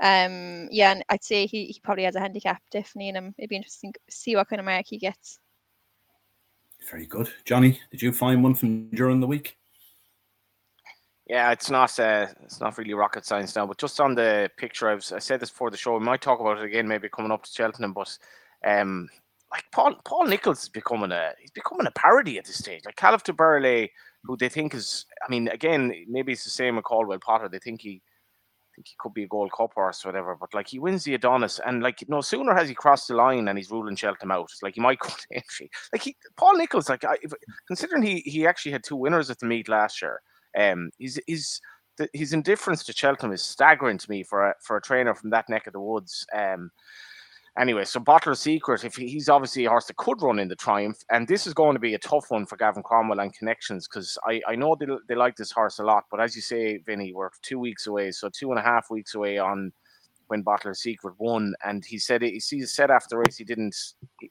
Um, 0.00 0.68
yeah, 0.70 0.92
and 0.92 1.04
I'd 1.10 1.22
say 1.22 1.46
he, 1.46 1.66
he 1.66 1.80
probably 1.82 2.04
has 2.04 2.16
a 2.16 2.20
handicap 2.20 2.62
definitely 2.70 3.08
and 3.08 3.18
him. 3.18 3.34
It'd 3.36 3.50
be 3.50 3.56
interesting 3.56 3.92
to 3.92 4.00
see 4.08 4.34
what 4.34 4.48
kind 4.48 4.60
of 4.60 4.66
mark 4.66 4.86
he 4.88 4.98
gets. 4.98 5.38
Very 6.90 7.06
good, 7.06 7.30
Johnny. 7.44 7.78
Did 7.90 8.00
you 8.00 8.12
find 8.12 8.42
one 8.42 8.54
from 8.54 8.88
during 8.90 9.20
the 9.20 9.26
week? 9.26 9.58
Yeah, 11.26 11.52
it's 11.52 11.70
not 11.70 11.96
uh, 12.00 12.26
it's 12.42 12.60
not 12.60 12.76
really 12.78 12.94
rocket 12.94 13.24
science 13.24 13.54
now, 13.54 13.66
but 13.66 13.78
just 13.78 14.00
on 14.00 14.14
the 14.14 14.50
picture, 14.56 14.88
I, 14.88 14.94
was, 14.94 15.12
I 15.12 15.18
said 15.18 15.38
this 15.38 15.50
before 15.50 15.70
the 15.70 15.76
show. 15.76 15.96
We 15.96 16.04
might 16.04 16.22
talk 16.22 16.40
about 16.40 16.58
it 16.58 16.64
again, 16.64 16.88
maybe 16.88 17.08
coming 17.08 17.30
up 17.30 17.44
to 17.44 17.52
Cheltenham. 17.52 17.92
But 17.92 18.18
um, 18.66 19.08
like 19.52 19.64
Paul 19.70 19.94
Paul 20.04 20.26
Nicholls 20.26 20.62
is 20.62 20.68
becoming 20.68 21.12
a 21.12 21.32
he's 21.38 21.50
becoming 21.50 21.86
a 21.86 21.92
parody 21.92 22.38
at 22.38 22.46
this 22.46 22.56
stage. 22.56 22.84
Like 22.84 22.96
Kalif 22.96 23.22
Du 23.22 23.32
Berlais, 23.32 23.90
who 24.24 24.36
they 24.36 24.48
think 24.48 24.74
is, 24.74 25.06
I 25.24 25.30
mean, 25.30 25.48
again, 25.48 25.92
maybe 26.08 26.32
it's 26.32 26.44
the 26.44 26.50
same 26.50 26.76
with 26.76 26.84
Caldwell 26.84 27.18
Potter. 27.20 27.48
They 27.48 27.58
think 27.58 27.82
he 27.82 28.02
think 28.80 28.88
he 28.88 28.96
could 28.98 29.14
be 29.14 29.24
a 29.24 29.28
Gold 29.28 29.52
Cup 29.52 29.72
horse 29.74 30.04
or 30.04 30.08
whatever. 30.08 30.36
But 30.40 30.54
like 30.54 30.68
he 30.68 30.78
wins 30.78 31.04
the 31.04 31.14
Adonis, 31.14 31.60
and 31.64 31.82
like 31.82 32.02
no 32.08 32.20
sooner 32.20 32.54
has 32.54 32.68
he 32.68 32.74
crossed 32.74 33.08
the 33.08 33.14
line 33.14 33.48
and 33.48 33.58
he's 33.58 33.70
ruling 33.70 33.96
Cheltenham 33.96 34.30
out. 34.30 34.48
It's 34.50 34.62
Like 34.62 34.74
he 34.74 34.80
might 34.80 34.98
go 35.00 35.08
to 35.08 35.26
Aintree. 35.32 35.68
Like 35.92 36.02
he 36.02 36.16
Paul 36.36 36.56
Nicholls, 36.56 36.88
like 36.88 37.04
I, 37.04 37.16
if, 37.22 37.32
considering 37.66 38.02
he 38.02 38.20
he 38.20 38.46
actually 38.46 38.72
had 38.72 38.84
two 38.84 38.96
winners 38.96 39.30
at 39.30 39.38
the 39.38 39.46
meet 39.46 39.68
last 39.68 40.00
year. 40.00 40.20
Um, 40.58 40.90
he's 40.98 41.18
he's 41.26 41.60
the, 41.98 42.08
his 42.14 42.32
indifference 42.32 42.84
to 42.84 42.92
Cheltenham 42.92 43.32
is 43.32 43.42
staggering 43.42 43.98
to 43.98 44.10
me 44.10 44.22
for 44.22 44.48
a 44.48 44.54
for 44.60 44.76
a 44.76 44.82
trainer 44.82 45.14
from 45.14 45.30
that 45.30 45.48
neck 45.48 45.66
of 45.66 45.74
the 45.74 45.80
woods. 45.80 46.26
Um, 46.34 46.70
anyway, 47.60 47.84
so 47.84 48.00
Bottler 48.00 48.36
Secret, 48.36 48.84
if 48.84 48.96
he, 48.96 49.06
he's 49.08 49.28
obviously 49.28 49.64
a 49.66 49.70
horse 49.70 49.86
that 49.86 49.96
could 49.96 50.22
run 50.22 50.38
in 50.38 50.48
the 50.48 50.56
Triumph, 50.56 50.98
and 51.10 51.28
this 51.28 51.46
is 51.46 51.54
going 51.54 51.74
to 51.74 51.80
be 51.80 51.94
a 51.94 51.98
tough 51.98 52.30
one 52.30 52.46
for 52.46 52.56
Gavin 52.56 52.82
Cromwell 52.82 53.20
and 53.20 53.34
connections 53.34 53.86
because 53.86 54.18
I, 54.24 54.40
I 54.48 54.56
know 54.56 54.76
they, 54.78 54.86
they 55.08 55.14
like 55.14 55.36
this 55.36 55.52
horse 55.52 55.78
a 55.78 55.84
lot, 55.84 56.04
but 56.10 56.20
as 56.20 56.34
you 56.34 56.42
say, 56.42 56.78
Vinny, 56.78 57.12
we're 57.12 57.30
two 57.42 57.58
weeks 57.58 57.86
away, 57.86 58.10
so 58.12 58.28
two 58.28 58.50
and 58.50 58.58
a 58.58 58.62
half 58.62 58.90
weeks 58.90 59.14
away 59.14 59.38
on 59.38 59.72
when 60.28 60.44
Bottler 60.44 60.76
Secret 60.76 61.14
won, 61.18 61.54
and 61.64 61.84
he 61.84 61.98
said 61.98 62.22
he 62.22 62.40
said 62.40 62.90
after 62.90 63.08
the 63.10 63.18
race 63.18 63.36
he 63.36 63.44
didn't. 63.44 63.76
He, 64.20 64.30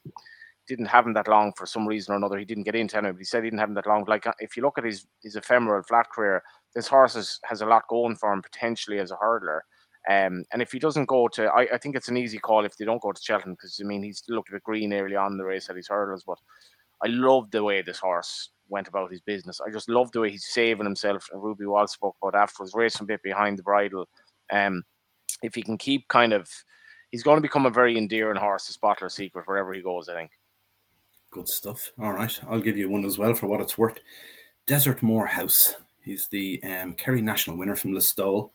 didn't 0.67 0.85
have 0.85 1.07
him 1.07 1.15
that 1.15 1.27
long 1.27 1.51
for 1.57 1.65
some 1.65 1.87
reason 1.87 2.13
or 2.13 2.17
another. 2.17 2.37
He 2.37 2.45
didn't 2.45 2.65
get 2.65 2.75
into 2.75 2.95
it, 2.99 3.01
but 3.01 3.17
he 3.17 3.23
said 3.23 3.43
he 3.43 3.49
didn't 3.49 3.59
have 3.59 3.69
him 3.69 3.73
that 3.73 3.87
long. 3.87 4.05
Like 4.07 4.27
uh, 4.27 4.33
if 4.37 4.55
you 4.55 4.61
look 4.61 4.77
at 4.77 4.83
his 4.83 5.07
his 5.23 5.35
ephemeral 5.35 5.81
flat 5.81 6.05
career, 6.11 6.43
this 6.75 6.87
horse 6.87 7.15
has, 7.15 7.39
has 7.43 7.61
a 7.61 7.65
lot 7.65 7.87
going 7.89 8.15
for 8.15 8.31
him 8.31 8.43
potentially 8.43 8.99
as 8.99 9.09
a 9.09 9.15
hurdler. 9.15 9.61
Um, 10.07 10.45
and 10.53 10.62
if 10.62 10.71
he 10.71 10.79
doesn't 10.79 11.05
go 11.05 11.27
to, 11.29 11.47
I, 11.47 11.67
I 11.73 11.77
think 11.77 11.95
it's 11.95 12.07
an 12.07 12.17
easy 12.17 12.39
call 12.39 12.65
if 12.65 12.77
they 12.77 12.85
don't 12.85 13.01
go 13.01 13.12
to 13.12 13.21
Cheltenham 13.21 13.55
because 13.55 13.79
I 13.83 13.85
mean 13.85 14.01
he's 14.01 14.23
looked 14.29 14.49
a 14.49 14.53
bit 14.53 14.63
green 14.63 14.93
early 14.93 15.15
on 15.15 15.33
in 15.33 15.38
the 15.38 15.43
race 15.43 15.69
at 15.69 15.75
his 15.75 15.89
hurdles, 15.89 16.23
but 16.25 16.39
I 17.03 17.07
love 17.07 17.51
the 17.51 17.63
way 17.63 17.81
this 17.81 17.99
horse 17.99 18.49
went 18.69 18.88
about 18.88 19.12
his 19.12 19.21
business. 19.21 19.59
I 19.65 19.71
just 19.71 19.89
love 19.89 20.12
the 20.12 20.21
way 20.21 20.31
he's 20.31 20.47
saving 20.49 20.85
himself. 20.85 21.29
And 21.31 21.43
Ruby 21.43 21.65
Wall 21.65 21.88
spoke 21.88 22.15
about 22.21 22.39
afterwards, 22.39 22.73
racing 22.73 23.03
a 23.03 23.07
bit 23.07 23.23
behind 23.23 23.57
the 23.57 23.63
bridle. 23.63 24.07
Um, 24.51 24.83
if 25.43 25.55
he 25.55 25.62
can 25.62 25.77
keep 25.77 26.07
kind 26.07 26.33
of, 26.33 26.49
he's 27.12 27.23
going 27.23 27.38
to 27.38 27.41
become 27.41 27.65
a 27.65 27.71
very 27.71 27.97
endearing 27.97 28.39
horse, 28.39 28.67
the 28.67 28.79
Bottler 28.79 29.12
Secret, 29.12 29.47
wherever 29.47 29.73
he 29.73 29.81
goes. 29.81 30.09
I 30.09 30.15
think. 30.15 30.31
Good 31.31 31.47
stuff. 31.47 31.91
All 31.99 32.13
right, 32.13 32.39
I'll 32.49 32.62
give 32.62 32.77
you 32.77 32.89
one 32.89 33.05
as 33.05 33.17
well 33.17 33.33
for 33.33 33.47
what 33.47 33.62
it's 33.62 33.77
worth. 33.77 33.99
Desertmore 34.67 35.27
House. 35.27 35.75
He's 36.01 36.27
the 36.27 36.62
um, 36.63 36.93
Kerry 36.93 37.21
National 37.21 37.57
winner 37.57 37.75
from 37.75 37.91
Listowel. 37.91 38.51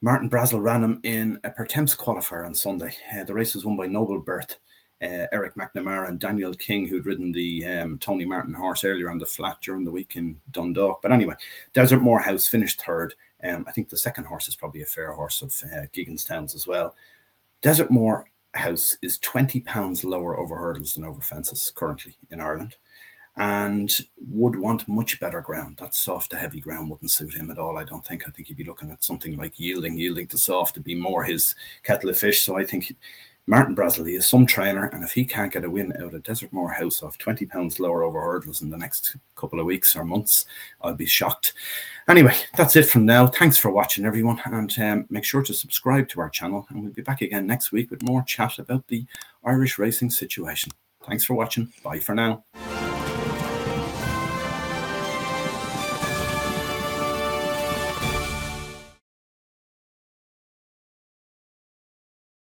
Martin 0.00 0.28
Brassil 0.28 0.60
ran 0.60 0.84
him 0.84 1.00
in 1.02 1.40
a 1.42 1.50
Pertemps 1.50 1.94
qualifier 1.94 2.46
on 2.46 2.54
Sunday. 2.54 2.94
Uh, 3.12 3.24
the 3.24 3.34
race 3.34 3.54
was 3.54 3.64
won 3.64 3.76
by 3.76 3.86
Noble 3.86 4.20
Birth, 4.20 4.58
uh, 5.02 5.26
Eric 5.32 5.56
McNamara, 5.56 6.08
and 6.08 6.20
Daniel 6.20 6.54
King, 6.54 6.86
who'd 6.86 7.06
ridden 7.06 7.32
the 7.32 7.66
um, 7.66 7.98
Tony 7.98 8.24
Martin 8.24 8.54
horse 8.54 8.84
earlier 8.84 9.10
on 9.10 9.18
the 9.18 9.26
flat 9.26 9.56
during 9.60 9.84
the 9.84 9.90
week 9.90 10.14
in 10.14 10.40
Dundalk. 10.52 11.02
But 11.02 11.10
anyway, 11.10 11.34
Desertmore 11.74 12.22
House 12.22 12.46
finished 12.46 12.80
third. 12.82 13.14
Um, 13.42 13.64
I 13.66 13.72
think 13.72 13.88
the 13.88 13.96
second 13.96 14.24
horse 14.24 14.46
is 14.46 14.54
probably 14.54 14.82
a 14.82 14.86
fair 14.86 15.12
horse 15.12 15.42
of 15.42 15.52
uh, 15.72 15.86
Gigginstown's 15.92 16.54
as 16.54 16.66
well. 16.66 16.94
Desertmore 17.62 18.24
House 18.54 18.96
is 19.02 19.18
20 19.18 19.60
pounds 19.60 20.04
lower 20.04 20.38
over 20.38 20.56
hurdles 20.56 20.94
than 20.94 21.04
over 21.04 21.20
fences 21.20 21.72
currently 21.74 22.16
in 22.30 22.40
Ireland 22.40 22.76
and 23.38 23.98
would 24.28 24.56
want 24.56 24.88
much 24.88 25.18
better 25.20 25.40
ground. 25.40 25.78
That 25.78 25.94
soft 25.94 26.30
to 26.32 26.36
heavy 26.36 26.60
ground 26.60 26.90
wouldn't 26.90 27.10
suit 27.10 27.34
him 27.34 27.50
at 27.50 27.58
all. 27.58 27.78
I 27.78 27.84
don't 27.84 28.04
think. 28.04 28.24
I 28.26 28.30
think 28.30 28.48
he'd 28.48 28.56
be 28.56 28.64
looking 28.64 28.90
at 28.90 29.04
something 29.04 29.36
like 29.36 29.58
yielding, 29.58 29.96
yielding 29.96 30.26
to 30.28 30.38
soft 30.38 30.74
to 30.74 30.80
be 30.80 30.94
more 30.94 31.22
his 31.22 31.54
kettle 31.84 32.10
of 32.10 32.18
fish. 32.18 32.42
So 32.42 32.56
I 32.56 32.64
think 32.64 32.94
Martin 33.46 33.74
Brassil 33.74 34.06
is 34.06 34.28
some 34.28 34.44
trainer, 34.44 34.86
and 34.88 35.02
if 35.02 35.12
he 35.12 35.24
can't 35.24 35.52
get 35.52 35.64
a 35.64 35.70
win 35.70 35.94
out 36.02 36.12
of 36.12 36.22
Desertmore 36.22 36.74
House 36.74 37.02
of 37.02 37.16
20 37.16 37.46
pounds 37.46 37.80
lower 37.80 38.02
over 38.02 38.20
hurdles 38.20 38.60
in 38.60 38.68
the 38.68 38.76
next 38.76 39.16
couple 39.36 39.58
of 39.58 39.64
weeks 39.64 39.96
or 39.96 40.04
months, 40.04 40.44
I'll 40.82 40.92
be 40.92 41.06
shocked. 41.06 41.54
Anyway, 42.08 42.36
that's 42.58 42.76
it 42.76 42.86
from 42.86 43.06
now. 43.06 43.26
Thanks 43.26 43.56
for 43.56 43.70
watching, 43.70 44.04
everyone, 44.04 44.38
and 44.44 44.78
um, 44.80 45.06
make 45.08 45.24
sure 45.24 45.42
to 45.42 45.54
subscribe 45.54 46.08
to 46.10 46.20
our 46.20 46.28
channel, 46.28 46.66
and 46.68 46.82
we'll 46.82 46.92
be 46.92 47.00
back 47.00 47.22
again 47.22 47.46
next 47.46 47.72
week 47.72 47.90
with 47.90 48.02
more 48.02 48.22
chat 48.22 48.58
about 48.58 48.86
the 48.88 49.06
Irish 49.44 49.78
racing 49.78 50.10
situation. 50.10 50.70
Thanks 51.06 51.24
for 51.24 51.32
watching. 51.32 51.72
Bye 51.82 52.00
for 52.00 52.14
now. 52.14 52.44